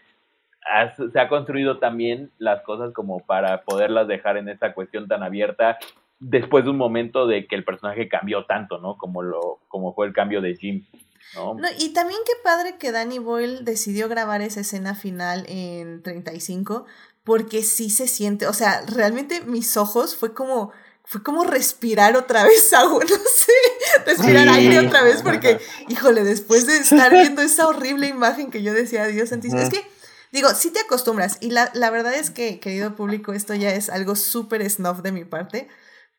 [0.62, 5.24] has- se ha construido también las cosas como para poderlas dejar en esa cuestión tan
[5.24, 5.78] abierta
[6.20, 8.98] después de un momento de que el personaje cambió tanto, ¿no?
[8.98, 10.86] Como lo, como fue el cambio de Jim,
[11.36, 11.54] ¿no?
[11.56, 16.86] No, y también qué padre que Danny Boyle decidió grabar esa escena final en 35,
[17.24, 20.72] porque sí se siente, o sea, realmente mis ojos fue como,
[21.04, 23.52] fue como respirar otra vez agua, no sé,
[24.06, 24.54] respirar Sí.
[24.56, 25.60] aire otra vez, porque,
[25.90, 29.82] híjole, después de estar viendo esa horrible imagen que yo decía, Dios santísimo, es que,
[30.32, 33.90] digo, sí te acostumbras, y la, la verdad es que, querido público, esto ya es
[33.90, 35.68] algo súper snuff de mi parte,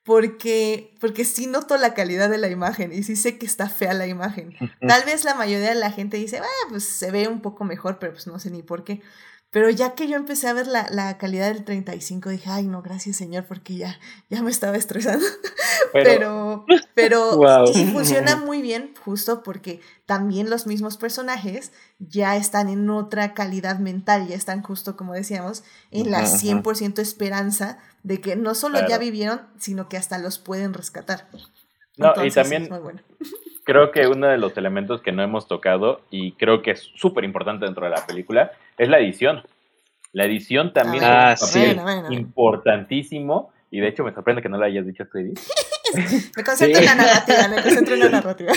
[0.07, 3.93] porque, porque sí noto la calidad de la imagen y sí sé que está fea
[3.93, 4.55] la imagen.
[4.87, 7.99] Tal vez la mayoría de la gente dice, ah, pues se ve un poco mejor,
[7.99, 9.03] pero pues no sé ni por qué.
[9.51, 12.83] Pero ya que yo empecé a ver la, la calidad del 35, dije, ay, no,
[12.83, 13.99] gracias señor, porque ya,
[14.31, 15.25] ya me estaba estresando.
[15.93, 17.71] Pero, Pero, pero, Wow.
[17.75, 23.79] y funciona muy bien justo porque también los mismos personajes ya están en otra calidad
[23.79, 26.39] mental, ya están justo como decíamos, en la Ajá, ajá.
[26.39, 31.27] 100% esperanza de que no solo ya vivieron, sino que hasta los pueden rescatar.
[31.97, 33.01] No, y también- es muy bueno.
[33.65, 37.25] creo que uno de los elementos que no hemos tocado y creo que es súper
[37.25, 39.43] importante dentro de la película es la edición.
[40.13, 41.59] La edición también Ah, es sí.
[41.59, 42.13] bueno, bueno.
[42.13, 45.41] importantísimo y de hecho me sorprende que no lo hayas dicho tú, Edith.
[46.37, 46.85] Me concentro Sí.
[46.85, 48.53] en la narrativa, me concentro en la narrativa.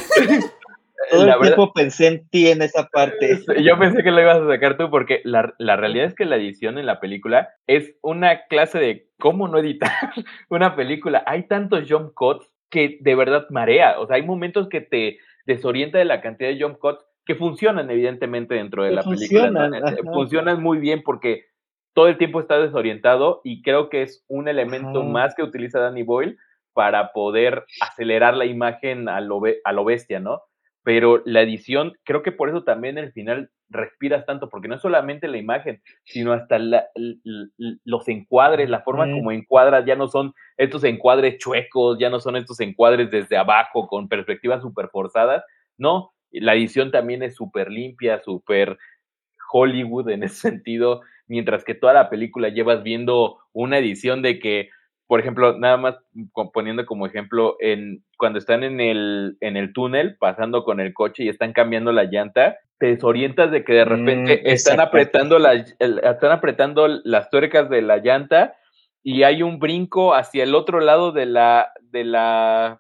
[1.12, 3.40] Todo La el verdad- tiempo pensé en ti en esa parte.
[3.64, 6.36] Yo pensé que lo ibas a sacar tú porque la, la realidad es que la
[6.36, 9.92] edición en la película es una clase de cómo no editar
[10.50, 11.24] una película.
[11.26, 14.00] Hay tantos jump cuts que de verdad marea.
[14.00, 17.90] O sea, hay momentos que te desorienta de la cantidad de jump cuts que funcionan
[17.92, 19.42] evidentemente dentro de Que la película.
[19.42, 19.88] funcionan, ¿no?
[19.88, 19.96] Ajá.
[20.14, 21.46] Funcionan muy bien porque
[21.94, 25.10] todo el tiempo está desorientado y creo que es un elemento Ajá.
[25.10, 26.38] más que utiliza Danny Boyle
[26.74, 30.42] para poder acelerar la imagen a lo, a lo bestia, ¿no?
[30.84, 34.82] Pero la edición, creo que por eso también el final respiras tanto, porque no es
[34.82, 36.88] solamente la imagen, sino hasta la-
[37.84, 42.36] los encuadres, la forma como encuadras, ya no son estos encuadres chuecos, ya no son
[42.36, 45.44] estos encuadres desde abajo con perspectivas súper forzadas,
[45.78, 48.78] no, la edición también es súper limpia, súper
[49.52, 54.70] Hollywood en ese sentido, mientras que toda la película llevas viendo una edición de que,
[55.10, 55.96] por ejemplo, nada más
[56.54, 61.24] poniendo como ejemplo, en, cuando están en el, en el túnel pasando con el coche
[61.24, 65.54] y están cambiando la llanta, te desorientas de que de repente Mm, están apretando la,
[65.54, 68.54] el- están apretando las tuercas de la llanta
[69.02, 72.80] y hay un brinco hacia el otro lado de la, de la,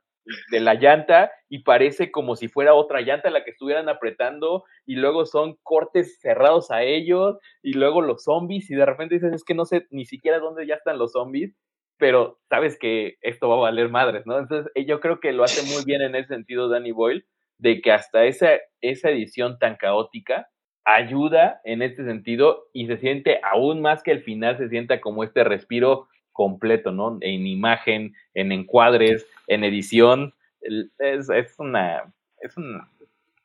[0.52, 4.98] de la llanta y parece como si fuera otra llanta la que estuvieran apretando y
[4.98, 9.44] luego son cortes cerrados a ellos y luego los zombies y de repente dices es
[9.44, 11.56] que no sé ni siquiera dónde ya están los zombies
[12.00, 14.40] pero sabes que esto va a valer madres, ¿no?
[14.40, 17.26] Entonces eh, yo creo que lo hace muy bien en ese sentido Danny Boyle
[17.60, 18.52] de que hasta esa,
[18.82, 20.48] esa edición tan caótica
[20.86, 25.24] ayuda en este sentido y se siente aún más que el final se sienta como
[25.24, 27.18] este respiro completo, ¿no?
[27.20, 30.34] En imagen, en encuadres, en edición.
[30.62, 32.90] Es, es una, es una,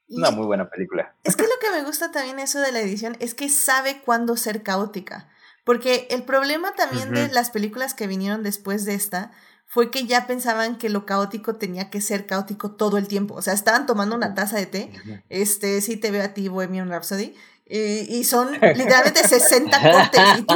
[0.08, 1.12] una muy buena película.
[1.24, 4.36] Es que lo que me gusta también eso de la edición es que sabe cuándo
[4.36, 5.28] ser caótica.
[5.64, 9.32] Porque el problema también de las películas que vinieron después de esta
[9.66, 13.34] fue que ya pensaban que lo caótico tenía que ser caótico todo el tiempo.
[13.34, 14.92] O sea, estaban tomando una taza de té.
[15.30, 17.34] Este, sí te veo a ti, Bohemian Rhapsody.
[17.66, 17.78] Y,
[18.14, 20.20] y son literalmente 60 cortes.
[20.38, 20.54] Y tú,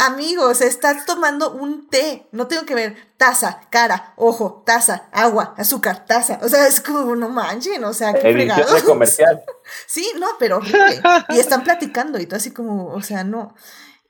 [0.00, 2.26] amigos, estás tomando un té.
[2.32, 6.40] No tengo que ver taza, cara, ojo, taza, agua, azúcar, taza.
[6.42, 8.82] O sea, es como, no manchen, o sea, qué de fregados.
[8.82, 9.42] comercial.
[9.88, 11.02] Sí, no, pero horrible.
[11.30, 13.52] Y están platicando y tú así como, o sea, no.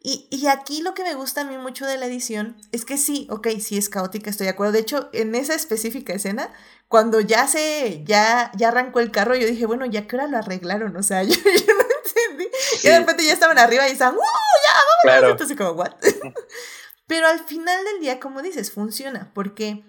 [0.08, 2.96] Y, y aquí lo que me gusta a mí mucho de la edición es que
[2.96, 4.72] sí, ok, sí es caótica, estoy de acuerdo.
[4.72, 6.52] De hecho, en esa específica escena,
[6.86, 10.38] cuando ya se, ya, ya arrancó el carro, yo dije, bueno, ya que hora lo
[10.38, 12.48] arreglaron, o sea, yo, yo no entendí.
[12.84, 14.22] Y de repente ya estaban arriba y estaban, ¡uh!
[15.02, 15.30] Claro.
[15.30, 15.94] Entonces como, ¿what?
[17.08, 19.84] Pero al final del día, como dices, funciona, porque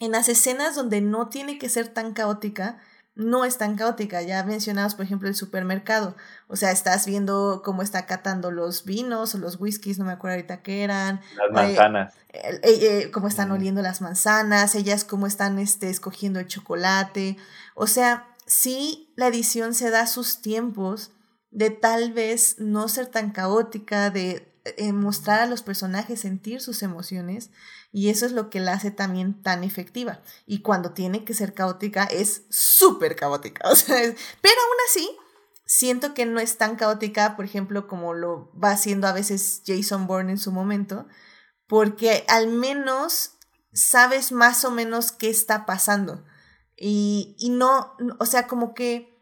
[0.00, 2.82] en las escenas donde no tiene que ser tan caótica,
[3.16, 4.22] no es tan caótica.
[4.22, 6.16] Ya mencionabas, por ejemplo, el supermercado.
[6.48, 10.34] O sea, estás viendo cómo está catando los vinos o los whiskies, no me acuerdo
[10.36, 11.20] ahorita qué eran.
[11.36, 12.14] Las manzanas.
[12.32, 13.52] eh, eh, cómo están Mm.
[13.52, 17.36] oliendo las manzanas, ellas cómo están este, escogiendo el chocolate.
[17.76, 21.12] O sea, sí, la edición se da sus tiempos
[21.52, 26.82] de tal vez no ser tan caótica, de eh, mostrar a los personajes sentir sus
[26.82, 27.50] emociones
[27.94, 30.20] y eso es lo que la hace también tan efectiva.
[30.46, 33.68] Y cuando tiene que ser caótica es súper caótica.
[33.86, 35.16] Pero aún así,
[35.64, 40.08] siento que no es tan caótica, por ejemplo, como lo va haciendo a veces Jason
[40.08, 41.06] Bourne en su momento,
[41.68, 43.38] porque al menos
[43.72, 46.24] sabes más o menos qué está pasando.
[46.76, 49.16] Y, y no, o sea, como que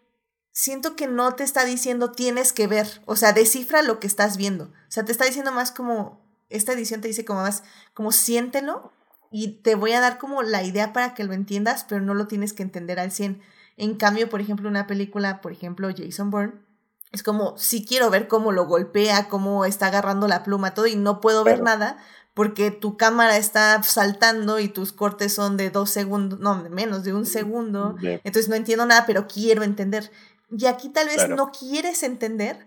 [0.51, 4.39] siento que no te está diciendo tienes que ver, o sea, descifra lo que estás
[4.39, 4.65] viendo.
[4.65, 6.22] O sea, te está diciendo más como,
[6.53, 7.65] esta edición te dice como más,
[7.95, 8.93] como siéntelo
[9.31, 12.27] y te voy a dar como la idea para que lo entiendas, pero no lo
[12.27, 13.41] tienes que entender al 100.
[13.77, 16.55] En cambio, por ejemplo, una película, por ejemplo, Jason Bourne,
[17.13, 20.97] es como, si quiero ver cómo lo golpea, cómo está agarrando la pluma, todo, y
[20.97, 21.99] no puedo ver nada
[22.35, 27.05] porque tu cámara está saltando y tus cortes son de dos segundos, no, de menos
[27.05, 27.97] de un segundo.
[28.03, 30.11] Entonces no entiendo nada, pero quiero entender.
[30.51, 31.37] Y aquí tal vez Claro.
[31.37, 32.67] no quieres entender,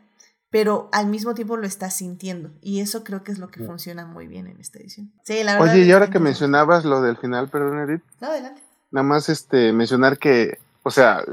[0.55, 2.49] pero al mismo tiempo lo estás sintiendo.
[2.61, 3.65] Y eso creo que es lo que Sí.
[3.65, 5.11] funciona muy bien en esta edición.
[5.25, 5.73] Sí, la verdad.
[5.73, 8.61] Oye, y ahora que mencionabas lo del final, perdón, Edith, No, adelante.
[8.89, 11.25] nada más este mencionar que, o sea,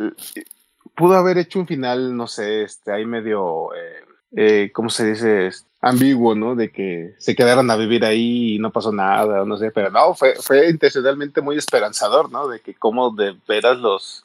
[0.97, 4.05] pudo haber hecho un final, no sé, este, ahí medio, eh,
[4.35, 5.51] eh, ¿cómo se dice?
[5.81, 6.57] Ambiguo, ¿no?
[6.57, 9.89] De que se quedaron a vivir ahí y no pasó nada, o no sé, pero
[9.91, 12.49] no, fue, fue intencionalmente muy esperanzador, ¿no?
[12.49, 14.25] De que como de veras los,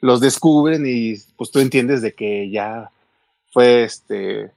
[0.00, 2.90] los descubren y pues tú entiendes de que ya
[3.54, 4.50] fue, este,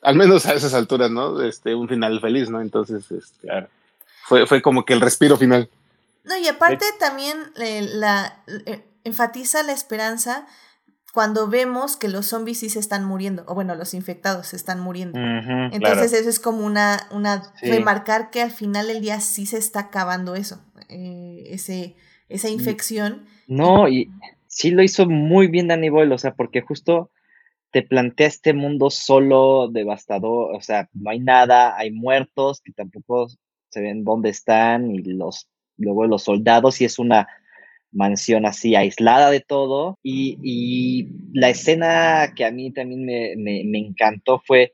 [0.00, 1.42] al menos a esas alturas, ¿no?
[1.42, 2.60] Este, un final feliz, ¿no?
[2.62, 3.68] Entonces, este, Claro.
[4.26, 5.68] fue, fue como que el respiro final.
[6.24, 10.46] No, y aparte también eh, la, eh, enfatiza la esperanza
[11.12, 14.80] cuando vemos que los zombies sí se están muriendo, o bueno, los infectados se están
[14.80, 15.18] muriendo.
[15.20, 17.70] Entonces eso es como una, una Sí.
[17.70, 21.94] remarcar que al final del día sí se está acabando eso, eh, ese,
[22.28, 23.26] esa infección.
[23.46, 24.10] No, y
[24.48, 27.10] sí lo hizo muy bien Danny Boyle, o sea, porque justo
[27.74, 33.26] te plantea este mundo solo, devastador, o sea, no hay nada, hay muertos que tampoco
[33.68, 37.26] se ven dónde están y los luego los soldados y es una
[37.90, 39.98] mansión así aislada de todo.
[40.04, 44.72] Y, y la escena que a mí también me, me, me encantó fue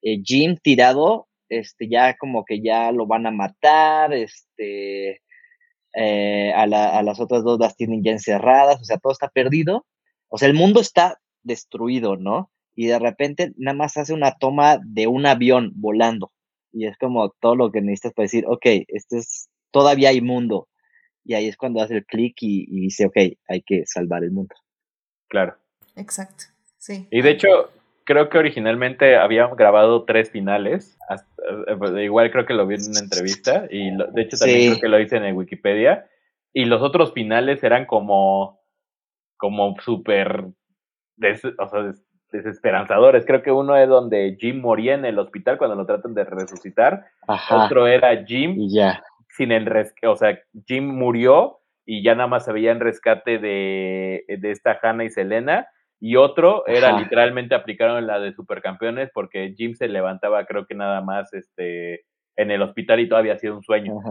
[0.00, 5.20] eh, Jim tirado, este, ya como que ya lo van a matar, este,
[5.94, 9.28] eh, a, la, a las otras dos las tienen ya encerradas, o sea, todo está
[9.28, 9.84] perdido.
[10.28, 11.18] O sea, el mundo está
[11.48, 12.52] destruido, ¿no?
[12.76, 16.30] Y de repente nada más hace una toma de un avión volando.
[16.72, 20.68] Y es como todo lo que necesitas para decir, ok, este es, todavía hay mundo.
[21.24, 23.16] Y ahí es cuando hace el clic y, y dice, ok,
[23.48, 24.54] hay que salvar el mundo.
[25.28, 25.56] Claro.
[25.96, 26.44] Exacto,
[26.78, 27.08] sí.
[27.10, 27.48] Y de hecho,
[28.04, 30.96] creo que originalmente habían grabado tres finales.
[31.08, 31.28] Hasta,
[31.68, 33.66] eh, igual creo que lo vi en una entrevista.
[33.70, 34.68] Y lo, de hecho también Sí.
[34.68, 36.08] creo que lo hice en Wikipedia.
[36.54, 38.60] Y los otros finales eran como.
[39.36, 40.46] como súper.
[41.18, 43.24] Des- o sea, des- desesperanzadores.
[43.26, 47.06] Creo que uno es donde Jim moría en el hospital cuando lo tratan de resucitar.
[47.26, 47.64] Ajá.
[47.66, 49.02] Otro era Jim Y ya.
[49.28, 53.38] sin el rescate, o sea, Jim murió y ya nada más se veía en rescate
[53.38, 55.66] de, de esta Hannah y Selena.
[56.00, 56.98] Y otro era Ajá.
[57.00, 62.04] literalmente aplicaron la de supercampeones porque Jim se levantaba creo que nada más este
[62.36, 63.98] en el hospital y todavía hacía un sueño.
[64.00, 64.10] Ajá.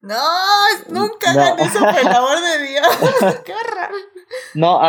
[0.00, 0.14] No,
[0.90, 1.40] nunca No.
[1.40, 3.42] hagan eso, por el amor de Dios.
[3.44, 3.90] Qué horror.
[4.54, 4.80] No,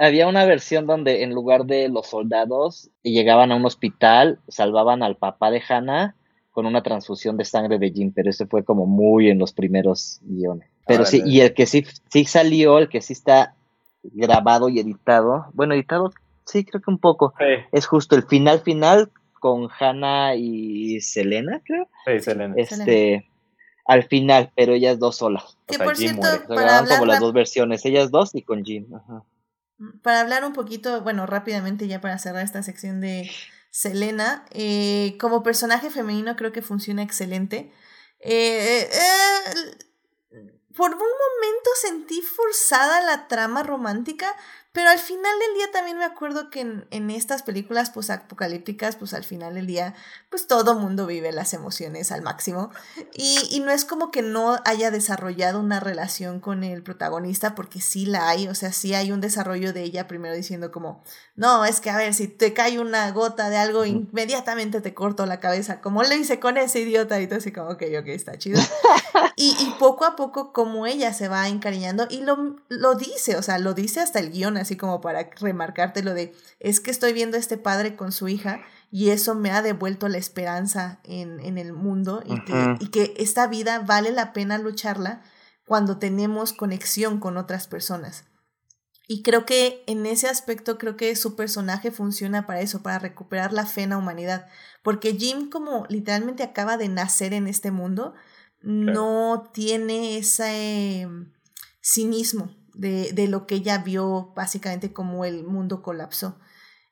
[0.00, 5.16] había una versión donde en lugar de los soldados llegaban a un hospital, salvaban al
[5.16, 6.14] papá de Hannah
[6.52, 10.20] con una transfusión de sangre de Jim, pero ese fue como muy en los primeros
[10.22, 10.68] guiones.
[10.86, 13.54] Pero sí, y el que sí, sí salió, el que sí está
[14.02, 16.12] grabado y editado, bueno, editado,
[16.46, 21.60] sí, creo que un poco, Sí, es justo el final final con Hannah y Selena,
[21.64, 21.86] creo.
[22.06, 22.54] sí, Selena.
[22.56, 23.28] Este,
[23.84, 25.58] al final, pero ellas dos solas.
[25.66, 26.46] Que O sea, por Jim cierto, muere.
[26.48, 28.86] Para hablar, como las dos versiones, ellas dos y con Jim.
[28.94, 29.22] Ajá.
[30.02, 33.30] Para hablar un poquito, bueno, rápidamente ya para cerrar esta sección de
[33.70, 37.72] Selena, eh, como personaje femenino creo que funciona excelente.
[38.20, 39.78] Eh, eh,
[40.76, 44.36] por un momento sentí forzada la trama romántica,
[44.72, 48.94] pero al final del día también me acuerdo que en, en estas películas pues apocalípticas,
[48.94, 49.94] pues al final del día,
[50.28, 52.70] pues todo mundo vive las emociones al máximo.
[53.12, 57.80] Y, y no es como que no haya desarrollado una relación con el protagonista, porque
[57.80, 61.02] sí la hay, o sea, sí hay un desarrollo de ella primero diciendo como,
[61.34, 65.26] no, es que a ver, si te cae una gota de algo, inmediatamente te corto
[65.26, 68.38] la cabeza, como lo hice con ese idiota, y tú así como, ok, ok, está
[68.38, 68.60] chido.
[69.36, 73.42] y, y poco a poco como ella se va encariñando y lo, lo dice, o
[73.42, 77.12] sea, lo dice hasta el guion, así como para remarcarte lo de, es que estoy
[77.12, 78.60] viendo a este padre con su hija
[78.90, 82.76] y eso me ha devuelto la esperanza en, en el mundo y, que, Ujú.
[82.80, 85.22] y que esta vida vale la pena lucharla
[85.64, 88.24] cuando tenemos conexión con otras personas.
[89.06, 93.52] Y creo que en ese aspecto creo que su personaje funciona para eso, para recuperar
[93.52, 94.46] la fe en la humanidad.
[94.84, 98.14] Porque Jim como literalmente acaba de nacer en este mundo,
[98.62, 101.32] no tiene ese mm,
[101.82, 106.38] cinismo de, de lo que ella vio básicamente como el mundo colapsó.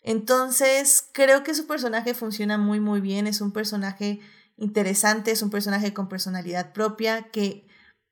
[0.03, 3.27] Entonces, creo que su personaje funciona muy, muy bien.
[3.27, 4.21] Es un personaje
[4.57, 7.67] interesante, es un personaje con personalidad propia que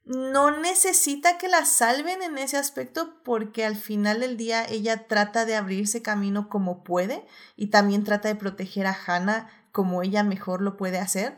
[0.06, 5.44] no necesita que la salven en ese aspecto porque al final del día ella trata
[5.44, 7.26] de abrirse camino como puede
[7.56, 11.36] y también trata de proteger a Hannah como ella mejor lo puede hacer.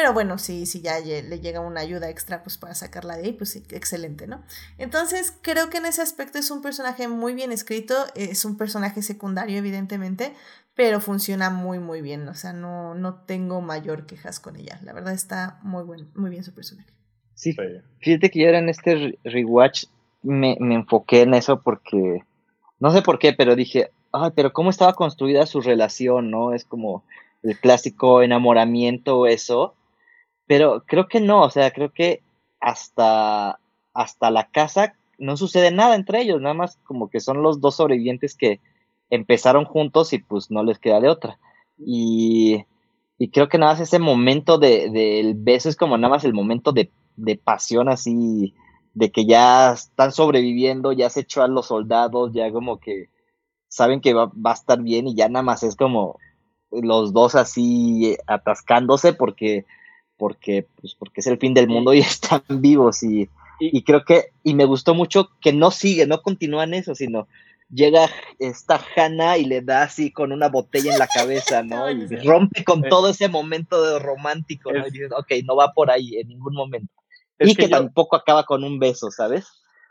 [0.00, 3.32] Pero bueno, si, si ya le llega una ayuda extra pues para sacarla de ahí,
[3.34, 4.42] pues sí, excelente, ¿no?
[4.78, 9.02] Entonces creo que en ese aspecto es un personaje muy bien escrito, es un personaje
[9.02, 10.32] secundario evidentemente,
[10.74, 14.94] pero funciona muy muy bien, o sea, no, no tengo mayor quejas con ella, la
[14.94, 16.88] verdad está muy, buen, muy bien su personaje.
[17.34, 17.58] Sí, Sí.
[17.98, 19.84] fíjate que yo en este re- rewatch
[20.22, 22.24] me, me enfoqué en eso porque,
[22.78, 26.54] no sé por qué, pero dije, ay, pero cómo estaba construida su relación, ¿no?
[26.54, 27.04] Es como
[27.42, 29.74] el clásico enamoramiento, eso.
[30.50, 32.24] Pero creo que no, o sea, creo que
[32.58, 33.60] hasta,
[33.94, 37.76] hasta la casa no sucede nada entre ellos, nada más como que son los dos
[37.76, 38.58] sobrevivientes que
[39.10, 41.38] empezaron juntos y pues no les queda de otra.
[41.78, 42.64] Y,
[43.16, 46.34] y creo que nada más ese momento de, del beso es como nada más el
[46.34, 48.52] momento de, de pasión así,
[48.92, 53.08] de que ya están sobreviviendo, ya se echó a los soldados, ya como que
[53.68, 56.18] saben que va, va a estar bien y ya nada más es como
[56.72, 59.64] los dos así atascándose porque
[60.20, 63.22] porque pues porque es el fin del mundo y están vivos y,
[63.58, 67.26] Y- y creo que y me gustó mucho que no sigue, no continúan eso, sino
[67.72, 71.86] llega esta Hannah y le da así con una botella en la cabeza, ¿no?
[71.90, 72.88] Y rompe con Eh.
[72.88, 74.86] todo ese momento de romántico, ¿no?
[74.86, 76.92] Y dices, ok, no va por ahí en ningún momento.
[77.38, 79.46] Es y que, yo- tampoco acaba con un beso, ¿sabes?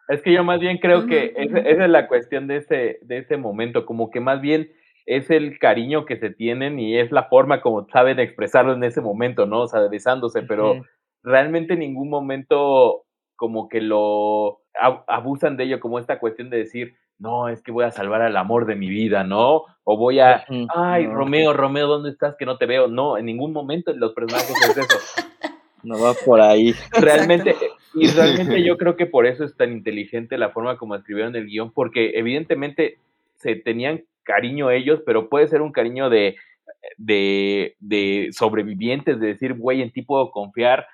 [0.10, 1.57] Es que yo más bien creo que ujú.
[1.57, 4.72] esa es la cuestión de ese, de ese momento, como que más bien
[5.05, 9.01] es el cariño que se tienen y es la forma como saben expresarlo en ese
[9.01, 9.61] momento, ¿no?
[9.61, 10.81] O sea, besándose, pero
[11.23, 13.03] realmente en ningún momento
[13.35, 14.61] como que lo
[15.07, 18.38] abusan de ello como esta cuestión de decir, no, es que voy a salvar al
[18.38, 19.65] amor de mi vida, ¿no?
[19.84, 22.35] O voy a, ay, Romeo, Romeo, ¿dónde estás?
[22.38, 22.88] Que no te veo.
[22.88, 24.97] No, en ningún momento en los personajes es eso.
[25.81, 26.73] No va por ahí.
[26.91, 27.55] Realmente,
[27.93, 31.45] y realmente yo creo que por eso es tan inteligente la forma como escribieron el
[31.45, 32.97] guion, porque evidentemente
[33.35, 36.35] se tenían cariño ellos, pero puede ser un cariño de,
[36.97, 40.85] de, de sobrevivientes, de decir, güey, en ti puedo confiar,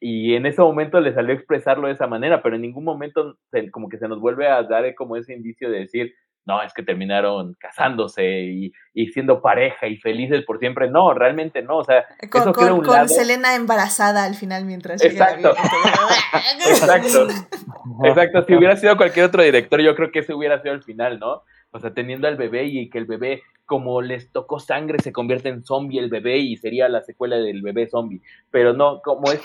[0.00, 3.36] y en ese momento le salió a expresarlo de esa manera, pero en ningún momento
[3.72, 6.14] como que se nos vuelve a dar como ese indicio de decir,
[6.46, 10.88] no, es que terminaron casándose y, siendo pareja y felices por siempre.
[10.88, 11.78] No, realmente no.
[11.78, 12.52] O sea, con,
[12.84, 15.50] con, Selena embarazada al final mientras Exacto.
[16.68, 17.26] Exacto.
[18.04, 18.44] Exacto.
[18.44, 21.42] Si hubiera sido cualquier otro director, yo creo que ese hubiera sido el final, ¿no?
[21.76, 25.50] O sea, teniendo al bebé y que el bebé, como les tocó sangre, se convierte
[25.50, 28.22] en zombie el bebé y sería la secuela del bebé zombie.
[28.50, 29.42] Pero no, como es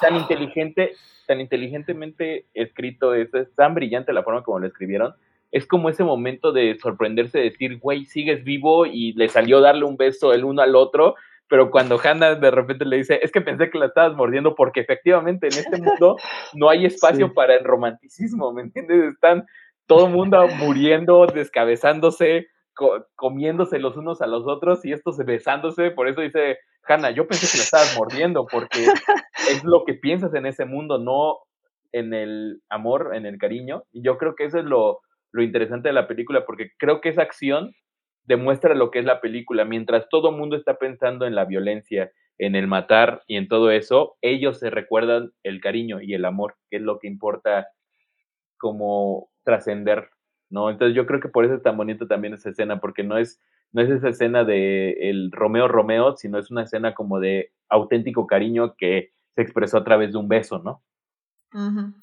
[0.00, 0.92] tan, inteligente,
[1.26, 5.14] tan inteligentemente escrito, es, es tan brillante la forma como lo escribieron,
[5.52, 9.84] es como ese momento de sorprenderse, de decir, güey, sigues vivo y le salió darle
[9.84, 11.14] un beso el uno al otro,
[11.48, 14.80] pero cuando Hannah de repente le dice, es que pensé que la estabas mordiendo porque
[14.80, 16.16] efectivamente en este mundo
[16.54, 19.14] no hay espacio para el romanticismo, ¿me entiendes?
[19.14, 19.46] Están
[19.88, 22.46] todo el mundo muriendo, descabezándose,
[23.16, 27.50] comiéndose los unos a los otros y estos besándose, por eso dice Hannah, yo pensé
[27.50, 28.86] que la estabas mordiendo porque
[29.50, 31.38] es lo que piensas en ese mundo, no
[31.90, 35.00] en el amor, en el cariño, y yo creo que eso es lo
[35.32, 37.72] lo interesante de la película, porque creo que esa acción
[38.24, 39.64] demuestra lo que es la película.
[39.64, 43.70] Mientras todo el mundo está pensando en la violencia, en el matar y en todo
[43.70, 47.68] eso, ellos se recuerdan el cariño y el amor, que es lo que importa
[48.58, 50.10] como trascender,
[50.50, 50.70] ¿no?
[50.70, 53.40] Entonces yo creo que por eso es tan bonito también esa escena, porque no es,
[53.72, 58.26] no es esa escena de el Romeo Romeo, sino es una escena como de auténtico
[58.26, 60.82] cariño que se expresó a través de un beso, ¿no?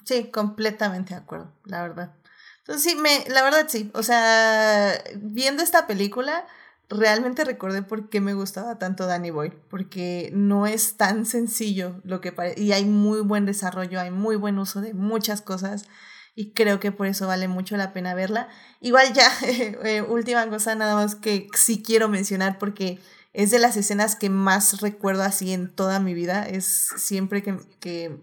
[0.06, 2.15] Sí, completamente de acuerdo, la verdad.
[2.60, 6.48] Entonces sí, me, la verdad sí, o sea, viendo esta película,
[6.90, 12.22] realmente recordé por qué me gustaba tanto Danny Boy, porque no es tan sencillo lo
[12.22, 15.88] que parece, y hay muy buen desarrollo, hay muy buen uso de muchas cosas,
[16.36, 18.49] y creo que por eso vale mucho la pena verla.
[18.82, 22.99] Igual ya, eh, última cosa nada más que sí quiero mencionar, porque
[23.34, 26.66] es de las escenas que más recuerdo así en toda mi vida, es
[26.98, 28.18] siempre que, que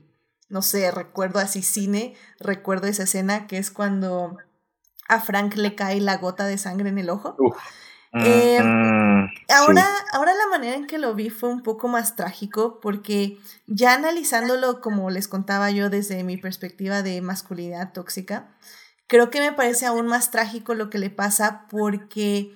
[0.49, 4.37] no sé, recuerdo así cine, recuerdo esa escena que es cuando
[5.09, 7.37] a Frank le cae la gota de sangre en el ojo.
[8.15, 8.59] Eh,
[9.49, 13.95] ahora, ahora la manera en que lo vi fue un poco más trágico porque ya
[13.95, 18.55] analizándolo como les contaba yo desde mi perspectiva de masculinidad tóxica,
[19.07, 22.55] creo que me parece aún más trágico lo que le pasa porque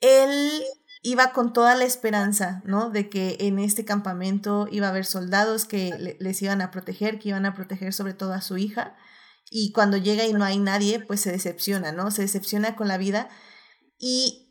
[0.00, 0.62] él
[1.02, 2.90] iba con toda la esperanza, ¿no?
[2.90, 7.30] De que en este campamento iba a haber soldados que les iban a proteger, que
[7.30, 8.96] iban a proteger sobre todo a su hija.
[9.50, 12.10] Y cuando llega y no hay nadie, pues se decepciona, ¿no?
[12.10, 13.28] Se decepciona con la vida.
[13.98, 14.49] Y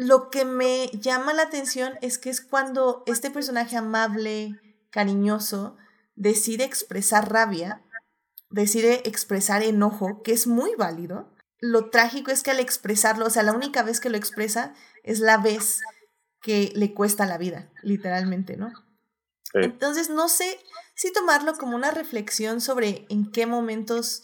[0.00, 4.58] lo que me llama la atención es que es cuando este personaje amable,
[4.88, 5.76] cariñoso,
[6.14, 7.84] decide expresar rabia,
[8.48, 11.30] decide expresar enojo, que es muy válido.
[11.58, 14.72] Lo trágico es que al expresarlo, o sea, la única vez que lo expresa
[15.04, 15.80] es la vez
[16.40, 18.72] que le cuesta la vida, literalmente, ¿no?
[19.52, 20.58] Entonces, no sé
[20.94, 24.22] si tomarlo como una reflexión sobre en qué momentos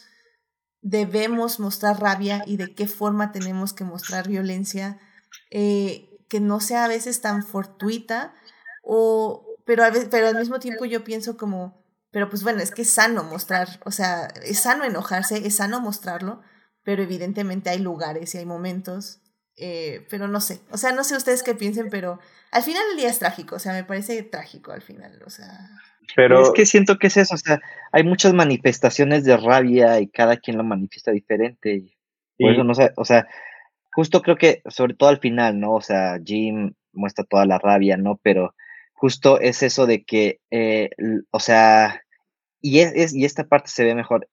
[0.81, 4.99] debemos mostrar rabia y de qué forma tenemos que mostrar violencia,
[5.59, 8.35] eh, que no sea a veces tan fortuita,
[8.83, 12.91] o, pero, pero al mismo tiempo yo pienso como, pero pues bueno, es que es
[12.91, 16.43] sano mostrar, o sea, es sano enojarse, es sano mostrarlo,
[16.83, 19.23] pero evidentemente hay lugares y hay momentos
[19.59, 22.19] eh, pero no sé, o sea, no sé ustedes qué piensen, pero
[22.51, 25.49] al final el día es trágico, o sea, me parece trágico al final, o sea.
[26.15, 27.61] Pero es que siento que es eso, o sea,
[27.91, 31.75] hay muchas manifestaciones de rabia y cada quien lo manifiesta diferente.
[31.75, 31.97] Y
[32.39, 33.27] por eso no sé, o sea,
[33.97, 35.73] justo creo que, sobre todo al final, ¿no?
[35.73, 38.21] O sea, Jim muestra toda la rabia, ¿no?
[38.23, 38.55] Pero
[38.93, 40.91] justo es eso de que, eh,
[41.31, 42.03] o sea,
[42.61, 44.29] y, es, y esta parte se ve mejor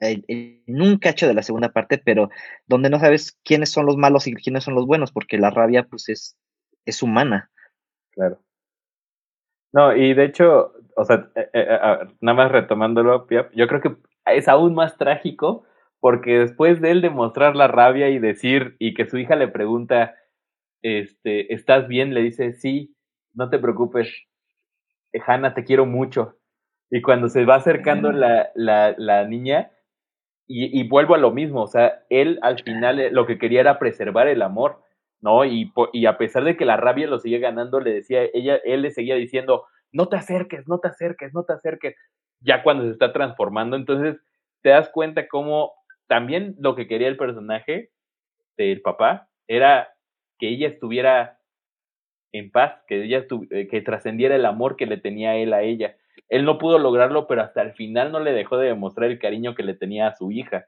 [0.00, 2.28] en un cacho de la segunda parte, pero
[2.66, 5.84] donde no sabes quiénes son los malos y quiénes son los buenos, porque la rabia
[5.84, 6.36] pues es,
[6.84, 7.52] es humana.
[8.10, 8.42] Claro.
[9.72, 11.68] No, y de hecho, o sea, eh, eh,
[12.20, 13.94] nada más retomándolo, yo creo que
[14.26, 15.64] es aún más trágico
[16.04, 20.14] porque después de él demostrar la rabia y decir, y que su hija le pregunta,
[20.82, 22.12] este, ¿estás bien?
[22.12, 22.94] Le dice, sí,
[23.32, 24.14] no te preocupes,
[25.26, 26.36] Hanna, te quiero mucho.
[26.90, 29.70] Y cuando se va acercando la, la, la niña,
[30.46, 33.62] y, y, vuelvo a lo mismo, o sea, él al final eh, lo que quería
[33.62, 34.82] era preservar el amor,
[35.22, 35.46] ¿no?
[35.46, 38.82] Y, y a pesar de que la rabia lo sigue ganando, le decía, ella, él
[38.82, 41.96] le seguía diciendo, no te acerques, no te acerques, no te acerques,
[42.40, 44.20] ya cuando se está transformando, entonces
[44.60, 45.72] te das cuenta cómo
[46.06, 47.90] también lo que quería el personaje
[48.56, 49.88] del papá era
[50.38, 51.38] que ella estuviera
[52.32, 55.96] en paz, que ella eh, que trascendiera el amor que le tenía él a ella.
[56.28, 59.54] Él no pudo lograrlo, pero hasta el final no le dejó de demostrar el cariño
[59.54, 60.66] que le tenía a su hija.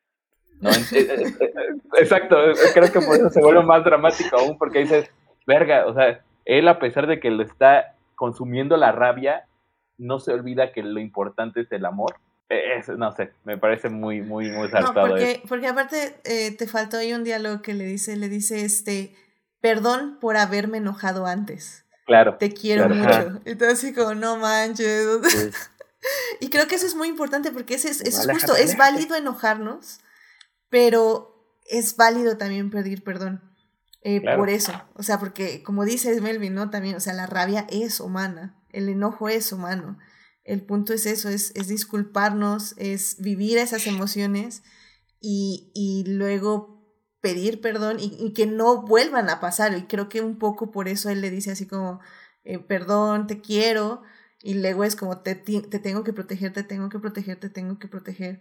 [0.60, 0.70] ¿no?
[1.98, 2.36] Exacto,
[2.72, 5.10] creo que por eso se vuelve más dramático aún, porque dices,
[5.46, 9.46] verga, o sea, él a pesar de que lo está consumiendo la rabia,
[9.98, 12.16] no se olvida que lo importante es el amor.
[12.48, 15.08] E, no sé, me parece muy, muy, muy saltado.
[15.08, 18.64] No, porque, porque aparte eh, te faltó ahí un diálogo que le dice, le dice
[18.64, 19.14] este,
[19.60, 21.84] perdón por haberme enojado antes.
[22.06, 22.36] Claro.
[22.36, 23.40] Te quiero mucho.
[23.44, 25.06] Entonces así como, no manches.
[26.40, 29.98] y creo que eso es muy importante porque es, es, justo, es válido enojarnos,
[30.68, 31.36] pero
[31.68, 33.42] es válido también pedir perdón.
[34.02, 36.70] Eh, por eso, o sea, porque como dice Melvin, ¿no?
[36.70, 39.98] También, o sea, la rabia es humana, el enojo es humano.
[40.46, 44.62] El punto es eso, es, es disculparnos, es vivir esas emociones
[45.20, 46.76] y, y luego
[47.20, 49.76] pedir perdón y, que no vuelvan a pasar.
[49.76, 51.98] Y creo que un poco por eso él le dice así como,
[52.44, 54.02] eh, perdón, te quiero.
[54.40, 57.80] Y luego es como, te, te, tengo que proteger, te tengo que proteger, te tengo
[57.80, 58.40] que proteger.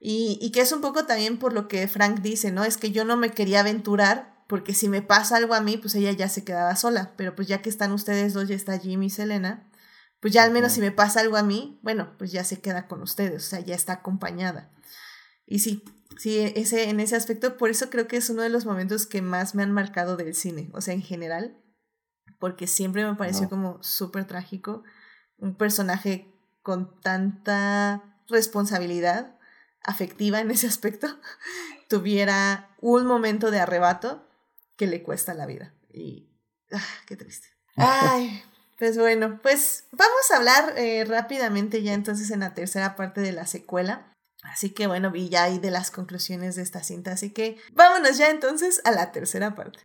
[0.00, 2.64] Y, y que es un poco también por lo que Frank dice, ¿no?
[2.64, 5.94] Es que yo no me quería aventurar porque si me pasa algo a mí, pues
[5.94, 7.14] ella ya se quedaba sola.
[7.16, 9.70] Pero pues ya que están ustedes dos, ya está Jimmy y Selena,
[10.24, 12.88] pues ya al menos si me pasa algo a mí, bueno, pues ya se queda
[12.88, 14.72] con ustedes, o sea, ya está acompañada.
[15.44, 15.84] Y sí,
[16.16, 19.20] sí, ese, en ese aspecto, por eso creo que es uno de los momentos que
[19.20, 21.62] más me han marcado del cine, o sea, en general,
[22.38, 24.82] porque siempre me pareció como súper trágico,
[25.36, 29.38] un personaje con tanta responsabilidad
[29.82, 31.06] afectiva en ese aspecto,
[31.90, 34.26] tuviera un momento de arrebato
[34.78, 35.74] que le cuesta la vida.
[35.92, 36.30] Y,
[36.72, 37.48] ah, qué triste.
[37.76, 38.42] Ay,
[38.78, 43.32] pues bueno, pues vamos a hablar eh, rápidamente ya entonces en la tercera parte de
[43.32, 44.10] la secuela.
[44.42, 47.12] Así que bueno, vi ya ahí de las conclusiones de esta cinta.
[47.12, 49.80] Así que vámonos ya entonces a la tercera parte.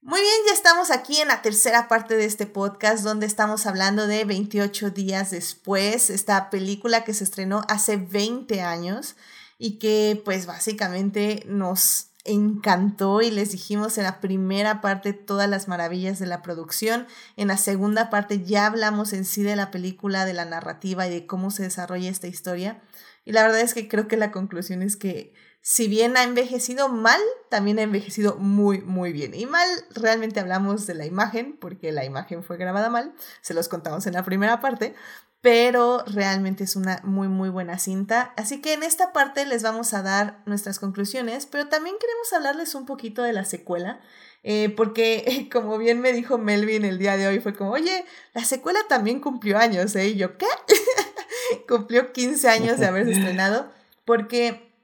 [0.00, 4.06] Muy bien, ya estamos aquí en la tercera parte de este podcast donde estamos hablando
[4.06, 9.16] de 28 días después, esta película que se estrenó hace 20 años
[9.58, 15.68] y que pues básicamente nos encantó y les dijimos en la primera parte todas las
[15.68, 17.06] maravillas de la producción.
[17.36, 21.10] En la segunda parte ya hablamos en sí de la película, de la narrativa y
[21.10, 22.82] de cómo se desarrolla esta historia.
[23.24, 25.32] Y la verdad es que creo que la conclusión es que
[25.62, 27.20] si bien ha envejecido mal,
[27.50, 29.34] también ha envejecido muy, muy bien.
[29.34, 33.68] Y mal, realmente hablamos de la imagen, porque la imagen fue grabada mal, se los
[33.68, 34.94] contamos en la primera parte,
[35.40, 38.34] pero realmente es una muy muy buena cinta.
[38.36, 42.74] Así que en esta parte les vamos a dar nuestras conclusiones, pero también queremos hablarles
[42.74, 44.00] un poquito de la secuela,
[44.42, 48.04] eh, porque como bien me dijo Melvin el día de hoy, fue como, oye,
[48.34, 50.08] la secuela también cumplió años, ¿eh?
[50.08, 50.46] Y yo, ¿qué?
[51.68, 53.72] cumplió 15 años de haberse estrenado,
[54.04, 54.74] porque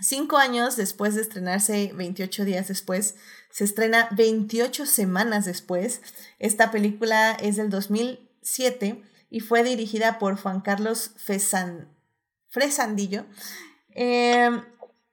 [0.00, 3.16] cinco años después de estrenarse, 28 días después,
[3.50, 6.00] se estrena 28 semanas después.
[6.38, 9.02] Esta película es del 2007
[9.36, 11.10] y fue dirigida por Juan Carlos
[12.48, 13.26] Fresandillo.
[13.90, 14.62] Em,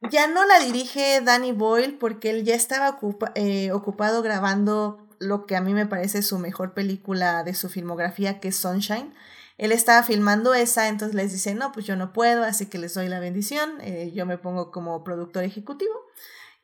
[0.10, 3.00] ya no la dirige Danny Boyle porque él ya estaba
[3.36, 8.40] eh, ocupado grabando lo que a mí me parece su mejor película de su filmografía,
[8.40, 9.14] que es Sunshine.
[9.58, 12.94] Él estaba filmando esa, entonces les dice, no, pues yo no puedo, así que les
[12.94, 15.94] doy la bendición, eh, yo me pongo como productor ejecutivo.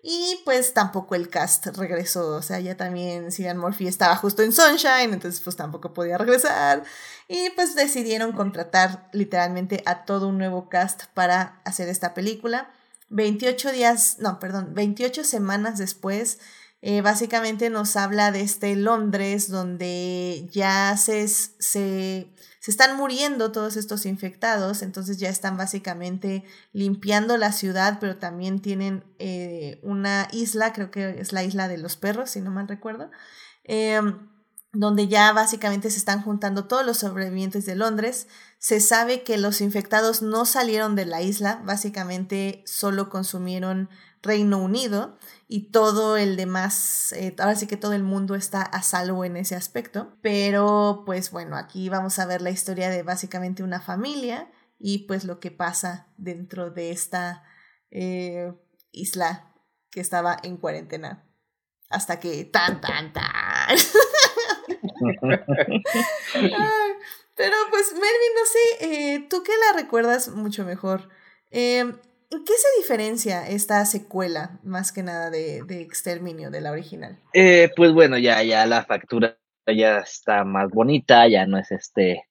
[0.02, 4.54] Y pues tampoco el cast regresó, o sea, ya también Cillian Murphy estaba justo en
[4.54, 6.84] Sunshine, entonces pues tampoco podía regresar.
[7.28, 12.72] Y pues decidieron contratar literalmente a todo un nuevo cast para hacer esta película.
[13.10, 16.40] 28 días, no, perdón, 28 semanas después,
[16.82, 23.77] eh, básicamente nos habla de este Londres donde ya se, se se están muriendo todos
[23.77, 30.73] estos infectados, entonces ya están básicamente limpiando la ciudad, pero también tienen eh, una isla,
[30.73, 33.11] creo que es la isla de los perros, si no mal recuerdo,
[33.64, 34.30] em,
[34.73, 38.27] donde ya básicamente se están juntando todos los sobrevivientes de Londres.
[38.60, 43.90] Se sabe que los infectados no salieron de la isla, básicamente solo consumieron
[44.22, 45.18] Reino Unido
[45.52, 49.36] y todo el demás, eh, ahora sí que todo el mundo está a salvo en
[49.36, 50.16] ese aspecto.
[50.22, 55.24] Pero pues bueno, aquí vamos a ver la historia de básicamente una familia y pues
[55.24, 57.44] lo que pasa dentro de esta
[57.90, 58.54] eh,
[58.92, 59.56] isla
[59.90, 61.28] que estaba en cuarentena.
[61.90, 63.76] Hasta que tan, tan, tan.
[67.36, 71.10] pero pues Melvin, no sé, eh, tú que la recuerdas mucho mejor.
[72.32, 77.18] ¿En qué se diferencia esta secuela, más que nada, de, Exterminio, de la original?
[77.34, 82.24] Eh, pues bueno, ya, ya la factura ya está más bonita, ya no es este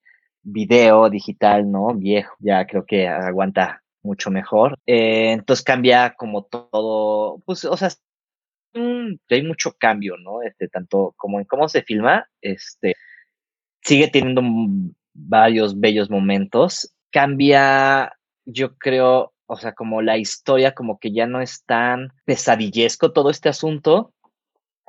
[0.43, 1.95] video digital, ¿no?
[1.95, 4.79] Viejo, ya creo que aguanta mucho mejor.
[4.87, 7.91] Eh, entonces cambia como todo, pues, o sea,
[8.75, 10.43] hay mucho cambio, ¿no?
[10.43, 12.95] Este, tanto como en cómo se filma, este,
[13.83, 14.43] sigue teniendo
[15.13, 16.95] varios bellos momentos.
[17.11, 18.13] Cambia,
[18.45, 23.31] yo creo, o sea, como la historia, como que ya no es tan pesadillesco todo
[23.31, 24.13] este asunto,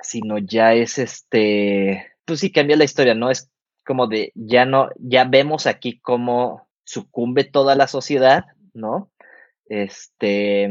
[0.00, 3.30] sino ya es este, pues sí, cambia la historia, ¿no?
[3.30, 3.50] Es
[3.86, 9.10] como de, ya no, ya vemos aquí cómo sucumbe toda la sociedad, ¿no?
[9.64, 10.68] Este,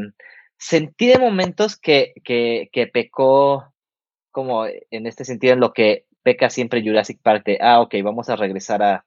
[0.57, 3.73] sentí de momentos que, que, que pecó
[4.29, 8.29] como en este sentido en lo que peca siempre Jurassic Park de, ah, ok, vamos
[8.29, 9.05] a regresar a,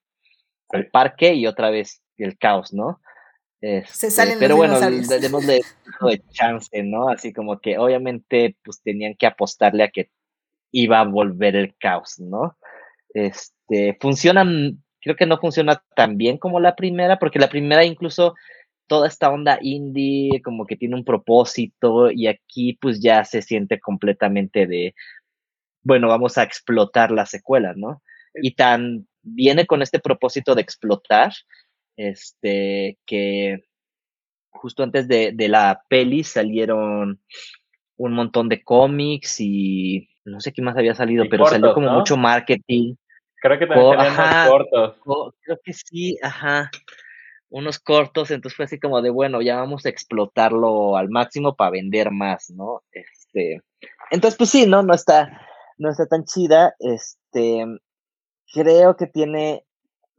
[0.71, 3.01] al parque y otra vez el caos, ¿no?
[3.63, 4.81] Se Este, salen pero los bueno,
[5.21, 5.61] démosle
[6.01, 7.09] un de chance, ¿no?
[7.09, 10.11] Así como que obviamente pues tenían que apostarle a que
[10.73, 12.57] iba a volver el caos, ¿no?
[13.15, 18.35] Este, funcionan, creo que no funciona tan bien como la primera, porque la primera incluso
[18.89, 23.79] toda esta onda indie, como que tiene un propósito, y aquí pues ya se siente
[23.79, 24.95] completamente de,
[25.83, 28.03] bueno, vamos a explotar la secuela, ¿no?
[28.35, 31.33] Y tan viene con este propósito de explotar,
[31.97, 33.65] este, que
[34.51, 37.21] justo antes de, de la peli salieron
[37.97, 41.89] un montón de cómics y no sé qué más había salido, Y pero salió como
[41.89, 41.99] ¿no?
[41.99, 42.95] mucho marketing.
[43.37, 44.97] Creo que también salían cortos.
[45.43, 46.71] Creo que sí, ajá,
[47.53, 51.71] unos cortos, entonces fue así como de, bueno, ya vamos a explotarlo al máximo para
[51.71, 52.83] vender más, ¿no?
[52.93, 53.61] Este,
[54.11, 54.83] entonces pues sí, ¿no?
[54.83, 55.41] No está,
[55.77, 57.67] no está tan chida, este,
[58.55, 59.65] creo que tiene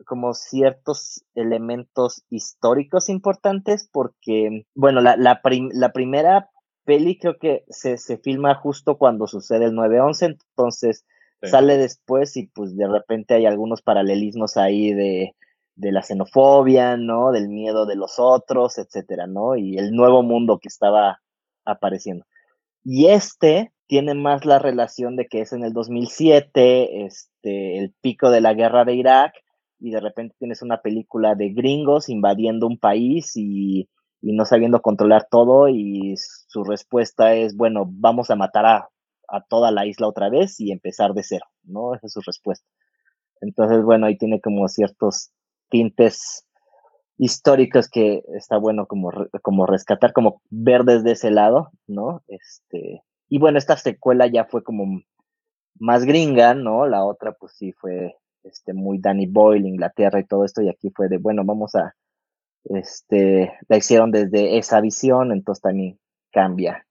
[0.03, 6.49] como ciertos elementos históricos importantes porque, bueno, la, la, prim- la primera
[6.85, 11.05] peli creo que se, se filma justo cuando sucede el 9-11, entonces
[11.41, 11.49] Sí.
[11.49, 15.35] sale después y pues de repente hay algunos paralelismos ahí de,
[15.75, 17.33] de la xenofobia, ¿no?
[17.33, 19.57] Del miedo de los otros, etcétera, ¿no?
[19.57, 21.19] Y el nuevo mundo que estaba
[21.65, 22.25] apareciendo.
[22.81, 28.29] Y este tiene más la relación de que es en el 2007, este, el pico
[28.31, 29.33] de la guerra de Irak,
[29.83, 33.89] y de repente tienes una película de gringos invadiendo un país y,
[34.21, 38.89] y no sabiendo controlar todo, y su respuesta es, bueno, vamos a matar a,
[39.27, 41.93] a toda la isla otra vez y empezar de cero, ¿no?
[41.95, 42.65] Esa es su respuesta.
[43.41, 45.31] Entonces, bueno, ahí tiene como ciertos
[45.69, 46.47] tintes
[47.17, 49.11] históricos que está bueno como,
[49.41, 52.23] como rescatar, como ver desde ese lado, ¿no?
[52.29, 55.01] Este, y bueno, esta secuela ya fue como
[55.77, 56.87] más gringa, ¿no?
[56.87, 60.91] La otra pues sí fue este muy Danny Boyle, Inglaterra y todo esto, y aquí
[60.95, 61.95] fue de, bueno, vamos a,
[62.65, 65.99] este, la hicieron desde esa visión, entonces también
[66.31, 66.85] cambia,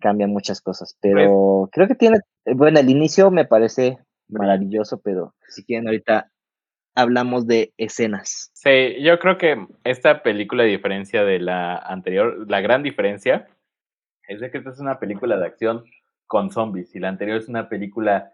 [0.00, 3.98] cambia muchas cosas, pero creo que tiene, bueno, el inicio me parece
[4.28, 6.30] maravilloso, pero si quieren ahorita
[6.94, 8.50] hablamos de escenas.
[8.54, 13.48] Sí, yo creo que esta película, a diferencia de la anterior, la gran diferencia
[14.26, 15.84] es de que esta es una película de acción
[16.26, 18.32] con zombies y la anterior es una película,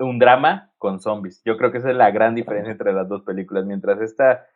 [0.00, 1.42] un drama con zombies.
[1.44, 3.64] Yo creo que esa es la gran diferencia entre las dos películas.
[3.64, 4.46] Mientras esta,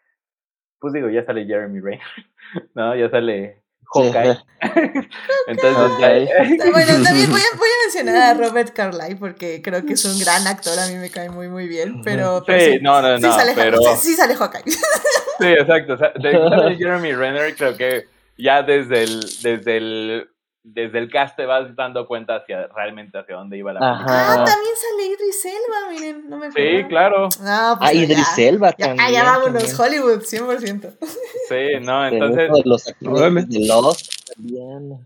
[0.79, 2.01] pues digo, ya sale Jeremy Renner,
[2.75, 2.95] ¿no?
[2.95, 3.63] Ya sale
[3.95, 4.39] Hawkeye.
[5.47, 9.95] Entonces, ya- Bueno, también voy a, voy a mencionar a Robert Carlyle porque creo que
[9.95, 12.43] es un gran actor, a mí me cae muy muy bien, pero...
[12.47, 14.63] pero Sí, no, no, sí no, sale, pero- sí, sí sale Hawkeye.
[14.71, 15.95] Sí, exacto.
[15.95, 18.05] O sea, de que sale Jeremy Renner, creo que
[18.39, 20.31] ya desde el, desde el,
[20.65, 24.33] desde el cast te vas dando cuenta hacia realmente hacia dónde iba la película.
[24.43, 26.89] Ah, también sale Idris Elba, miren, no me Sí, acordaba.
[26.89, 27.23] claro.
[27.43, 29.13] No, pues Ah, Idris Elba también.
[29.13, 29.81] ya vámonos.
[29.81, 30.93] Hollywood, 100%.
[31.49, 34.99] Sí, no, entonces los actores de Lost también.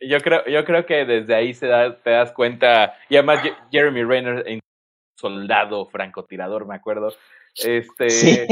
[0.00, 3.56] yo creo, yo creo que desde ahí se da, te das cuenta, y además Je-
[3.72, 4.60] Jeremy Renner, en
[5.18, 7.12] soldado, francotirador, me acuerdo.
[7.56, 8.46] Este, Sí.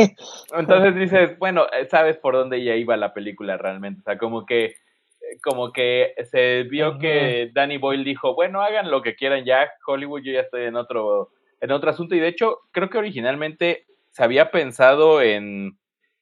[0.57, 4.01] Entonces dices, bueno, eh, sabes por dónde ya iba la película realmente.
[4.01, 4.75] O sea, como que,
[5.43, 10.23] como que se vio que Danny Boyle dijo, bueno, hagan lo que quieran ya, Hollywood,
[10.23, 11.31] yo ya estoy en otro,
[11.61, 12.15] en otro asunto.
[12.15, 15.79] Y de hecho, creo que originalmente se había pensado en,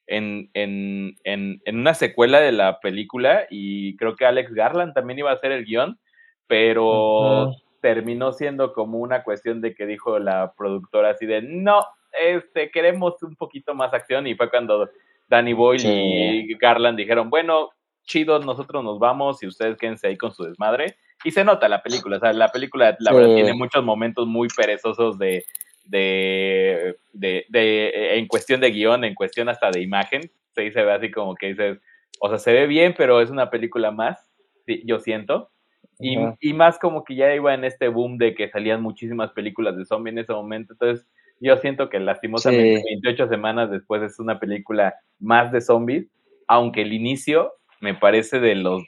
[0.06, 5.18] en, en, en, en una secuela de la película y creo que Alex Garland también
[5.18, 5.98] iba a hacer el guion,
[6.46, 11.84] pero terminó siendo como una cuestión de que dijo la productora así de, no,
[12.20, 14.88] este, queremos un poquito más acción y fue cuando
[15.28, 15.88] Danny Boyle Sí.
[15.88, 17.70] y Garland dijeron, bueno,
[18.06, 20.96] chido, nosotros nos vamos y ustedes quédense ahí con su desmadre.
[21.24, 23.16] Y se nota la película, o sea, la película la Sí.
[23.16, 25.44] verdad tiene muchos momentos muy perezosos de,
[25.84, 30.22] de, de, de- en cuestión de guion, en cuestión hasta de imagen.
[30.54, 31.78] Sí, se ve así como que dices,
[32.20, 34.30] o sea, se ve bien, pero es una película más,
[34.66, 35.50] sí, yo siento.
[35.98, 39.76] Y, y más como que ya iba en este boom de que salían muchísimas películas
[39.78, 40.74] de zombie en ese momento.
[40.74, 41.06] Entonces,
[41.40, 46.06] yo siento que lastimosamente 28 semanas después es una película más de zombies,
[46.48, 47.52] aunque el inicio
[47.86, 48.82] me parece de los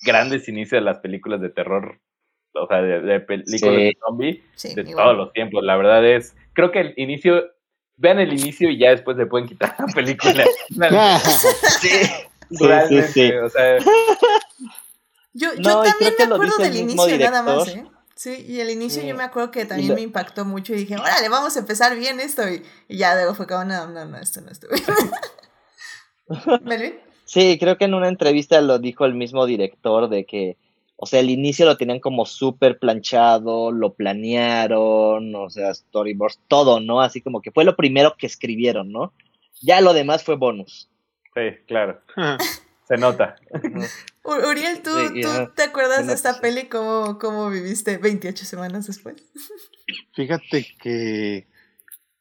[0.00, 2.00] grandes inicios de las películas de terror,
[2.54, 4.40] o sea, de, películas de zombies
[4.76, 5.64] de todos los tiempos.
[5.64, 7.42] La verdad es, creo que el inicio,
[7.96, 10.44] vean el inicio y ya después se pueden quitar la película.
[11.80, 11.88] sí.
[12.50, 13.78] Sí, sí, o sea,
[15.32, 17.84] yo, yo también me acuerdo del inicio nada más, ¿eh?
[18.14, 21.28] Sí, y el inicio yo me acuerdo que también me impactó mucho y dije, órale,
[21.28, 22.42] vamos a empezar bien esto.
[22.46, 24.84] Y, ya luego fue como, no, no, no, esto no estuvo bien.
[26.62, 27.11] ¿Melvin?
[27.32, 30.58] Sí, creo que en una entrevista lo dijo el mismo director de que,
[30.96, 36.80] o sea, el inicio lo tenían como súper planchado, lo planearon, o sea, storyboards, todo,
[36.80, 37.00] ¿no?
[37.00, 39.14] Así como que fue lo primero que escribieron, ¿no?
[39.62, 40.90] Ya lo demás fue bonus.
[41.34, 42.02] Sí, claro.
[42.86, 43.36] Se nota.
[44.24, 44.90] Uriel, ¿tú,
[45.56, 46.66] te acuerdas de esta peli?
[46.66, 49.16] ¿Cómo, ¿Cómo viviste 28 semanas después?
[50.14, 51.46] Fíjate que,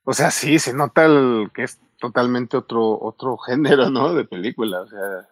[0.05, 4.13] o sea, sí, se nota el, que es totalmente otro, otro género, ¿no?
[4.13, 5.29] De película, o sea,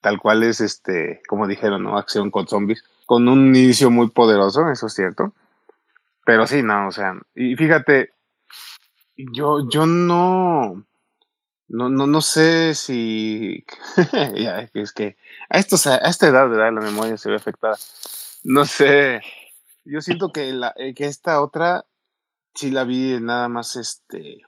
[0.00, 1.98] tal cual es, este, como dijeron, ¿no?
[1.98, 5.32] Acción con zombies, con un inicio muy poderoso, eso es cierto.
[6.24, 8.12] Pero sí, no, o sea, y fíjate,
[9.16, 10.84] yo, yo no,
[11.68, 13.64] no, no, no sé si
[14.74, 15.16] es que
[15.48, 16.72] a estos, a esta edad, ¿verdad?
[16.72, 17.76] La memoria se ve afectada.
[18.44, 19.20] No sé.
[19.84, 21.84] Yo siento que la, eh, que esta otra
[22.54, 24.42] sí la vi nada más este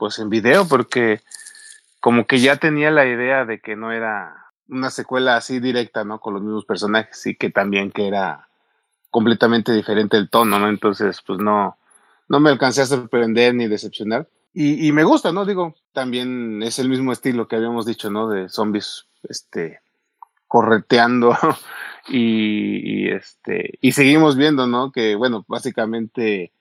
[0.00, 1.20] pues en video, porque
[2.00, 6.20] como que ya tenía la idea de que no era una secuela así directa, ¿no?
[6.20, 8.48] Con los mismos personajes, y que también que era
[9.10, 10.70] completamente diferente el tono, ¿no?
[10.70, 11.76] Entonces, pues no,
[12.28, 14.26] no me alcancé a sorprender ni decepcionar.
[14.54, 15.44] Y, me gusta, ¿no?
[15.44, 18.26] Digo, también es el mismo estilo que habíamos dicho, ¿no?
[18.26, 19.80] De zombies, este,
[20.48, 21.36] correteando
[22.08, 24.92] y, y, este, y seguimos viendo, ¿no?
[24.92, 26.52] Que, bueno, básicamente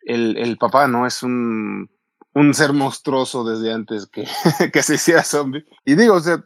[0.00, 1.06] el, el papá, ¿no?
[1.06, 1.90] Es un,
[2.34, 4.26] un ser monstruoso desde antes que,
[4.72, 5.64] que se hiciera zombie.
[5.84, 6.44] Y digo, o sea,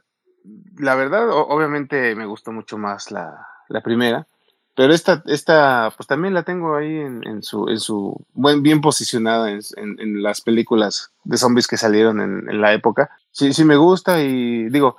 [0.77, 4.27] la verdad, obviamente me gustó mucho más la, la primera.
[4.75, 8.81] Pero esta, esta, pues también la tengo ahí en, en su, en su, buen, bien
[8.81, 13.11] posicionada en, en, las películas de zombies que salieron en, en, la época.
[13.33, 14.97] Sí, sí me gusta y digo,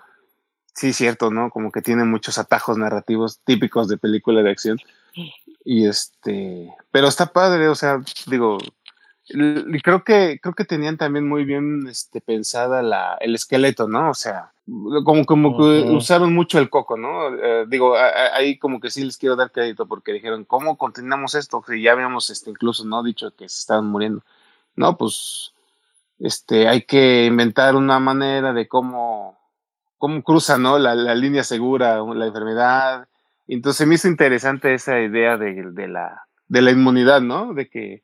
[0.76, 1.49] sí, cierto, ¿no?
[1.49, 4.80] Como que tiene muchos atajos narrativos típicos de película de acción.
[5.64, 8.57] Y este, pero está padre, o sea, digo,
[9.84, 14.10] creo que, creo que tenían también muy bien este, pensada la, el esqueleto, ¿no?
[14.10, 14.52] O sea,
[15.04, 17.36] como, como que usaron mucho el coco, ¿no?
[17.36, 21.62] Eh, digo, ahí como que sí les quiero dar crédito porque dijeron, ¿cómo continuamos esto?
[21.62, 23.04] Que ya habíamos este, incluso, ¿no?
[23.04, 24.24] Dicho que se estaban muriendo.
[24.76, 25.54] No, pues,
[26.20, 29.38] este, hay que inventar una manera de cómo,
[29.98, 30.80] cómo cruza, ¿no?
[30.80, 33.08] La, la línea segura, la enfermedad.
[33.48, 37.54] Entonces me hizo interesante esa idea de, de, la, de la inmunidad, ¿no?
[37.54, 38.04] De que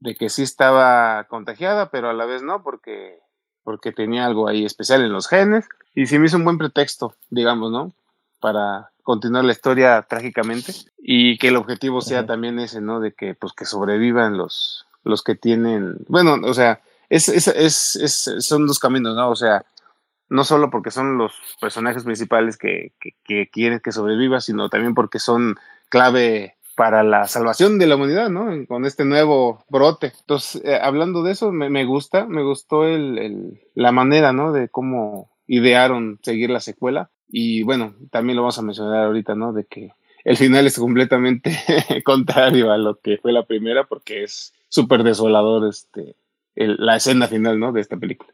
[0.00, 3.20] de que sí estaba contagiada, pero a la vez no, porque,
[3.62, 5.68] porque tenía algo ahí especial en los genes.
[5.94, 7.92] Y sí me hizo un buen pretexto, digamos, ¿no?
[8.40, 10.72] Para continuar la historia trágicamente.
[10.98, 13.00] Y que el objetivo sea también ese, ¿no?
[13.00, 15.96] De que, pues, que sobrevivan los, los que tienen.
[16.08, 19.28] Bueno, o sea, es, es, es, es son dos caminos, ¿no?
[19.28, 19.66] O sea,
[20.30, 24.94] no solo porque son los personajes principales que, que, que quieren que sobreviva, sino también
[24.94, 25.56] porque son
[25.88, 28.66] clave para la salvación de la humanidad, ¿no?
[28.66, 30.12] Con este nuevo brote.
[30.20, 34.52] Entonces, eh, hablando de eso, me, gusta, me gustó el, el, la manera, ¿no?
[34.52, 37.10] De cómo idearon seguir la secuela.
[37.28, 39.52] Y bueno, también lo vamos a mencionar ahorita, ¿no?
[39.52, 39.92] De que
[40.24, 41.56] el final es completamente
[42.04, 46.16] contrario a lo que fue la primera, porque es súper desolador este,
[46.54, 47.72] el, la escena final, ¿no?
[47.72, 48.32] De esta película.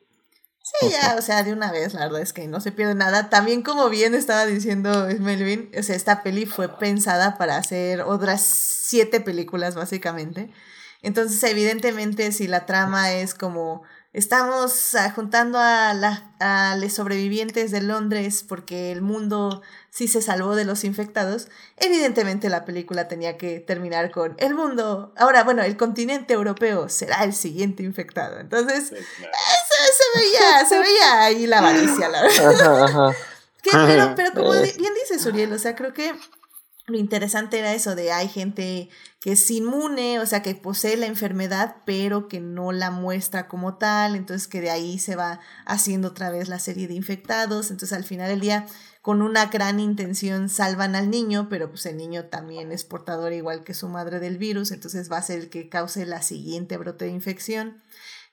[0.66, 3.30] Sí, ya, o sea, de una vez, la verdad es que no se pierde nada.
[3.30, 8.42] También, como bien estaba diciendo Melvin, o sea, esta peli fue pensada para hacer otras
[8.42, 10.50] siete películas, básicamente.
[11.02, 13.84] Entonces, evidentemente, si la trama es como
[14.16, 19.60] estamos juntando a, la, a los sobrevivientes de Londres porque el mundo
[19.90, 25.12] sí se salvó de los infectados, evidentemente la película tenía que terminar con el mundo,
[25.18, 28.40] ahora bueno, el continente europeo será el siguiente infectado.
[28.40, 28.90] Entonces,
[29.96, 33.14] se, veía, se veía ahí la avaricia, la verdad.
[33.62, 36.14] pero, pero como bien dice Uriel, o sea, creo que
[36.86, 38.88] lo interesante era eso de hay gente
[39.20, 43.76] que es inmune, o sea, que posee la enfermedad, pero que no la muestra como
[43.76, 47.96] tal, entonces que de ahí se va haciendo otra vez la serie de infectados, entonces
[47.96, 48.66] al final del día
[49.02, 53.64] con una gran intención salvan al niño, pero pues el niño también es portador igual
[53.64, 57.06] que su madre del virus, entonces va a ser el que cause la siguiente brote
[57.06, 57.82] de infección.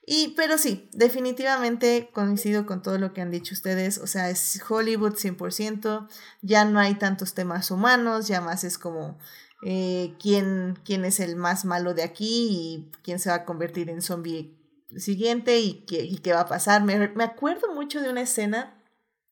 [0.06, 3.98] Y, pero sí, definitivamente coincido con todo lo que han dicho ustedes.
[3.98, 6.08] O sea, es Hollywood 100%.
[6.42, 9.18] Ya no hay tantos temas humanos, ya más es como
[9.64, 13.88] eh, quién, quién es el más malo de aquí y quién se va a convertir
[13.88, 14.58] en zombie
[14.96, 16.84] siguiente y qué, y qué va a pasar.
[16.84, 18.82] Me, me acuerdo mucho de una escena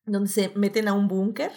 [0.07, 1.53] donde se meten a un búnker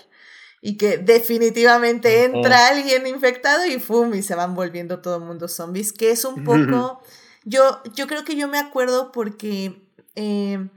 [0.62, 4.14] y que definitivamente entra alguien infectado y ¡fum!
[4.14, 7.02] y se van volviendo todo el mundo zombies, que es un poco...
[7.46, 10.68] Yo, yo creo que yo me acuerdo porque eh,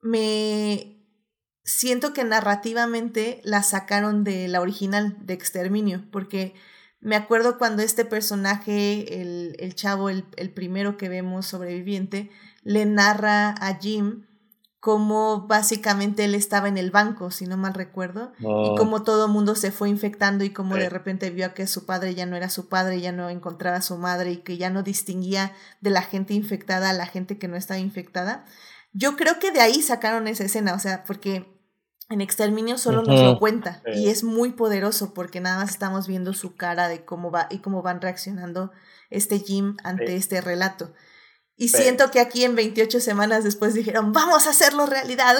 [0.00, 1.04] me
[1.64, 6.54] siento que narrativamente la sacaron de la original de Exterminio, porque
[7.00, 12.30] me acuerdo cuando este personaje, el, el chavo, el, el primero que vemos sobreviviente,
[12.62, 14.24] le narra a Jim
[14.84, 18.74] cómo básicamente él estaba en el banco, si no mal recuerdo, y Oh.
[18.76, 20.82] cómo todo el mundo se fue infectando y cómo Sí.
[20.82, 23.80] de repente vio que su padre ya no era su padre, ya no encontraba a
[23.80, 27.48] su madre y que ya no distinguía de la gente infectada a la gente que
[27.48, 28.44] no estaba infectada.
[28.92, 31.50] Yo creo que de ahí sacaron esa escena, o sea, porque
[32.10, 34.00] en Exterminio solo nos lo cuenta Sí.
[34.02, 37.60] y es muy poderoso porque nada más estamos viendo su cara de cómo va y
[37.60, 38.70] cómo van reaccionando
[39.08, 40.12] este Jim ante Sí.
[40.16, 40.92] este relato.
[41.56, 41.82] Y Sí.
[41.82, 45.36] siento que aquí en 28 semanas después dijeron, vamos a hacerlo realidad.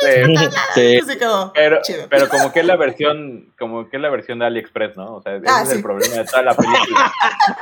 [0.00, 0.54] Sí, ¡Zombies!
[0.74, 0.98] Sí.
[0.98, 4.46] Así como, Pero, pero como que es la versión, como que es la versión de
[4.46, 5.16] AliExpress, ¿no?
[5.16, 5.76] O sea, ese Ah, es sí.
[5.76, 7.12] el problema de toda la película.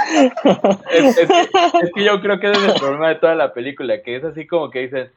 [0.90, 1.48] es, es que,
[1.82, 4.24] es que yo creo que ese es el problema de toda la película, que es
[4.24, 5.12] así como que dicen,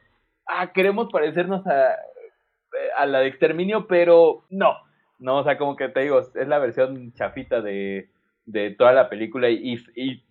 [0.48, 1.95] ah, queremos parecernos a,
[2.98, 4.73] a la de Exterminio, pero no.
[5.19, 8.10] No, o sea, como que te digo, es la versión chafita de,
[8.45, 10.23] de toda la película y, y,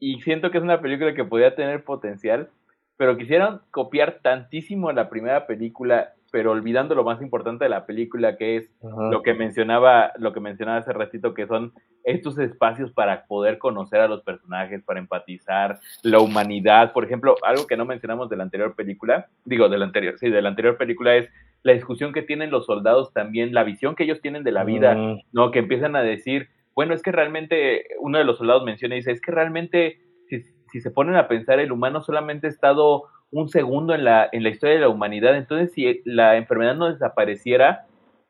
[0.00, 2.48] y siento que es una película que podía tener potencial,
[2.96, 8.36] pero quisieron copiar tantísimo la primera película, pero olvidando lo más importante de la película,
[8.36, 9.10] que es Ajá.
[9.10, 11.72] lo que mencionaba, lo que mencionaba hace ratito, que son
[12.04, 16.92] estos espacios para poder conocer a los personajes, para empatizar, la humanidad.
[16.92, 20.30] Por ejemplo, algo que no mencionamos de la anterior película, digo, de la anterior, sí,
[20.30, 21.28] de la anterior película es
[21.62, 24.96] la discusión que tienen los soldados también, la visión que ellos tienen de la vida,
[25.32, 25.50] ¿no?
[25.50, 26.48] Que empiezan a decir,
[26.80, 30.00] bueno, es que realmente, uno de los soldados menciona y dice, es que realmente,
[30.30, 30.40] si,
[30.72, 34.42] si se ponen a pensar, el humano solamente ha estado un segundo en la, en
[34.42, 37.84] la historia de la humanidad, entonces si la enfermedad no desapareciera,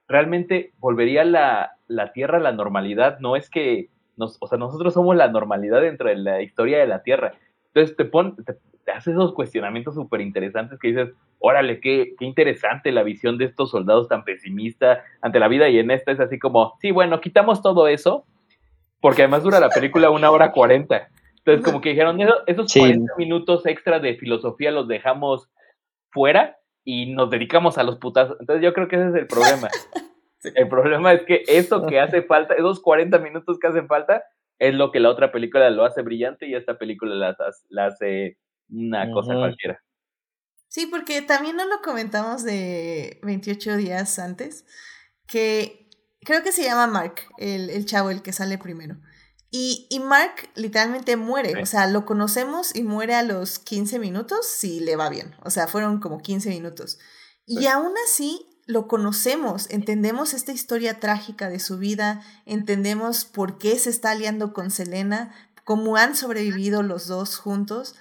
[0.09, 4.95] realmente volvería la, la Tierra a la normalidad, no es que, nos, o sea, nosotros
[4.95, 7.35] somos la normalidad dentro de la historia de la Tierra.
[7.73, 12.25] Entonces te, pon, te, te hace esos cuestionamientos súper interesantes que dices, órale, qué, qué
[12.25, 16.19] interesante la visión de estos soldados tan pesimista ante la vida y en esta es
[16.19, 18.25] así como, sí, bueno, quitamos todo eso,
[19.01, 21.09] porque además dura la película una hora cuarenta.
[21.39, 22.81] Entonces como que dijeron, "Eso- esos Sí.
[22.81, 25.49] 40 minutos extra de filosofía los dejamos
[26.11, 28.37] fuera y nos dedicamos a los putazos.
[28.41, 29.69] Entonces yo creo que ese es el problema.
[30.55, 34.25] El problema es que eso que hace falta, esos 40 minutos que hacen falta,
[34.59, 37.37] es lo que la otra película lo hace brillante y esta película la,
[37.69, 38.39] la hace
[38.71, 39.83] una cosa cualquiera.
[40.69, 44.65] Sí, porque también nos lo comentamos de 28 días antes,
[45.27, 45.80] que
[46.25, 48.97] creo que se llama Mark, el, el chavo, el que sale primero.
[49.51, 51.63] Y, y Mark literalmente muere, Sí.
[51.63, 55.51] o sea, lo conocemos y muere a los 15 minutos si le va bien, o
[55.51, 56.99] sea, fueron como 15 minutos.
[57.47, 63.77] Y aún así lo conocemos, entendemos esta historia trágica de su vida, entendemos por qué
[63.77, 65.35] se está aliando con Selena,
[65.65, 67.97] cómo han sobrevivido los dos juntos.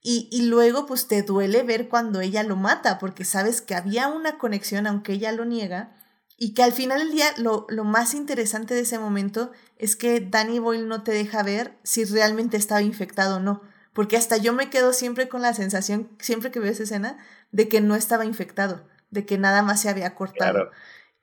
[0.00, 4.08] Y, y luego pues te duele ver cuando ella lo mata, porque sabes que había
[4.08, 5.96] una conexión, aunque ella lo niega,
[6.38, 10.20] y que al final del día lo, lo más interesante de ese momento es que
[10.20, 13.60] Danny Boyle no te deja ver si realmente estaba infectado o no,
[13.92, 17.18] porque hasta yo me quedo siempre con la sensación, siempre que veo esa escena,
[17.50, 20.52] de que no estaba infectado, de que nada más se había cortado.
[20.52, 20.70] Claro.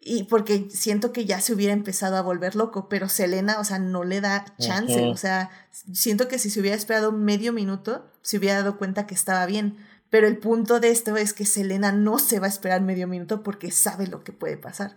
[0.08, 3.80] Y porque siento que ya se hubiera empezado a volver loco, pero Selena, o sea,
[3.80, 5.02] no le da chance.
[5.02, 9.16] O sea, siento que si se hubiera esperado medio minuto, se hubiera dado cuenta que
[9.16, 9.78] estaba bien.
[10.16, 13.44] Pero el punto de esto es que Selena no se va a esperar medio minuto
[13.44, 14.96] porque sabe lo que puede pasar.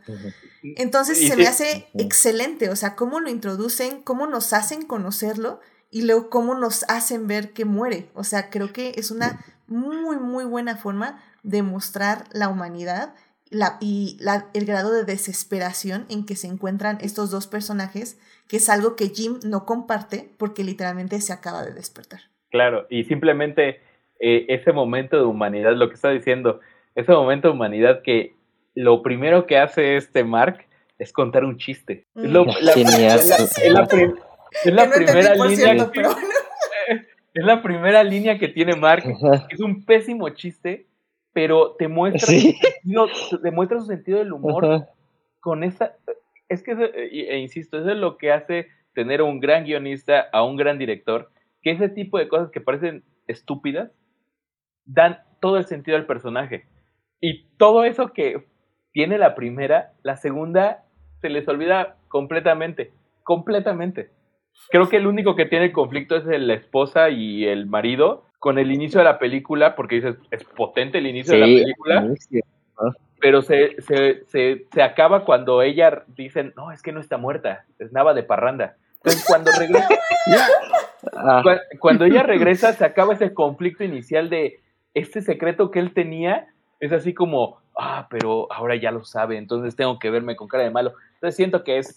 [0.77, 5.59] Entonces se me hace excelente, o sea, cómo lo introducen, cómo nos hacen conocerlo
[5.91, 8.11] y luego cómo nos hacen ver que muere.
[8.15, 13.13] O sea, creo que es una muy, muy buena forma de mostrar la humanidad
[13.51, 18.59] la, y la- el grado de desesperación en que se encuentran estos dos personajes, que
[18.59, 22.21] es algo que Jim no comparte porque literalmente se acaba de despertar.
[22.51, 23.81] Claro, y simplemente
[24.21, 26.61] eh, ese momento de humanidad, lo que está diciendo,
[26.95, 28.35] ese momento de humanidad que
[28.75, 30.65] lo primero que hace este Mark
[30.99, 32.05] es contar un chiste.
[32.17, 33.19] Es, lo- la, Genial.
[33.19, 34.15] es la- es la prim-
[34.65, 36.01] es la Que no entendí, primera línea cierto, que-
[37.35, 39.05] es la primera línea que tiene Mark.
[39.51, 40.87] Es un pésimo chiste,
[41.33, 42.53] pero te muestra, Sí.
[42.53, 43.07] su sentido,
[43.43, 44.89] te muestra su sentido del humor Ajá.
[45.41, 45.95] con esa,
[46.49, 49.65] es que, eso- e, e insisto, eso es lo que hace tener a un gran
[49.65, 51.31] guionista, a un gran director,
[51.63, 53.91] que ese tipo de cosas que parecen estúpidas,
[54.89, 56.67] dan todo el sentido al personaje.
[57.21, 58.47] Y todo eso que
[58.93, 60.85] tiene la primera, la segunda
[61.21, 62.93] se les olvida completamente.
[63.23, 64.11] completamente.
[64.71, 68.73] Creo que el único que tiene conflicto es la esposa y el marido con el
[68.73, 72.15] inicio de la película, porque dices, es potente el inicio de la película,
[73.21, 77.65] pero se, se, se, se, acaba cuando ella dicen, no, es que no está muerta,
[77.79, 78.77] es Nava de Parranda.
[78.97, 79.89] Entonces cuando regresa,
[81.17, 81.43] ah.
[81.81, 84.61] cuando ella regresa, se acaba ese conflicto inicial de
[84.95, 86.49] este secreto que él tenía,
[86.81, 90.65] es así como, ah, pero ahora ya lo sabe, entonces tengo que verme con cara
[90.65, 90.95] de malo.
[91.15, 91.97] Entonces siento que es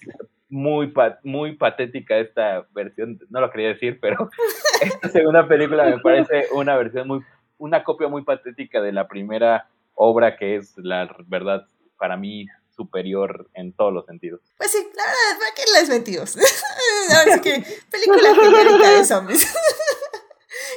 [0.49, 0.93] muy,
[1.23, 4.29] muy patética esta versión, no lo quería decir, pero
[4.81, 7.21] esta segunda película me parece una versión muy,
[7.57, 11.65] una copia muy patética de la primera obra que es la verdad
[11.97, 14.41] para mí superior en todos los sentidos.
[14.57, 16.37] Pues sí, la verdad, ¿para qué les mentimos?
[17.15, 19.53] Ahora sí que película genérica de zombies.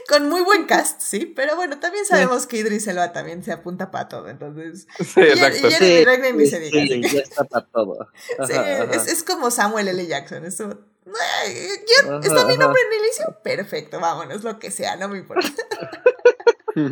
[0.08, 3.90] con muy buen cast, sí, pero bueno, también sabemos que Idris Elba también se apunta
[3.90, 4.86] para todo, entonces.
[4.98, 5.68] Sí, exacto.
[5.68, 6.04] Y, sí,
[6.34, 6.80] ni se diga.
[6.80, 8.08] Sí, ya está para todo.
[8.46, 8.52] sí,
[8.92, 10.06] Es, es, como Samuel L.
[10.06, 10.44] Jackson.
[10.44, 10.66] ¿Está
[12.46, 13.38] mi nombre en el inicio?
[13.42, 15.48] Perfecto, vámonos, lo que sea, no me importa.
[16.74, 16.88] Pero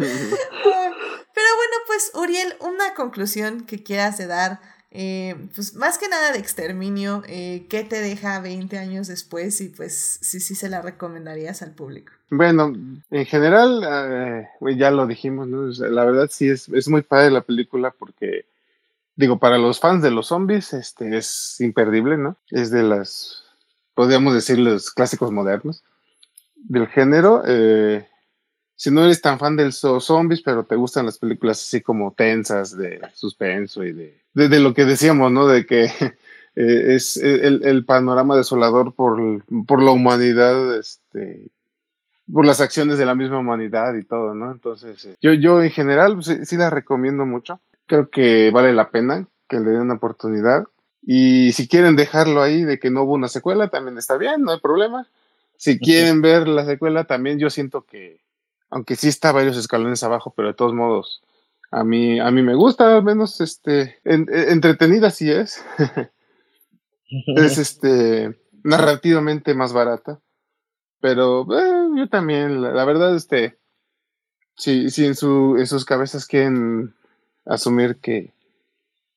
[1.57, 4.61] bueno, pues Uriel, una conclusión que quieras de dar
[4.94, 9.59] eh, pues más que nada de exterminio, eh, ¿qué te deja 20 años después?
[9.62, 12.12] Y pues sí, sí se la recomendarías al público.
[12.28, 12.74] Bueno,
[13.10, 15.66] en general, eh, ya lo dijimos, ¿no?
[15.89, 18.44] la verdad sí es, es muy padre la película porque,
[19.16, 22.36] digo, para los fans de los zombies, este es imperdible, ¿no?
[22.51, 23.44] Es de las,
[23.94, 25.82] podríamos decir, los clásicos modernos
[26.55, 27.43] del género.
[27.47, 28.06] Eh,
[28.77, 32.77] si no eres tan fan del zombies, pero te gustan las películas así como tensas,
[32.77, 35.47] de suspenso y de, de, lo que decíamos, ¿no?
[35.47, 35.85] De que
[36.57, 41.51] eh, es el, el, panorama desolador por, por la humanidad, este,
[42.33, 44.53] por las acciones de la misma humanidad y todo, ¿no?
[44.53, 47.61] Entonces, eh, yo, yo en general sí, sí la recomiendo mucho.
[47.87, 50.65] Creo que vale la pena que le den una oportunidad.
[51.03, 54.53] Y si quieren dejarlo ahí de que no hubo una secuela, también está bien, no
[54.53, 55.07] hay problema.
[55.57, 58.21] Si quieren ver la secuela, también yo siento que,
[58.71, 61.23] aunque sí está varios escalones abajo, pero de todos modos,
[61.73, 65.65] a mí, a mí me gusta, al menos, este, entretenida sí es.
[67.36, 70.20] es, este, narrativamente más barata.
[71.01, 73.59] Pero eh, yo también, la, verdad, este,
[74.55, 76.94] si, si en, su, en sus cabezas quieren
[77.47, 78.35] asumir que,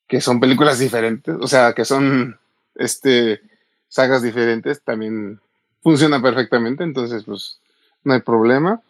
[0.07, 2.39] que son películas diferentes, o sea, que son,
[2.75, 3.41] este,
[3.89, 5.41] sagas diferentes, también
[5.83, 7.59] funciona perfectamente, entonces, pues,
[8.05, 8.81] no hay problema.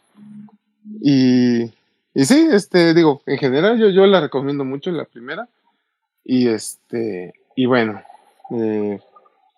[1.01, 1.73] Y,
[2.15, 5.49] y sí, este, digo, en general yo, yo la recomiendo mucho, la primera.
[6.23, 8.01] Y este, y bueno,
[8.51, 8.99] eh,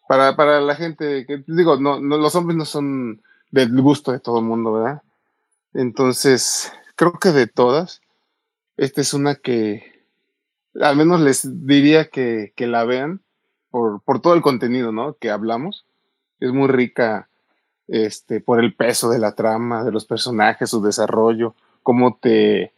[0.07, 3.21] para, para la gente que, digo, no, no, los hombres no son
[3.51, 5.03] del gusto de todo el mundo, ¿verdad?
[5.73, 8.01] Entonces, creo que de todas,
[8.75, 10.03] esta es una que
[10.81, 13.21] al menos les diría que, que la vean
[13.69, 15.13] por, por todo el contenido, ¿no?
[15.13, 15.85] Que hablamos.
[16.39, 17.29] Es muy rica
[17.87, 21.55] este, por el peso de la trama, de los personajes, su desarrollo,
[21.87, 22.73] cómo te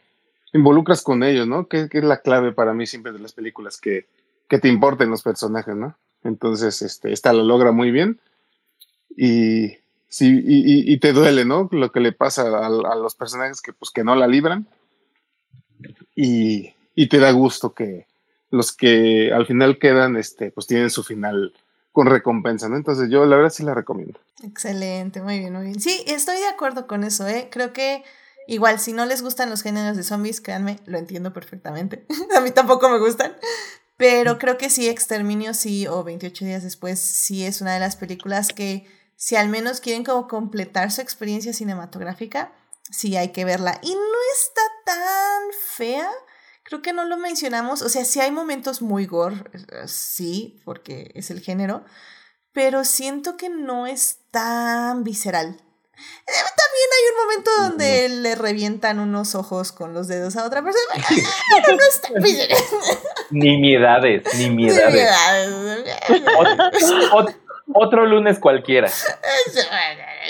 [0.52, 1.66] involucras con ellos, ¿no?
[1.66, 4.06] Que, es la clave para mí siempre de las películas, que,
[4.48, 5.96] que te importen los personajes, ¿no?
[6.22, 8.20] Entonces, este, esta lo logra muy bien
[9.16, 9.78] y,
[10.08, 11.68] sí, y, te duele, ¿no?
[11.72, 14.68] Lo que le pasa a, a, los personajes que, pues, que no la libran
[16.14, 18.06] y, y te da gusto que
[18.52, 21.52] los que al final quedan, este, pues tienen su final
[21.90, 22.76] con recompensa, ¿no?
[22.76, 24.20] Entonces yo la verdad sí la recomiendo.
[24.44, 25.80] Excelente, muy bien, muy bien.
[25.80, 27.48] Sí, estoy de acuerdo con eso, ¿eh?
[27.50, 28.04] Creo que
[28.46, 32.06] igual si no les gustan los géneros de zombies, créanme, lo entiendo perfectamente.
[32.36, 33.36] a mí tampoco me gustan.
[33.96, 37.96] Pero creo que sí, Exterminio sí, o 28 días después, sí es una de las
[37.96, 38.86] películas que
[39.16, 42.52] si al menos quieren como completar su experiencia cinematográfica,
[42.90, 43.78] sí hay que verla.
[43.82, 45.42] Y no está tan
[45.76, 46.10] fea
[46.70, 51.10] Creo que no lo mencionamos, o sea, sí hay momentos muy gore, eh, sí, porque
[51.16, 51.84] es el género,
[52.52, 55.60] pero siento que no es tan visceral.
[56.26, 61.06] También hay un momento donde le revientan unos ojos con los dedos a otra persona,
[61.64, 62.58] pero no es tan visceral.
[63.30, 65.10] Nimiedades, nimiedades.
[67.72, 68.88] otro lunes cualquiera.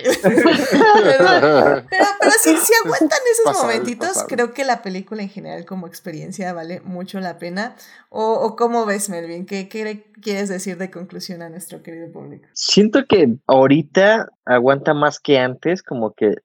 [0.23, 6.53] pero, pero si, si, aguantan esos momentitos, creo que la película en general como experiencia
[6.53, 7.77] vale mucho la pena.
[8.09, 9.47] ¿O, o cómo ves, Melvin?
[9.47, 12.49] ¿Qué, ¿Qué, quieres decir de conclusión a nuestro querido público?
[12.53, 16.37] Siento que ahorita aguanta más que antes, como que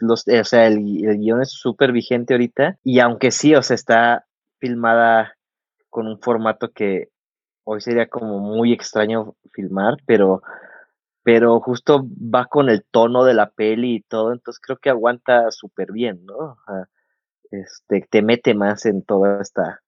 [0.00, 2.78] los, o sea, el, el guion es súper vigente ahorita.
[2.82, 4.26] Y aunque sí, o sea, está
[4.58, 5.36] filmada
[5.90, 7.08] con un formato que
[7.64, 10.42] hoy sería como muy extraño filmar, pero
[11.24, 15.50] pero justo va con el tono de la peli y todo, entonces creo que aguanta
[15.50, 16.58] súper bien, ¿no?
[17.50, 19.82] este, te mete más en toda esta,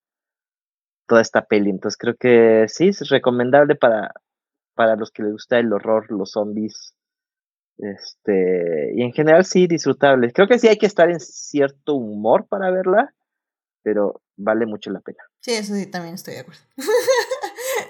[1.06, 4.12] toda esta peli, entonces creo que sí, es recomendable para,
[4.74, 6.94] para los que les gusta el horror, los zombies.
[7.78, 10.32] Este, y en general sí, disfrutable.
[10.32, 13.12] Creo que sí hay que estar en cierto humor para verla,
[13.82, 15.22] pero vale mucho la pena.
[15.40, 16.60] Sí, eso sí, también estoy de acuerdo.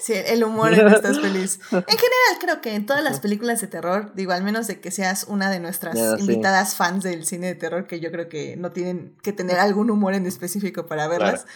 [0.07, 1.59] sí, el humor en estas pelis.
[1.73, 4.91] En general, creo que en todas las películas de terror, digo, al menos de que
[4.91, 6.21] seas una de nuestras sí.
[6.21, 9.91] invitadas fans del cine de terror, que yo creo que no tienen que tener algún
[9.91, 11.47] humor en específico para verlas.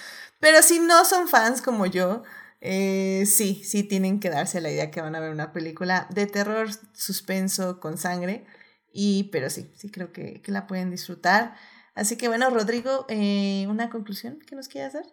[0.40, 2.22] Pero si no son fans como yo,
[2.60, 6.26] eh, sí, sí tienen que darse la idea que van a ver una película de
[6.26, 8.46] terror, suspenso, con sangre.
[8.92, 11.54] Y, pero sí, sí creo que, que la pueden disfrutar.
[11.94, 15.04] Así que bueno, Rodrigo, eh, ¿una conclusión que nos quieras dar?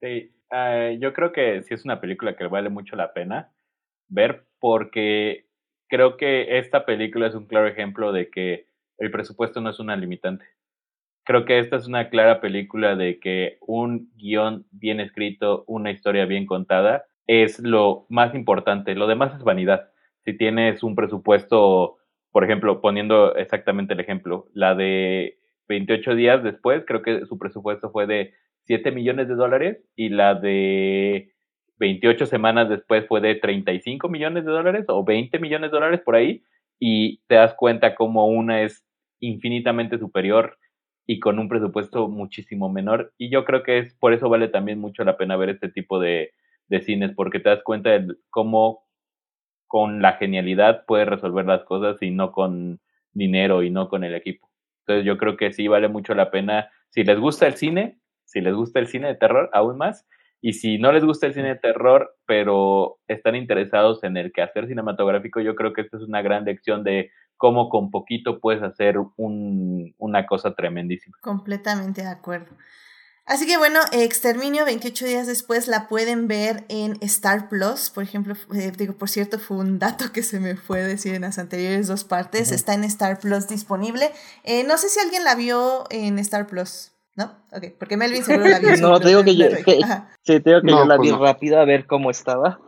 [0.00, 3.52] Sí, eh, yo creo que sí es una película que vale mucho la pena
[4.08, 5.46] ver porque
[5.88, 8.68] creo que esta película es un claro ejemplo de que
[8.98, 10.46] el presupuesto no es una limitante.
[11.24, 16.24] Creo que esta es una clara película de que un guion bien escrito, una historia
[16.24, 18.94] bien contada, es lo más importante.
[18.94, 19.90] Lo demás es vanidad.
[20.24, 21.98] Si tienes un presupuesto,
[22.30, 27.90] por ejemplo, poniendo exactamente el ejemplo, la de 28 días después, creo que su presupuesto
[27.90, 28.32] fue de
[28.66, 31.32] 7 millones de dólares y la de
[31.78, 36.16] 28 semanas después fue de 35 millones de dólares o 20 millones de dólares por
[36.16, 36.42] ahí
[36.78, 38.84] y te das cuenta como una es
[39.20, 40.58] infinitamente superior
[41.06, 44.78] y con un presupuesto muchísimo menor y yo creo que es por eso vale también
[44.78, 46.32] mucho la pena ver este tipo de,
[46.68, 48.86] de cines porque te das cuenta de cómo
[49.66, 52.80] con la genialidad puedes resolver las cosas y no con
[53.12, 54.48] dinero y no con el equipo.
[54.80, 56.70] Entonces yo creo que sí vale mucho la pena.
[56.90, 60.06] Si les gusta el cine, si les gusta el cine de terror, aún más.
[60.42, 64.68] Y si no les gusta el cine de terror, pero están interesados en el quehacer
[64.68, 68.96] cinematográfico, yo creo que esta es una gran lección de cómo con poquito puedes hacer
[69.16, 71.16] un, una cosa tremendísima.
[71.22, 72.54] Completamente de acuerdo.
[73.26, 77.90] Así que bueno, Exterminio 28 días después la pueden ver en Star Plus.
[77.90, 81.22] Por ejemplo, eh, digo, por cierto, fue un dato que se me fue decir en
[81.22, 82.52] las anteriores dos partes.
[82.52, 84.12] Está en Star Plus disponible.
[84.44, 86.92] Eh, no sé si alguien la vio en Star Plus.
[87.16, 87.34] ¿No?
[87.52, 88.76] Ok, porque Melvin seguro la vio.
[88.76, 89.80] No, te digo que yo- que-.
[90.22, 91.22] Sí, te digo que No, yo la pues vi no.
[91.24, 92.60] rápido a ver cómo estaba.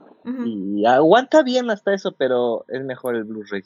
[0.45, 3.63] Y aguanta bien hasta eso, pero es mejor el Blu-ray.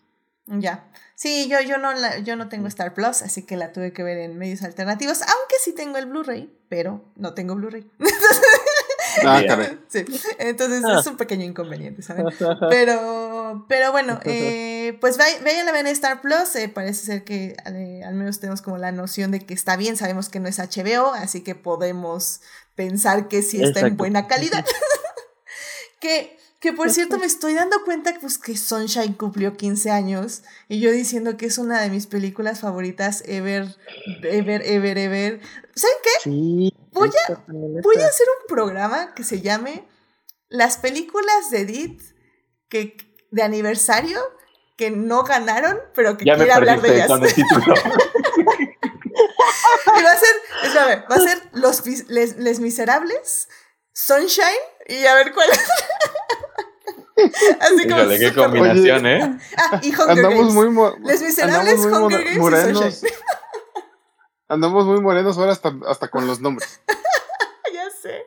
[0.47, 0.85] Ya.
[1.17, 4.03] Sí, yo, yo, no la- yo no tengo Star Plus, así que la tuve que
[4.05, 7.85] ver en medios alternativos, aunque sí tengo el Blu-ray, pero no tengo Blu-ray.
[9.25, 9.41] Ah.
[9.89, 10.05] Sí,
[10.39, 10.99] entonces Ah.
[11.01, 12.27] es un pequeño inconveniente, ¿saben?
[12.71, 17.57] Pero, pero bueno, eh, pues vay- vayan a ver Star Plus, eh, parece ser que
[17.67, 20.59] eh, al menos tenemos como la noción de que está bien, sabemos que no es
[20.59, 22.41] HBO, así que podemos
[22.75, 23.97] pensar que sí está en Exacto.
[23.99, 24.65] buena calidad.
[26.01, 30.81] que, que por cierto me estoy dando cuenta pues, que Sunshine cumplió 15 años y
[30.81, 33.67] yo diciendo que es una de mis películas favoritas ever,
[34.23, 35.41] ever, ever, ever.
[35.75, 36.11] ¿Saben qué?
[36.23, 36.75] Sí.
[36.93, 39.89] Voy también Voy a hacer un programa que se llame
[40.49, 42.03] Las películas de Edith
[42.69, 42.97] que,
[43.31, 44.21] de aniversario
[44.77, 47.09] que no ganaron, pero que Ya me quiere hablar de ellas.
[47.09, 47.75] con el título.
[49.15, 50.29] Y va a ser,
[50.65, 53.49] espérame, va a ser Los les, Les Miserables,
[53.93, 54.47] Sunshine
[54.89, 55.59] y a ver cuál es.
[57.61, 59.39] Así como Híjole, qué combinación, ¿eh?
[59.57, 60.73] Ah, y Hunger Andamos Games.
[60.73, 62.75] muy, Les Miserables, Hunger Games y.
[62.75, 63.13] Sunshine.
[64.53, 66.81] Andamos muy morenos ahora hasta, hasta con los nombres.
[67.73, 68.25] ya sé.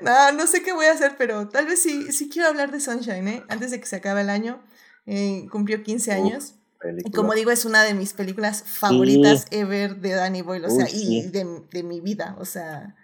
[0.00, 2.78] No, no sé qué voy a hacer, pero tal vez sí, sí quiero hablar de
[2.80, 3.42] Sunshine, ¿eh?
[3.48, 4.62] Antes de que se acabe el año.
[5.06, 6.54] Eh, cumplió 15 años.
[6.76, 7.16] Y Película.
[7.16, 10.86] como digo, es una de mis películas favoritas ever de Danny Boyle, o Uy, sea,
[10.86, 11.24] sí.
[11.26, 12.94] y de, de mi vida, o sea,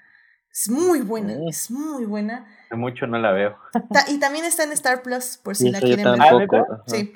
[0.53, 1.49] es muy buena, Mm.
[1.49, 2.47] es muy buena.
[2.67, 3.59] Hace mucho no la veo.
[3.93, 6.17] Ta- y también está en Star Plus, por si Sí, la quieren ver.
[6.17, 6.57] tampoco.
[6.71, 6.85] ¿Ah.
[6.87, 7.13] Sí.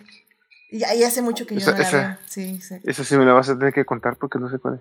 [0.70, 2.16] Y ahí hace mucho que yo Esa- no la esa- veo.
[2.26, 2.74] Sí, sí.
[2.84, 4.80] Eso sí me lo vas a tener que contar porque no sé cuál es.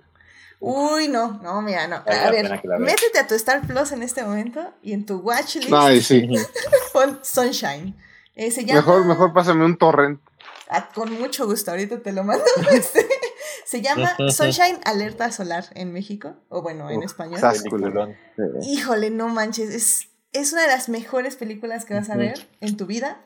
[0.59, 2.03] Uy, no, no, mira, no.
[2.03, 5.71] Vale A ver, métete a tu Star Plus en este momento y en tu watchlist
[5.71, 6.27] Ay, sí.
[6.93, 7.95] pon Sunshine.
[8.35, 8.81] Eh, se llama...
[8.81, 10.21] Mejor, mejor pásame un torrent.
[10.69, 12.43] Ah, con mucho gusto, ahorita te lo mando.
[12.71, 13.07] Este,
[13.65, 17.39] se llama Sunshine Alerta Solar en México, o bueno, en Uf, español.
[18.61, 22.77] Híjole, no manches, es, es una de las mejores películas que vas a ver en
[22.77, 23.21] tu vida.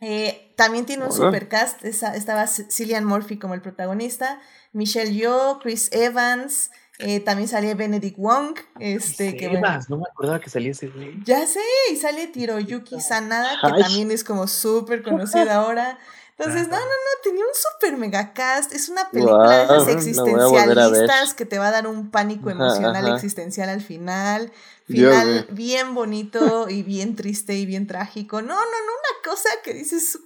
[0.00, 1.26] Eh, también tiene un Hola.
[1.26, 4.40] supercast, esa- estaba Cillian Murphy como el protagonista,
[4.72, 6.70] Michelle Yeoh, Chris Evans,
[7.00, 11.14] eh, también salía Benedict Wong, este, que bueno, no me acordaba que salía ese güey.
[11.24, 11.58] ya sé,
[11.92, 13.82] y sale Tiroyuki Sanada, que Ay.
[13.82, 15.98] también es como súper conocida ahora.
[16.36, 18.72] Entonces, no, no, no, tenía un super mega cast.
[18.72, 23.14] Es una película de esas existencialistas que te va a dar un pánico emocional ajá.
[23.14, 24.52] existencial al final.
[24.86, 28.42] Final bien bonito y bien triste y bien trágico.
[28.42, 30.18] No, no, no, una cosa que dices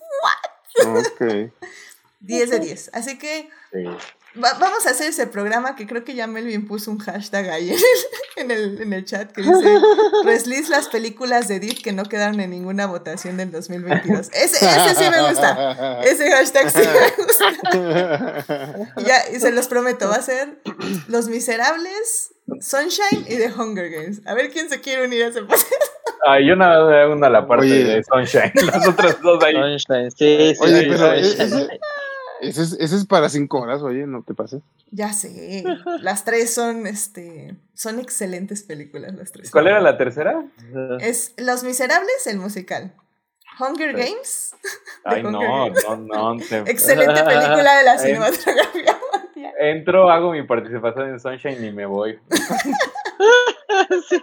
[0.86, 1.52] Ok.
[2.20, 2.90] 10 de 10.
[2.94, 3.85] Así que, Sí.
[4.35, 7.75] Vamos a hacer ese programa que creo que ya Melvin puso un hashtag ahí
[8.37, 9.81] en el, en el, chat que dice
[10.25, 14.29] Reslis las películas de Edith que no quedaron en ninguna votación del 2022.
[14.33, 16.01] Ese, ese sí me gusta.
[16.03, 18.45] Ese hashtag sí me gusta.
[18.97, 20.61] Y ya, y se los prometo, va a ser
[21.09, 24.23] Los Miserables, Sunshine y The Hunger Games.
[24.27, 25.75] A ver quién se quiere unir a ese proceso.
[26.27, 29.55] Ay, yo nada una a la parte de Sunshine, las otras dos ahí.
[29.55, 30.61] Sunshine, sí, sí.
[30.61, 31.13] Oye, pero
[32.40, 34.62] ese es, ese es para cinco horas, oye, no te pases.
[34.90, 35.65] Ya sé.
[36.01, 39.51] Las tres son, este, son excelentes películas, las tres.
[39.51, 40.44] ¿Cuál era la tercera?
[41.01, 42.94] Es Los Miserables, el musical.
[43.59, 44.55] Hunger Games.
[45.05, 48.98] Ay, no, no, no, Excelente película de la cinematografía.
[49.60, 52.19] Entro, hago mi participación en Sunshine y me voy.
[54.09, 54.23] sí.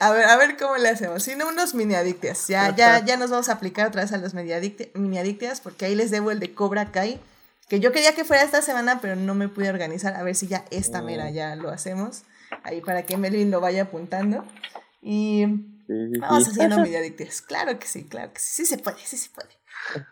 [0.00, 1.22] A ver, a ver cómo le hacemos.
[1.22, 2.48] Si no, unos mini adictias.
[2.48, 5.94] Ya, ya, ya nos vamos a aplicar otra vez a los mini adictias porque ahí
[5.94, 7.20] les debo el de Cobra Kai.
[7.68, 10.16] Que yo quería que fuera esta semana, pero no me pude organizar.
[10.16, 11.34] A ver si ya esta mera mm.
[11.34, 12.22] ya lo hacemos.
[12.64, 14.44] Ahí para que Melvin lo vaya apuntando.
[15.02, 15.46] Y
[15.88, 17.42] vamos haciendo mini adictias.
[17.42, 18.64] Claro que sí, claro que sí.
[18.64, 19.59] Sí se puede, sí se puede.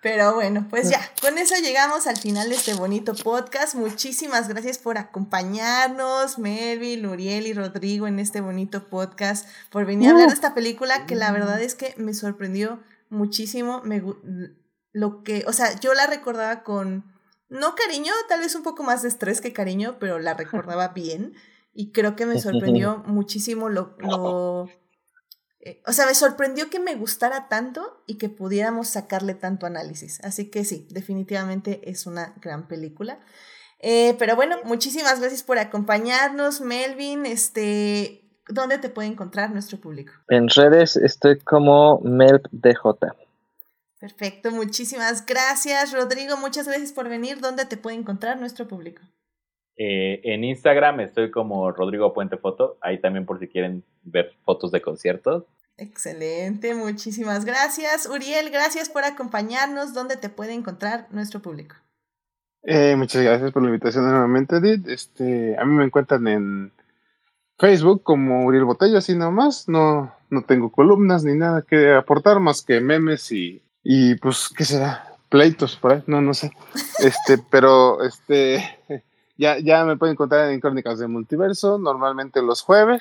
[0.02, 3.74] Pero bueno, pues ya, con eso llegamos al final de este bonito podcast.
[3.74, 10.12] Muchísimas gracias por acompañarnos, Melvin, Uriel y Rodrigo en este bonito podcast, por venir a
[10.12, 12.80] hablar de esta película que la verdad es que me sorprendió
[13.10, 13.82] muchísimo.
[13.84, 14.02] Me,
[14.92, 17.04] lo que, o sea, yo la recordaba con,
[17.48, 21.34] no cariño, tal vez un poco más de estrés que cariño, pero la recordaba bien.
[21.72, 24.68] Y creo que me sorprendió muchísimo lo, lo
[25.86, 30.22] o sea, me sorprendió que me gustara tanto y que pudiéramos sacarle tanto análisis.
[30.24, 33.18] Así que sí, definitivamente es una gran película.
[33.80, 37.26] Eh, pero bueno, muchísimas gracias por acompañarnos, Melvin.
[37.26, 40.12] Este, ¿Dónde te puede encontrar nuestro público?
[40.28, 43.14] En redes estoy como MelpDJ.
[44.00, 46.36] Perfecto, muchísimas gracias, Rodrigo.
[46.36, 47.40] Muchas gracias por venir.
[47.40, 49.02] ¿Dónde te puede encontrar nuestro público?
[49.76, 54.72] Eh, en Instagram estoy como Rodrigo Puente Foto, ahí también por si quieren ver fotos
[54.72, 55.44] de conciertos.
[55.78, 58.06] Excelente, muchísimas gracias.
[58.06, 59.94] Uriel, gracias por acompañarnos.
[59.94, 61.76] ¿Dónde te puede encontrar nuestro público?
[62.64, 64.88] Eh, muchas gracias por la invitación nuevamente, Edith.
[64.88, 66.72] Este, a mí me encuentran en
[67.58, 69.68] Facebook como Uriel Botello, así nomás.
[69.68, 74.64] No, no tengo columnas ni nada que aportar más que memes y, y pues, ¿qué
[74.64, 75.14] será?
[75.28, 76.50] Pleitos por ahí, no, no sé.
[76.98, 78.64] Este, pero este
[79.36, 83.00] ya, ya me pueden encontrar en Crónicas de Multiverso, normalmente los jueves,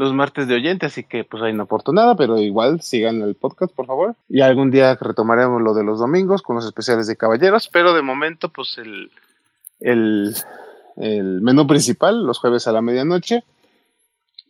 [0.00, 3.34] los martes de oyente, así que pues ahí no aporto nada, pero igual sigan el
[3.34, 4.16] podcast, por favor.
[4.30, 8.00] Y algún día retomaremos lo de los domingos con los especiales de caballeros, pero de
[8.00, 9.10] momento pues el,
[9.78, 10.34] el,
[10.96, 13.44] el menú principal, los jueves a la medianoche.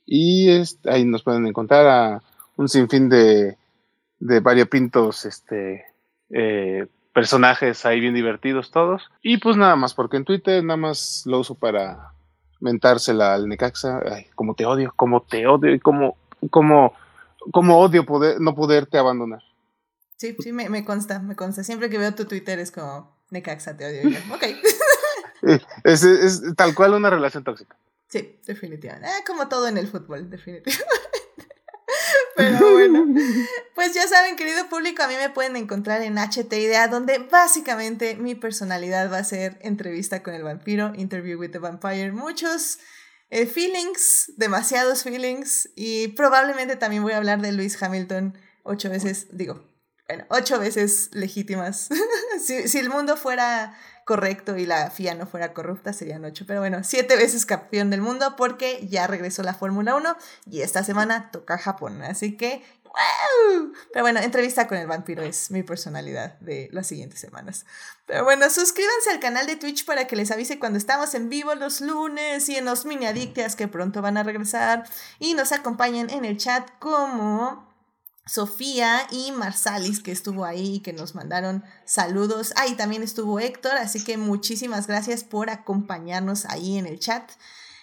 [0.06, 0.48] Y
[0.84, 2.22] ahí nos pueden encontrar a
[2.56, 3.56] un sinfín de,
[4.20, 5.84] de variopintos este,
[6.30, 9.10] eh, personajes ahí bien divertidos todos.
[9.20, 12.12] Y pues nada más, porque en Twitter nada más lo uso para
[12.60, 14.00] mentársela al Necaxa.
[14.10, 16.16] Ay, como te odio, como te odio y como,
[16.50, 16.94] como,
[17.50, 19.42] como odio poder, no poderte abandonar.
[20.16, 21.64] Sí, sí, me, me consta, me consta.
[21.64, 24.18] Siempre que veo tu Twitter es como, Necaxa, te odio.
[24.34, 24.44] ok.
[25.84, 27.76] es, es, tal cual una relación tóxica.
[28.08, 29.08] Sí, definitivamente.
[29.08, 30.84] Eh, como todo en el fútbol, definitivamente.
[32.36, 33.06] Pero bueno,
[33.80, 38.14] pues ya saben, querido público, a mí me pueden encontrar en HT Idea, donde básicamente
[38.14, 42.78] mi personalidad va a ser entrevista con el vampiro, interview with the vampire, muchos
[43.30, 49.28] eh, feelings, demasiados feelings, y probablemente también voy a hablar de Luis Hamilton ocho veces,
[49.32, 49.66] digo,
[50.06, 51.88] bueno, ocho veces legítimas.
[52.44, 53.78] si, si el mundo fuera
[54.10, 56.44] correcto y la FIA no fuera corrupta, serían ocho.
[56.44, 60.16] Pero bueno, siete veces campeón del mundo porque ya regresó la Fórmula 1
[60.50, 62.02] y esta semana toca Japón.
[62.02, 63.72] Así que, ¡wow!
[63.92, 67.66] Pero bueno, entrevista con el vampiro es mi personalidad de las siguientes semanas.
[68.04, 71.54] Pero bueno, suscríbanse al canal de Twitch para que les avise cuando estamos en vivo
[71.54, 74.90] los lunes y en los mini adictias que pronto van a regresar.
[75.20, 77.69] Y nos acompañen en el chat como
[78.30, 82.52] Sofía y Marsalis, que estuvo ahí y que nos mandaron saludos.
[82.54, 87.28] Ah, y también estuvo Héctor, así que muchísimas gracias por acompañarnos ahí en el chat.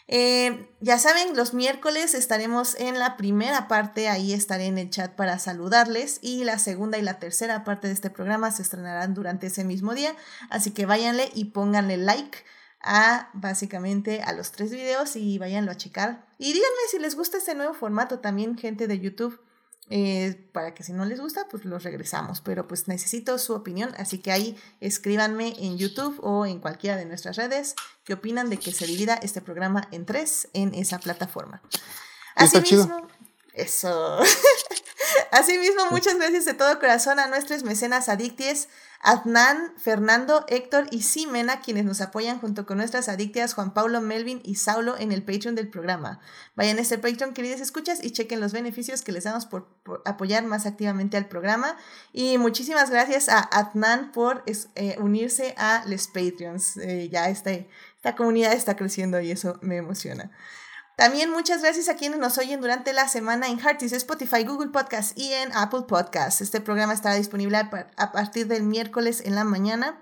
[0.07, 5.13] Eh, ya saben, los miércoles estaremos en la primera parte, ahí estaré en el chat
[5.17, 9.47] para saludarles y la segunda y la tercera parte de este programa se estrenarán durante
[9.47, 10.15] ese mismo día,
[10.49, 12.37] así que váyanle y pónganle like
[12.79, 16.25] a básicamente a los tres videos y váyanlo a checar.
[16.37, 19.41] Y díganme si les gusta este nuevo formato también, gente de YouTube.
[19.89, 22.41] Eh, para que si no les gusta, pues los regresamos.
[22.41, 27.05] Pero pues necesito su opinión, así que ahí escríbanme en YouTube o en cualquiera de
[27.05, 31.61] nuestras redes qué opinan de que se divida este programa en tres en esa plataforma.
[32.35, 33.07] Asimismo,
[33.53, 34.19] eso.
[35.31, 38.69] Asimismo, muchas gracias de todo corazón a nuestros mecenas adicties,
[39.01, 44.41] Adnan, Fernando, Héctor y Simena, quienes nos apoyan junto con nuestras adictas Juan Pablo, Melvin
[44.43, 46.19] y Saulo en el Patreon del programa.
[46.55, 49.67] Vayan a este Patreon, queridas escuchas, y chequen los beneficios que les damos por,
[50.05, 51.77] apoyar más activamente al programa.
[52.11, 56.77] Y muchísimas gracias a Adnan por eh, unirse a los Patreons.
[56.77, 60.31] Eh, ya este, esta comunidad está creciendo y eso me emociona.
[60.97, 65.15] También muchas gracias a quienes nos oyen durante la semana en Heartis, Spotify, Google Podcast
[65.15, 66.41] y en Apple Podcast.
[66.41, 70.01] Este programa estará disponible a partir del miércoles en la mañana.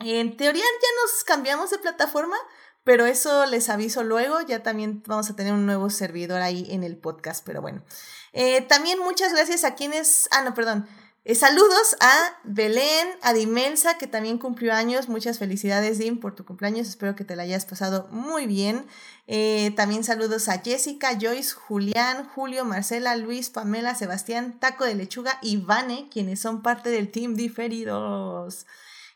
[0.00, 2.36] En teoría ya nos cambiamos de plataforma,
[2.84, 4.42] pero eso les aviso luego.
[4.42, 7.82] Ya también vamos a tener un nuevo servidor ahí en el podcast, pero bueno.
[8.34, 10.28] Eh, también muchas gracias a quienes...
[10.30, 10.86] Ah, no, perdón.
[11.28, 15.10] Eh, saludos a Belén, a Dimelsa, que también cumplió años.
[15.10, 16.88] Muchas felicidades, Dim, por tu cumpleaños.
[16.88, 18.86] Espero que te la hayas pasado muy bien.
[19.26, 25.38] Eh, también saludos a Jessica, Joyce, Julián, Julio, Marcela, Luis, Pamela, Sebastián, Taco de Lechuga
[25.42, 28.64] y Vane, quienes son parte del Team Diferidos.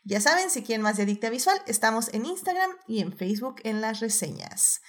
[0.03, 3.81] Ya saben, si quieren más de Adicta Visual, estamos en Instagram y en Facebook en
[3.81, 4.83] las reseñas.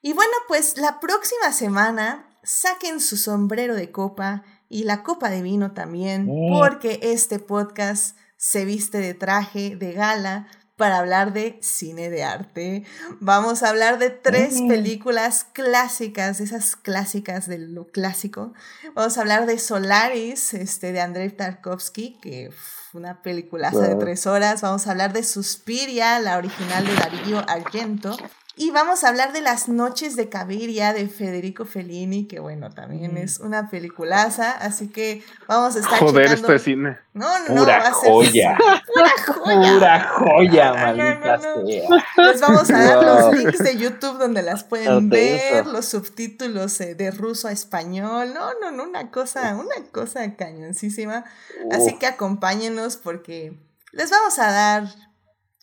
[0.00, 4.42] Y bueno, pues la próxima semana saquen su sombrero de copa
[4.72, 6.50] y la copa de vino también, mm.
[6.50, 12.84] porque este podcast se viste de traje de gala para hablar de cine de arte.
[13.20, 14.68] Vamos a hablar de tres mm.
[14.68, 18.54] películas clásicas, esas clásicas de lo clásico.
[18.94, 22.50] Vamos a hablar de Solaris, este, de Andrei Tarkovsky, que
[22.90, 24.62] fue una peliculaza de tres horas.
[24.62, 28.16] Vamos a hablar de Suspiria, la original de Darío Argento.
[28.54, 33.16] Y vamos a hablar de Las Noches de Caviria de Federico Fellini, que bueno, también
[33.16, 36.98] es una peliculaza, así que vamos a estar Joder, esto es cine.
[37.14, 38.58] No, no, no, va a ser joya.
[38.94, 39.72] pura joya.
[39.72, 42.30] Pura joya, maldita sea.
[42.30, 46.94] Les vamos a dar los links de YouTube donde las pueden ver, los subtítulos eh,
[46.94, 48.34] de ruso a español.
[48.34, 51.24] No, no, no, una cosa, una cosa cañoncísima.
[51.70, 53.58] Así que acompáñenos porque
[53.92, 54.84] les vamos a dar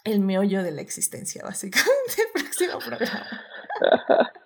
[0.04, 3.28] el meollo de la existencia, básicamente, próximo programa.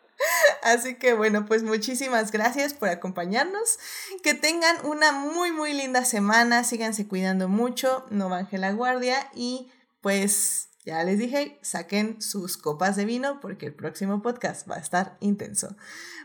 [0.63, 3.77] Así que bueno, pues muchísimas gracias por acompañarnos.
[4.23, 6.63] Que tengan una muy, muy linda semana.
[6.63, 9.69] Síganse cuidando mucho, no bajen la guardia y
[10.01, 14.79] pues ya les dije, saquen sus copas de vino porque el próximo podcast va a
[14.79, 15.75] estar intenso.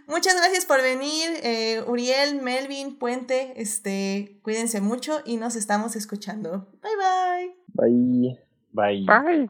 [0.07, 3.61] Muchas gracias por venir, eh, Uriel, Melvin, Puente.
[3.61, 6.71] Este, cuídense mucho y nos estamos escuchando.
[6.83, 7.91] Bye bye.
[7.91, 8.48] Bye.
[8.79, 9.07] Bye.
[9.07, 9.49] Bye.